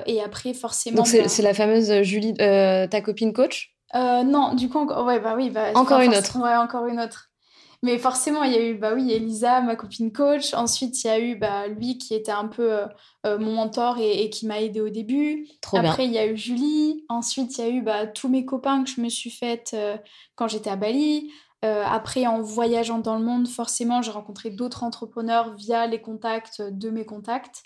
[0.05, 0.97] et, après forcément.
[0.97, 3.73] Donc c'est bah la fameuse Julie, ta copine coach?
[3.93, 5.49] Non, du coup, ouais, bah oui.
[5.49, 6.37] Bah, encore une autre.
[6.37, 7.29] Ouais, encore une autre.
[7.85, 10.55] Mais forcément, il y a eu, bah oui, Elisa, ma copine coach.
[10.55, 12.87] Ensuite, il y a eu bah, lui qui était un peu euh,
[13.27, 15.47] euh, mon mentor et, qui m'a aidé au début.
[15.71, 17.05] Après, il y a eu Julie.
[17.09, 19.97] Ensuite, il y a eu bah, tous mes copains que je me suis faite euh,
[20.33, 21.31] quand j'étais à Bali.
[21.61, 26.89] après, en voyageant dans le monde, forcément, j'ai rencontré d'autres entrepreneurs via les contacts de
[26.89, 27.61] mes contacts.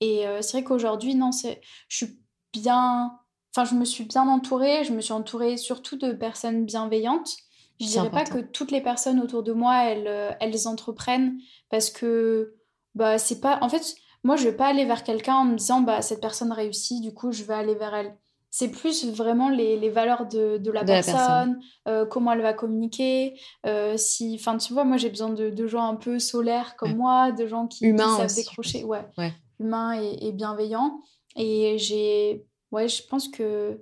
[0.00, 2.20] Et c'est vrai qu'aujourd'hui, non, je suis
[2.52, 3.18] bien.
[3.50, 4.84] Enfin, je me suis bien entourée.
[4.84, 7.36] Je me suis entourée surtout de personnes bienveillantes.
[7.80, 11.38] Je dirais pas que toutes les personnes autour de moi, elles, euh, elles entreprennent
[11.70, 12.54] parce que
[12.94, 13.58] bah, c'est pas.
[13.62, 16.52] En fait, moi, je vais pas aller vers quelqu'un en me disant bah, cette personne
[16.52, 18.16] réussit, du coup, je vais aller vers elle.
[18.50, 21.58] C'est plus vraiment les, les valeurs de, de, la, personne,
[21.88, 23.36] euh, comment elle va communiquer.
[23.66, 26.94] Euh, si, enfin, tu vois, moi, j'ai besoin de, de, gens un peu solaires comme
[26.94, 28.84] moi, de gens qui, savent décrocher.
[28.84, 29.04] Ouais.
[29.18, 29.32] ouais.
[29.58, 31.00] Humains et, et bienveillants.
[31.34, 32.46] Et j'ai.
[32.70, 33.80] Ouais, je pense que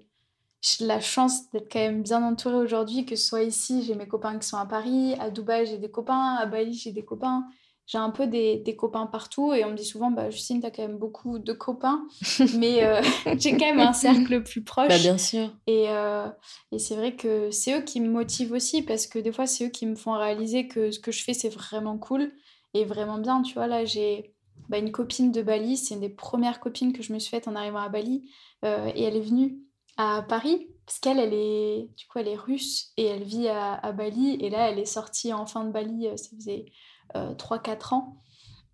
[0.63, 4.07] j'ai la chance d'être quand même bien entourée aujourd'hui, que ce soit ici, j'ai mes
[4.07, 7.45] copains qui sont à Paris, à Dubaï, j'ai des copains, à Bali, j'ai des copains.
[7.85, 10.67] J'ai un peu des, des, copains partout et on me dit souvent, bah, Justine, tu
[10.67, 12.07] as quand même beaucoup de copains,
[12.57, 13.03] mais euh,
[13.39, 14.89] j'ai quand même un cercle plus proche.
[14.89, 15.51] Bah, bien sûr.
[15.67, 16.29] Et, euh,
[16.71, 19.67] et c'est vrai que c'est eux qui me motivent aussi parce que des fois, c'est
[19.67, 22.31] eux qui me font réaliser que ce que je fais, c'est vraiment cool
[22.73, 23.43] et vraiment bien.
[23.43, 24.33] Tu vois, là, j'ai
[24.69, 27.49] bah, une copine de Bali, c'est une des premières copines que je me suis faite
[27.49, 28.31] en arrivant à Bali
[28.65, 29.59] euh, et elle est venue
[29.97, 33.93] à Paris, parce qu'elle, elle est, du coup, elle est russe et elle vit à,
[33.93, 34.37] Bali.
[34.41, 36.67] Et là, elle est sortie en fin de Bali, euh, ça faisait
[37.15, 38.17] 3-4 euh, ans.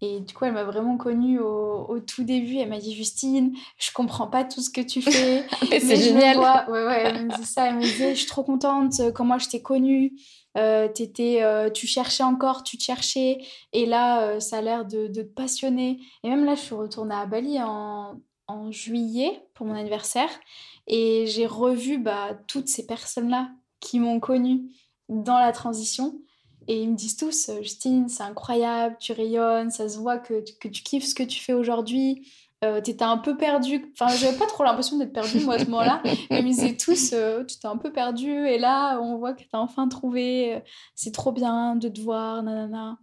[0.00, 2.58] Et du coup, elle m'a vraiment connue au, tout début.
[2.58, 5.44] Elle m'a dit Justine, je comprends pas tout ce que tu fais.
[5.70, 6.38] mais c'est génial.
[6.38, 7.68] Ouais, ouais, elle me dit ça.
[7.68, 10.12] Elle me disait Je suis trop contente euh, comment je t'ai connue.
[10.54, 13.38] étais, tu cherchais encore, tu te cherchais.
[13.72, 15.98] Et là, ça a l'air de, de, te passionner.
[16.22, 20.30] Et même là, je suis retournée à Bali en, en juillet pour mon anniversaire.
[20.88, 24.70] Et j'ai revu bah, toutes ces personnes-là qui m'ont connue
[25.08, 26.20] dans la transition.
[26.66, 30.44] Et ils me disent tous, euh, Justine, c'est incroyable, tu rayonnes, ça se voit que,
[30.60, 32.30] que tu kiffes ce que tu fais aujourd'hui.
[32.64, 33.92] Euh, t'étais un peu perdu.
[33.92, 36.02] Enfin, j'avais pas trop l'impression d'être perdue, moi, à ce moment-là.
[36.04, 38.30] Mais ils me disaient tous, euh, tu t'es un peu perdu.
[38.30, 40.62] Et là, on voit que t'as enfin trouvé.
[40.94, 42.98] C'est trop bien de te voir, nanana.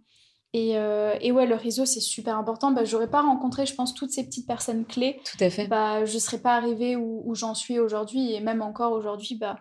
[0.54, 2.70] Euh, et, ouais, le réseau, c'est super important.
[2.72, 5.20] Bah, J'aurais pas rencontré, je pense, toutes ces petites personnes clés.
[5.24, 5.66] Tout à fait.
[5.66, 8.32] Bah, je serais pas arrivée où, j'en suis aujourd'hui.
[8.32, 9.60] Et même encore aujourd'hui, bah,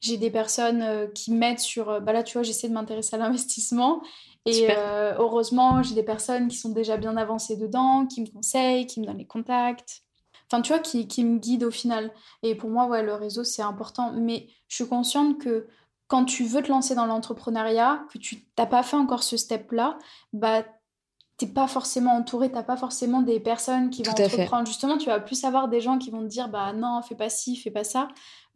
[0.00, 1.90] j'ai des personnes euh, qui m'aident sur...
[1.90, 4.02] Euh, bah, là, tu vois, j'essaie de m'intéresser à l'investissement.
[4.46, 4.68] Et
[5.18, 9.04] heureusement, j'ai des personnes qui sont déjà bien avancées dedans, qui me conseillent, qui me
[9.04, 10.00] donnent les contacts.
[10.50, 12.10] enfin, tu vois, qui, qui, me guide au final.
[12.42, 14.12] Et pour moi, ouais, le réseau, c'est important.
[14.12, 15.66] Mais je suis consciente que
[16.10, 19.96] quand tu veux te lancer dans l'entrepreneuriat, que tu n'as pas fait encore ce step-là,
[20.32, 20.64] bah,
[21.36, 24.66] t'es pas forcément entouré, t'as pas forcément des personnes qui vont entreprendre.
[24.66, 27.30] Justement, tu vas plus avoir des gens qui vont te dire bah non, fais pas
[27.30, 28.08] ci, fais pas ça,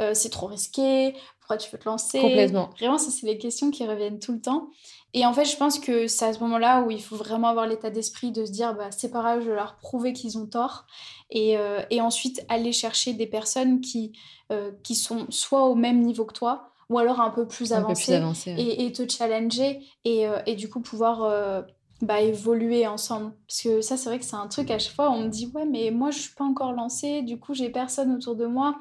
[0.03, 2.21] euh, c'est trop risqué, pourquoi tu veux te lancer?
[2.21, 2.71] Complètement.
[2.77, 4.71] Vraiment, ça, c'est les questions qui reviennent tout le temps.
[5.13, 7.69] Et en fait, je pense que c'est à ce moment-là où il faut vraiment avoir
[7.69, 10.47] l'état d'esprit de se dire bah c'est pas grave, je vais leur prouver qu'ils ont
[10.47, 10.87] tort.
[11.31, 14.11] Et, euh, et, ensuite, aller chercher des personnes qui,
[14.51, 18.21] euh, qui sont soit au même niveau que toi, ou alors un peu plus avancées,
[18.47, 21.65] et, et, te challenger, et, et du coup pouvoir
[22.05, 23.33] bah, évoluer ensemble.
[23.47, 25.51] Parce que ça, c'est vrai que c'est un truc à chaque fois, on me dit,
[25.55, 28.77] ouais, mais moi, je suis pas encore lancée, du coup, j'ai personne autour de moi.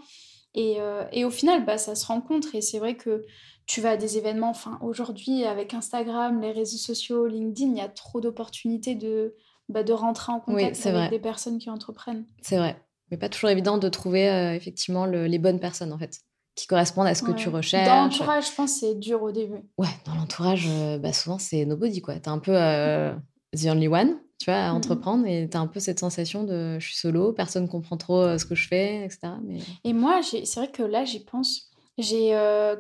[0.55, 2.53] Et, euh, et, au final, bah, ça se rencontre.
[2.55, 3.25] Et c'est vrai que
[3.65, 7.81] tu vas à des événements, enfin, aujourd'hui, avec Instagram, les réseaux sociaux, LinkedIn, il y
[7.81, 9.35] a trop d'opportunités de,
[9.69, 12.25] bah, de rentrer en contact avec des personnes qui entreprennent.
[12.41, 12.75] C'est vrai.
[13.09, 16.21] Mais pas toujours évident de trouver euh, effectivement les bonnes personnes, en fait
[16.55, 17.87] qui correspondent à ce que tu recherches.
[17.87, 19.61] Dans l'entourage, je pense c'est dur au début.
[19.77, 22.15] Ouais, dans l'entourage, euh, bah, souvent c'est nobody, quoi.
[22.15, 23.13] T'es un peu euh,
[23.55, 24.75] the only one, tu vois, à mm-hmm.
[24.75, 28.37] entreprendre et t'as un peu cette sensation de je suis solo, personne comprend trop euh,
[28.37, 29.33] ce que je fais, etc.
[29.43, 29.59] Mais...
[29.83, 31.71] Et moi, c'est vrai que là, j'y pense.
[31.97, 32.31] J'ai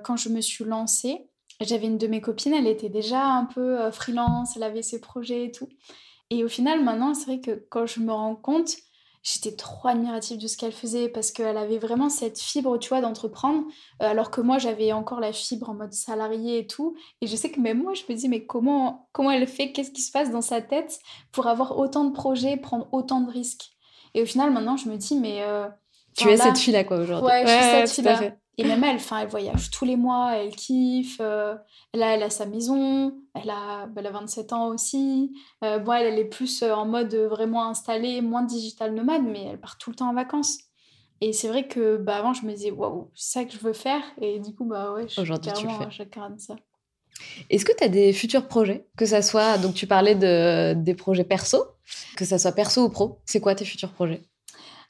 [0.03, 1.29] Quand je me suis lancée,
[1.61, 5.45] j'avais une de mes copines, elle était déjà un peu freelance, elle avait ses projets
[5.45, 5.69] et tout.
[6.31, 8.75] Et au final, maintenant, c'est vrai que quand je me rends compte,
[9.23, 12.99] j'étais trop admirative de ce qu'elle faisait parce qu'elle avait vraiment cette fibre, tu vois,
[12.99, 13.63] d'entreprendre,
[14.01, 16.95] euh, alors que moi, j'avais encore la fibre en mode salarié et tout.
[17.21, 19.71] Et je sais que même moi, je me dis, mais comment, comment elle fait?
[19.71, 20.99] Qu'est-ce qui se passe dans sa tête
[21.31, 23.71] pour avoir autant de projets, prendre autant de risques?
[24.13, 25.41] Et au final, maintenant, je me dis, mais...
[25.41, 25.67] Euh,
[26.15, 27.27] tu es cette fille-là, quoi, aujourd'hui.
[27.27, 28.35] Ouais, je suis cette fille-là.
[28.57, 31.17] Et même elle, elle voyage tous les mois, elle kiffe.
[31.19, 31.55] Euh,
[31.93, 35.33] là, elle a sa maison, elle a, bah, elle a 27 ans aussi.
[35.63, 39.45] Euh, bon, elle, elle est plus euh, en mode vraiment installée, moins digital nomade, mais
[39.45, 40.59] elle part tout le temps en vacances.
[41.19, 43.73] Et c'est vrai que bah, avant, je me disais, waouh, c'est ça que je veux
[43.73, 44.03] faire.
[44.21, 46.55] Et du coup, bah ouais, je suis carrément chacun de ça.
[47.49, 48.87] Est-ce que tu as des futurs projets?
[48.97, 51.63] Que ça soit, donc tu parlais de, des projets perso,
[52.17, 53.19] que ça soit perso ou pro.
[53.25, 54.21] C'est quoi tes futurs projets?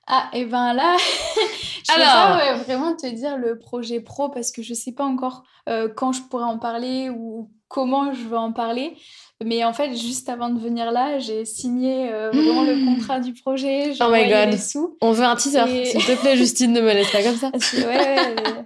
[0.08, 0.98] Ah, et ben là,
[1.88, 2.38] je Alors...
[2.38, 5.88] peux pas vraiment te dire le projet pro parce que je sais pas encore euh,
[5.88, 8.96] quand je pourrais en parler ou comment je vais en parler.
[9.44, 13.34] Mais en fait, juste avant de venir là, j'ai signé euh, vraiment le contrat du
[13.34, 13.94] projet.
[14.00, 14.52] Oh my god.
[14.52, 14.98] Les sous.
[15.02, 15.86] On veut un teaser.
[15.86, 17.50] S'il te plaît, Justine, ne me laisse pas comme ça.
[17.88, 18.66] ouais,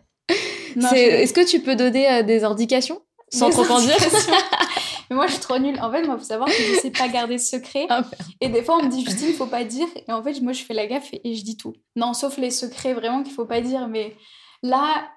[1.21, 3.01] Est-ce que tu peux donner euh, des indications?
[3.29, 3.97] Sans trop en dire?
[5.09, 5.79] Mais moi, je suis trop nulle.
[5.81, 7.85] En fait, moi, faut savoir que je sais pas garder secret.
[7.89, 8.03] Ah,
[8.41, 9.87] et des fois, on me dit, Justine, il faut pas dire.
[10.07, 11.73] Et en fait, moi, je fais la gaffe et, je dis tout.
[11.95, 13.87] Non, sauf les secrets vraiment qu'il faut pas dire.
[13.87, 14.15] Mais
[14.63, 15.09] là,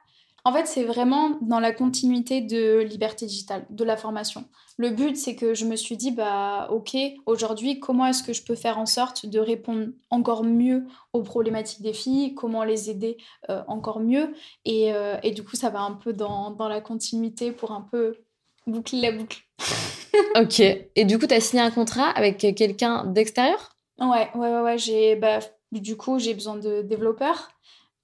[0.44, 4.44] en fait, c'est vraiment dans la continuité de Liberté Digitale, de la formation.
[4.78, 6.96] Le but, c'est que je me suis dit, bah, ok,
[7.26, 11.82] aujourd'hui, comment est-ce que je peux faire en sorte de répondre encore mieux aux problématiques
[11.82, 13.18] des filles, comment les aider
[13.50, 14.32] euh, encore mieux?
[14.64, 17.82] Et, euh, et, du coup, ça va un peu dans, dans la continuité pour un
[17.82, 18.14] peu
[18.66, 19.38] boucler la boucle.
[20.36, 20.60] ok.
[20.60, 23.76] Et du coup, tu as signé un contrat avec quelqu'un d'extérieur?
[23.98, 24.60] Ouais, ouais, ouais.
[24.60, 24.78] ouais.
[24.78, 25.40] J'ai, bah,
[25.72, 27.50] du coup, j'ai besoin de développeurs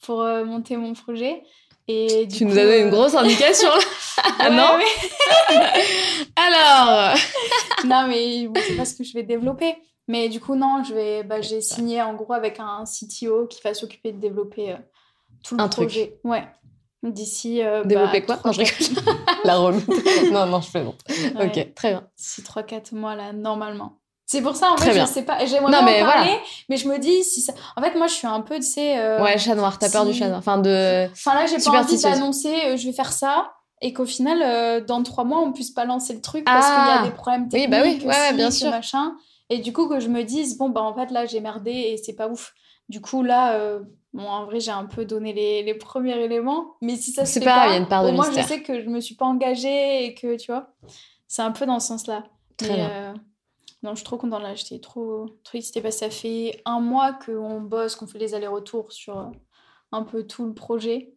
[0.03, 1.43] pour euh, monter mon projet.
[1.89, 4.23] Et tu nous as donné une euh, grosse indication là.
[4.41, 4.79] ah non
[6.37, 7.17] Alors
[7.85, 9.77] Non, mais bon, c'est pas ce que je vais développer.
[10.09, 13.61] Mais du coup, non, je vais, bah, j'ai signé en gros avec un CTO qui
[13.63, 14.77] va s'occuper de développer euh,
[15.45, 16.09] tout le un projet.
[16.09, 16.21] Truc.
[16.25, 16.45] Ouais.
[17.13, 17.63] D'ici.
[17.63, 19.15] Euh, Développer bah, quoi Non, je rigole.
[19.45, 19.87] La remise.
[20.33, 20.95] non, non, je fais bon.
[21.41, 22.05] Ok, très bien.
[22.17, 23.99] D'ici 3-4 mois, là, normalement.
[24.27, 25.47] C'est pour ça, en fait, je sais pas.
[25.47, 26.37] J'aimerais bien mais en parler,
[26.69, 27.53] mais je me dis, si ça...
[27.77, 28.99] En fait, moi, je suis un peu, tu sais...
[28.99, 30.41] Euh, ouais, chat noir, t'as peur du chat noir.
[30.41, 31.09] Enfin, de...
[31.13, 34.85] Enfin, là, j'ai pas envie d'annoncer, euh, je vais faire ça, et qu'au final, euh,
[34.85, 37.05] dans trois mois, on puisse pas lancer le truc parce qu'il y a ah.
[37.05, 38.71] des problèmes techniques, oui, bah oui, ouais, bien sûr.
[38.71, 39.15] machin.
[39.49, 41.97] Et du coup, que je me dise, bon, bah, en fait, là, j'ai merdé et
[41.97, 42.53] c'est pas ouf.
[42.89, 43.57] Du coup, là,
[44.17, 47.39] Bon, en vrai, j'ai un peu donné les, les, premiers éléments, mais si ça se
[47.39, 48.99] fait pas, pas, il y a une part de moi, je sais que je me
[48.99, 50.73] suis pas engagée et que, tu vois,
[51.29, 52.25] c'est un peu dans ce sens-là.
[52.57, 52.91] Très bien.
[52.91, 53.15] Euh,
[53.83, 56.81] non, je suis trop contente là, j'étais trop, trop excitée parce que ça fait un
[56.81, 59.27] mois qu'on bosse, qu'on fait les allers-retours sur euh,
[59.93, 61.13] un peu tout le projet.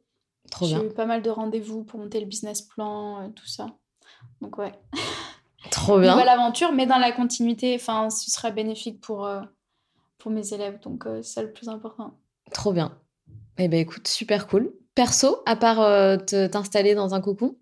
[0.52, 0.82] Trop bien.
[0.82, 3.68] J'ai eu pas mal de rendez-vous pour monter le business plan, euh, tout ça.
[4.42, 4.74] Donc, ouais.
[5.72, 6.12] Trop bien.
[6.12, 9.30] Nouvelle aventure, mais dans la continuité, enfin, ce sera bénéfique pour,
[10.18, 12.18] pour mes élèves, donc c'est ça le plus important.
[12.52, 12.98] Trop bien.
[13.58, 14.74] Eh ben écoute, super cool.
[14.96, 17.58] Perso, à part euh, t'installer dans un cocon?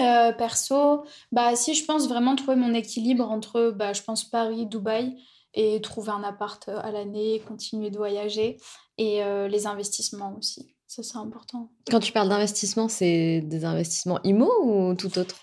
[0.00, 4.66] Euh, Perso, bah si je pense vraiment trouver mon équilibre entre, bah, je pense Paris,
[4.66, 5.16] Dubaï
[5.54, 8.58] et trouver un appart euh, à l'année, continuer de voyager
[8.96, 10.74] et les investissements aussi.
[10.88, 11.70] Ça, c'est important.
[11.88, 15.36] Quand tu parles d'investissement, c'est des investissements IMO ou tout autre?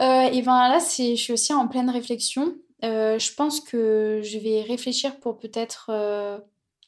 [0.00, 2.54] Et ben là, je suis aussi en pleine réflexion.
[2.82, 5.90] je pense que je vais réfléchir pour peut-être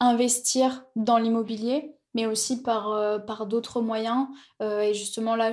[0.08, 4.26] investir dans l'immobilier, mais aussi par, euh, par d'autres moyens.
[4.62, 5.50] Euh, et justement, là,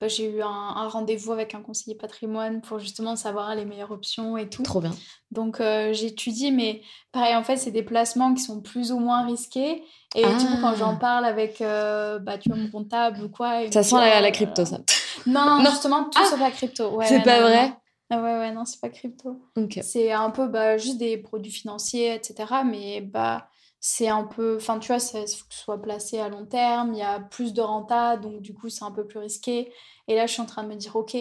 [0.00, 3.92] bah, j'ai eu un, un rendez-vous avec un conseiller patrimoine pour justement savoir les meilleures
[3.92, 4.64] options et tout.
[4.64, 4.90] Trop bien.
[5.30, 6.82] Donc, euh, j'étudie, mais
[7.12, 9.84] pareil, en fait, c'est des placements qui sont plus ou moins risqués.
[10.16, 11.00] Et du coup, quand j'en ah.
[11.00, 13.70] parle avec bah, tu vois, mon comptable ou quoi.
[13.70, 14.78] Ça sent la, la, crypto, ça.
[15.24, 16.26] Non, non, justement, tout ah.
[16.28, 16.96] sauf la crypto.
[16.96, 17.72] Ouais, c'est pas vrai?
[18.10, 19.40] Ah ouais, ouais, non, c'est pas crypto.
[19.82, 22.64] C'est un peu bah, juste des produits financiers, etc.
[22.66, 24.56] Mais bah, c'est un peu.
[24.56, 27.20] Enfin, tu vois, il faut que ce soit placé à long terme, il y a
[27.20, 29.72] plus de renta, donc du coup, c'est un peu plus risqué.
[30.08, 31.16] Et là, je suis en train de me dire, OK,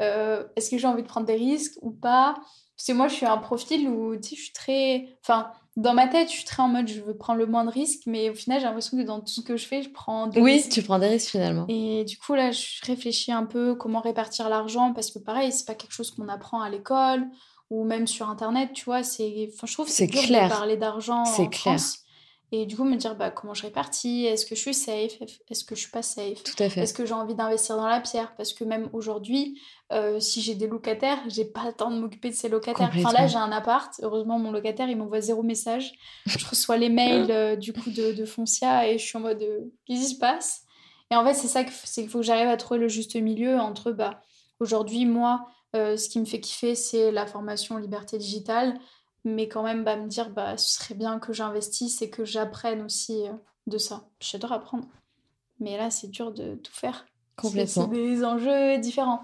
[0.00, 2.34] euh, est-ce que j'ai envie de prendre des risques ou pas?
[2.76, 5.18] Parce que moi, je suis un profil où, tu sais, je suis très.
[5.22, 7.70] Enfin, dans ma tête, je suis très en mode, je veux prendre le moins de
[7.70, 10.28] risques, mais au final, j'ai l'impression que dans tout ce que je fais, je prends
[10.28, 11.66] des oui, tu prends des risques finalement.
[11.68, 15.66] Et du coup, là, je réfléchis un peu comment répartir l'argent, parce que pareil, c'est
[15.66, 17.26] pas quelque chose qu'on apprend à l'école
[17.70, 19.02] ou même sur Internet, tu vois.
[19.02, 20.48] C'est, enfin, je trouve que c'est clair.
[20.48, 21.74] de parler d'argent en clair.
[21.74, 22.03] France.
[22.56, 25.20] Et du coup, me dire bah, comment je répartis, est-ce que je suis safe,
[25.50, 26.82] est-ce que je suis pas safe, Tout à fait.
[26.82, 29.60] est-ce que j'ai envie d'investir dans la pierre, parce que même aujourd'hui,
[29.92, 32.92] euh, si j'ai des locataires, j'ai pas le temps de m'occuper de ces locataires.
[32.94, 35.94] Enfin là, j'ai un appart, heureusement, mon locataire, il m'envoie zéro message.
[36.26, 39.42] Je reçois les mails euh, du coup de, de, Foncia et je suis en mode
[39.42, 40.62] euh, qu'est-ce qui se passe?
[41.10, 43.90] Et en fait, c'est ça qu'il faut que j'arrive à trouver le juste milieu entre
[43.90, 44.20] bah,
[44.60, 45.44] aujourd'hui, moi,
[45.74, 48.78] ce qui me fait kiffer, c'est la formation liberté digitale
[49.24, 52.82] mais quand même bah, me dire bah ce serait bien que j'investisse et que j'apprenne
[52.82, 53.32] aussi euh,
[53.66, 54.08] de ça.
[54.20, 54.86] J'adore apprendre,
[55.60, 57.06] mais là c'est dur de tout faire.
[57.36, 57.88] Complètement.
[57.90, 59.22] C'est des enjeux différents.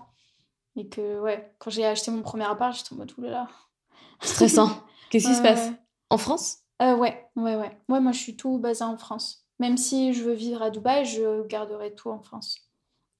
[0.76, 3.48] Et que ouais, quand j'ai acheté mon premier appart, j'étais en mode là.
[4.22, 4.70] Stressant.
[5.10, 5.70] Qu'est-ce qui se passe?
[6.08, 6.58] En France?
[6.82, 7.78] Euh, Ouais, ouais, ouais.
[7.88, 9.46] Ouais, moi je suis tout basé en France.
[9.58, 12.56] Même si je veux vivre à Dubaï, je garderai tout en France.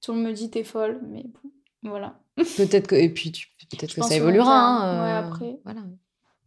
[0.01, 2.19] Tout le monde me dit t'es folle, mais bon, voilà.
[2.35, 3.31] peut-être que et puis
[3.69, 4.57] peut-être que ça évoluera.
[4.57, 5.59] Hein, ouais, après.
[5.63, 5.81] Voilà.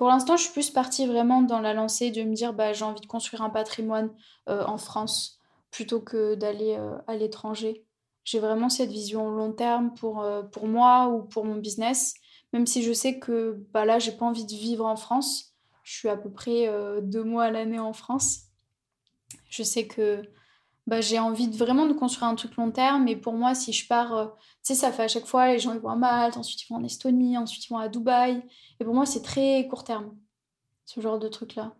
[0.05, 2.85] Pour l'instant, je suis plus partie vraiment dans la lancée de me dire bah, j'ai
[2.85, 4.11] envie de construire un patrimoine
[4.51, 5.41] euh, en France
[5.71, 7.87] plutôt que d'aller euh, à l'étranger.
[8.23, 12.13] J'ai vraiment cette vision long terme pour, euh, pour moi ou pour mon business,
[12.53, 15.55] même si je sais que bah, là, j'ai pas envie de vivre en France.
[15.85, 16.71] Je suis à peu près
[17.01, 18.41] deux mois à l'année en France.
[19.49, 20.21] Je sais que
[20.87, 23.09] bah, j'ai envie de vraiment de construire un truc long terme.
[23.09, 25.73] Et pour moi, si je pars, tu sais, ça fait à chaque fois, les gens
[25.73, 28.43] ils vont à Malte, ensuite ils vont en Estonie, ensuite ils vont à Dubaï.
[28.81, 30.15] Et pour moi, c'est très court terme,
[30.85, 31.75] ce genre de truc-là.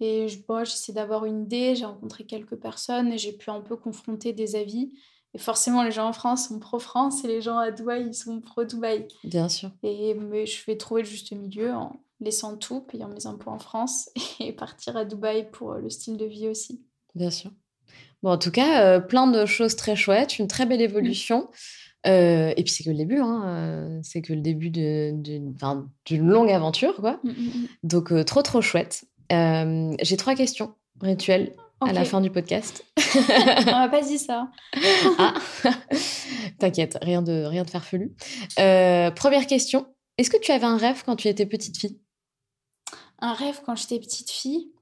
[0.00, 3.60] Et je, bon, j'essaie d'avoir une idée, j'ai rencontré quelques personnes et j'ai pu un
[3.60, 4.92] peu confronter des avis.
[5.34, 8.40] Et forcément, les gens en France sont pro-France et les gens à Dubaï, ils sont
[8.40, 9.08] pro-Dubaï.
[9.24, 9.70] Bien sûr.
[9.82, 13.58] Et mais je vais trouver le juste milieu en laissant tout, payant mes impôts en
[13.58, 14.10] France
[14.40, 16.84] et partir à Dubaï pour le style de vie aussi.
[17.14, 17.50] Bien sûr.
[18.24, 21.50] Bon, en tout cas, euh, plein de choses très chouettes, une très belle évolution.
[22.06, 26.50] Euh, et puis c'est que le début, hein, euh, c'est que le début d'une longue
[26.50, 27.20] aventure, quoi.
[27.22, 27.66] Mmh, mmh, mmh.
[27.82, 29.04] Donc trop trop chouette.
[29.30, 31.52] J'ai trois questions rituelles
[31.82, 32.86] à la fin du podcast.
[33.14, 34.48] On m'a pas dit ça.
[35.18, 35.34] ah.
[36.58, 38.14] T'inquiète, rien de rien de farfelu.
[38.56, 39.86] première question
[40.16, 42.00] est-ce que tu avais un rêve quand tu étais petite fille?
[43.18, 44.73] Un rêve quand j'étais petite fille?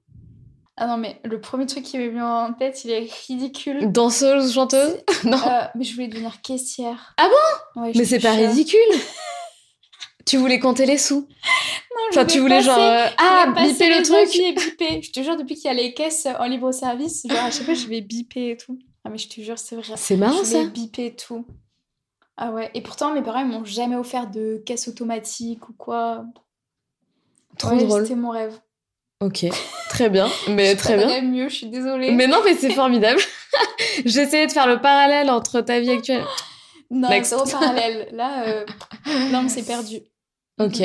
[0.78, 3.92] Ah non, mais le premier truc qui m'est venu en tête, il est ridicule.
[3.92, 5.36] Danseuse ou chanteuse Non.
[5.36, 7.14] Euh, mais je voulais devenir caissière.
[7.18, 7.92] Ah bon?
[7.94, 8.78] Mais c'est pas ridicule
[10.24, 12.78] Tu voulais compter les sous Non, enfin, tu voulais genre.
[12.78, 15.02] Euh, ah, biper le truc et biper.
[15.02, 17.64] Je te jure, depuis qu'il y a les caisses en libre service, genre à chaque
[17.64, 18.78] fois, je vais biper et tout.
[19.04, 19.94] Ah, mais je te jure, c'est vrai.
[19.96, 20.60] C'est marrant ça.
[20.60, 21.44] Je vais biper tout.
[22.36, 22.70] Ah ouais.
[22.74, 26.24] Et pourtant, mes parents, ils m'ont jamais offert de caisse automatique ou quoi.
[27.58, 28.02] Trop drôle.
[28.02, 28.58] C'était mon rêve.
[29.22, 29.46] Ok,
[29.88, 31.22] très bien, mais très bien.
[31.22, 32.10] mieux, je suis désolée.
[32.10, 33.20] Mais non, mais c'est formidable.
[34.04, 36.24] J'essayais de faire le parallèle entre ta vie actuelle.
[36.90, 38.08] Non, c'est au parallèle.
[38.12, 38.66] Là, euh...
[39.30, 40.00] non, c'est perdu.
[40.60, 40.82] Ok,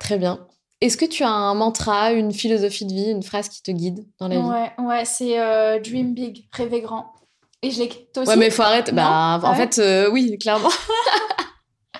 [0.00, 0.46] très bien.
[0.80, 4.06] Est-ce que tu as un mantra, une philosophie de vie, une phrase qui te guide
[4.18, 4.42] dans la vie?
[4.42, 7.12] Ouais, ouais, c'est euh, dream big, rêver grand.
[7.60, 7.88] Et je l'ai.
[7.88, 8.30] Toi aussi?
[8.30, 8.92] Ouais, mais faut arrêter.
[8.92, 10.70] Bah, en fait, euh, oui, clairement.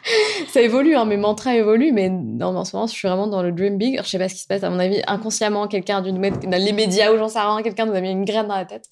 [0.48, 3.42] ça évolue, hein, mes mantras évoluent, mais non, en ce moment, je suis vraiment dans
[3.42, 4.00] le dream big.
[4.02, 6.72] Je sais pas ce qui se passe, à mon avis, inconsciemment, quelqu'un d'une dans les
[6.72, 8.88] médias ou j'en sais rien, quelqu'un nous a mis une graine dans la tête.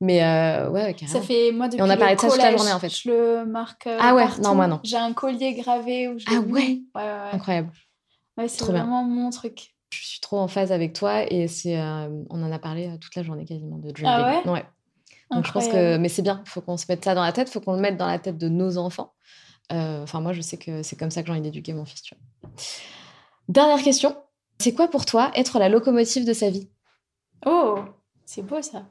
[0.00, 1.20] Mais euh, ouais, carrément.
[1.20, 2.88] Ça fait moi depuis Et on a parlé de ça toute la journée en fait.
[2.88, 3.86] Je le marque.
[3.86, 4.80] Euh, ah ouais, non moi non.
[4.84, 6.26] J'ai un collier gravé où je.
[6.28, 6.52] Ah ouais.
[6.52, 7.72] ouais, ouais, Incroyable.
[8.36, 9.74] Ouais, c'est vraiment mon truc.
[9.90, 13.16] Je suis trop en phase avec toi et c'est, euh, on en a parlé toute
[13.16, 14.52] la journée quasiment de dream ah big.
[14.52, 14.64] Ouais?
[15.30, 16.42] Donc je pense que, mais c'est bien.
[16.44, 17.48] Faut qu'on se mette ça dans la tête.
[17.48, 19.12] Faut qu'on le mette dans la tête de nos enfants.
[19.72, 22.02] Euh, enfin, moi, je sais que c'est comme ça que j'ai envie d'éduquer mon fils.
[22.02, 22.50] Tu vois.
[23.48, 24.16] Dernière question.
[24.58, 26.68] C'est quoi pour toi être la locomotive de sa vie?
[27.46, 27.78] Oh,
[28.24, 28.86] c'est beau ça.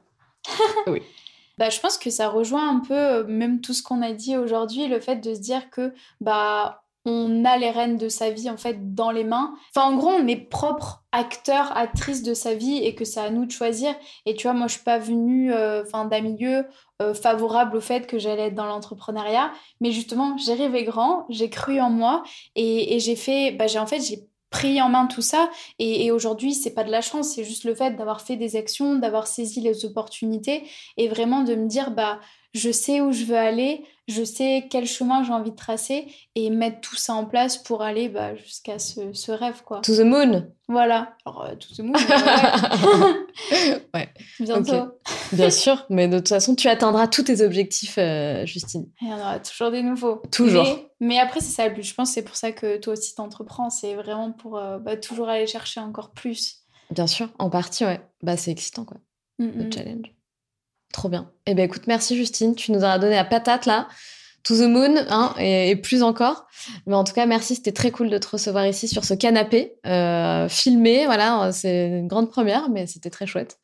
[0.86, 1.02] oui.
[1.58, 4.36] Bah, je pense que ça rejoint un peu, euh, même tout ce qu'on a dit
[4.36, 8.48] aujourd'hui, le fait de se dire que bah, on a les rênes de sa vie
[8.48, 9.54] en fait dans les mains.
[9.74, 13.30] Enfin, en gros, on est propre acteur, actrice de sa vie et que c'est à
[13.30, 13.94] nous de choisir.
[14.24, 16.64] Et tu vois, moi, je suis pas venue euh, d'un milieu
[17.02, 21.50] euh, favorable au fait que j'allais être dans l'entrepreneuriat, mais justement, j'ai rêvé grand, j'ai
[21.50, 22.22] cru en moi
[22.56, 25.50] et, j'ai fait, bah, j'ai en fait, j'ai pris en main tout ça.
[25.78, 28.56] Et, et aujourd'hui c'est pas de la chance c'est juste le fait d'avoir fait des
[28.56, 30.62] actions d'avoir saisi les opportunités
[30.96, 32.18] et vraiment de me dire bah
[32.54, 36.48] je sais où je veux aller, je sais quel chemin j'ai envie de tracer et
[36.48, 39.62] mettre tout ça en place pour aller bah, jusqu'à ce, rêve.
[39.64, 39.82] quoi.
[39.82, 41.14] To the moon Voilà.
[41.26, 41.92] Alors, euh, to the moon,
[43.94, 44.08] ouais.
[44.40, 44.98] Bientôt.
[45.32, 48.88] Bien sûr, mais de toute façon, tu atteindras tous tes objectifs, euh, Justine.
[49.02, 50.22] Il y en aura toujours des nouveaux.
[50.32, 50.66] Toujours.
[51.00, 51.84] Mais, après, c'est ça le but.
[51.84, 53.68] Je pense que c'est pour ça que toi aussi t'entreprends.
[53.68, 56.62] C'est vraiment pour euh, bah, toujours aller chercher encore plus.
[56.90, 58.00] Bien sûr, en partie, ouais.
[58.22, 58.96] Bah, c'est excitant, quoi.
[59.38, 60.14] Le challenge.
[60.92, 61.30] Trop bien.
[61.46, 62.54] Eh ben écoute, merci Justine.
[62.54, 63.88] Tu nous as donné la patate là.
[64.44, 66.46] To the moon, hein, et, plus encore.
[66.86, 67.56] Mais en tout cas, merci.
[67.56, 71.04] C'était très cool de te recevoir ici sur ce canapé, euh, filmé.
[71.06, 73.58] Voilà, c'est une grande première, mais c'était très chouette.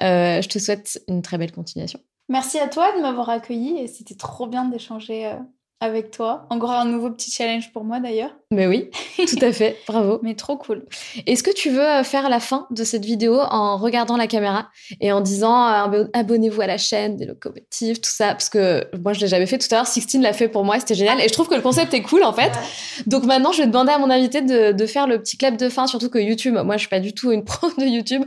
[0.00, 2.00] Euh, je te souhaite une très belle continuation.
[2.28, 5.36] Merci à toi de m'avoir accueilli et c'était trop bien d'échanger euh,
[5.80, 6.46] avec toi.
[6.48, 8.30] Encore un nouveau petit challenge pour moi d'ailleurs.
[8.50, 9.76] Mais oui, tout à fait.
[9.86, 10.20] Bravo.
[10.22, 10.86] Mais trop cool.
[11.26, 14.68] Est-ce que tu veux euh, faire la fin de cette vidéo en regardant la caméra
[15.00, 18.28] et en disant euh, abonnez-vous à la chaîne des locomotives, tout ça?
[18.28, 19.86] Parce que moi, je l'ai jamais fait tout à l'heure.
[19.86, 21.20] Sixtine l'a fait pour moi, c'était génial.
[21.20, 22.52] Et je trouve que le concept est cool en fait.
[23.06, 25.88] Donc maintenant, je vais demander à mon invité de, faire le petit clap de fin,
[25.88, 28.22] surtout que YouTube, moi, je suis pas du tout une pro de YouTube.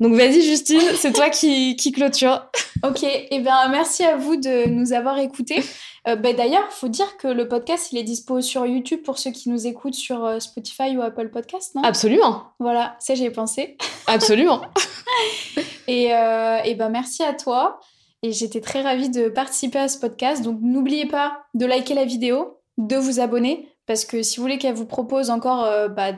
[0.00, 2.46] Donc vas-y, Justine, c'est toi qui, qui clôture.
[2.82, 5.62] Ok, et eh bien merci à vous de nous avoir écoutés.
[6.08, 9.30] Euh, bah, D'ailleurs, faut dire que le podcast, il est dispo sur YouTube pour ceux
[9.30, 11.82] qui nous écoutent sur euh, Spotify ou Apple Podcast, non?
[11.82, 12.44] Absolument.
[12.58, 13.76] Voilà, ça j'y ai pensé.
[14.06, 14.62] Absolument.
[15.88, 17.80] et, euh, et ben merci à toi.
[18.22, 20.42] Et j'étais très ravie de participer à ce podcast.
[20.42, 24.58] Donc n'oubliez pas de liker la vidéo, de vous abonner, parce que si vous voulez
[24.58, 26.12] qu'elle vous propose encore euh, bah,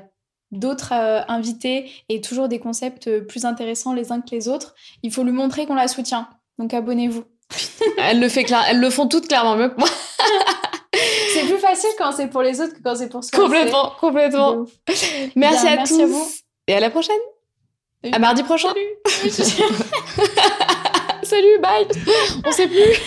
[0.51, 5.25] d'autres invités et toujours des concepts plus intéressants les uns que les autres, il faut
[5.25, 6.29] lui montrer qu'on la soutient.
[6.59, 7.25] Donc abonnez-vous.
[7.99, 9.89] elles le fait elles le font toutes clairement mieux que moi.
[11.35, 13.39] c'est plus facile quand c'est pour les autres que quand c'est pour soi.
[13.39, 14.67] Complètement, complètement.
[15.37, 16.01] Merci à tous.
[16.03, 16.29] vous.
[16.69, 17.17] Et à la prochaine.
[18.11, 18.73] À mardi prochain.
[19.29, 19.75] Salut.
[21.23, 21.87] Salut, bye.
[22.45, 22.99] On sait plus.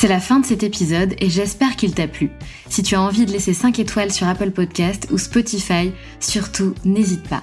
[0.00, 2.30] C'est la fin de cet épisode et j'espère qu'il t'a plu.
[2.70, 7.28] Si tu as envie de laisser 5 étoiles sur Apple Podcast ou Spotify, surtout n'hésite
[7.28, 7.42] pas.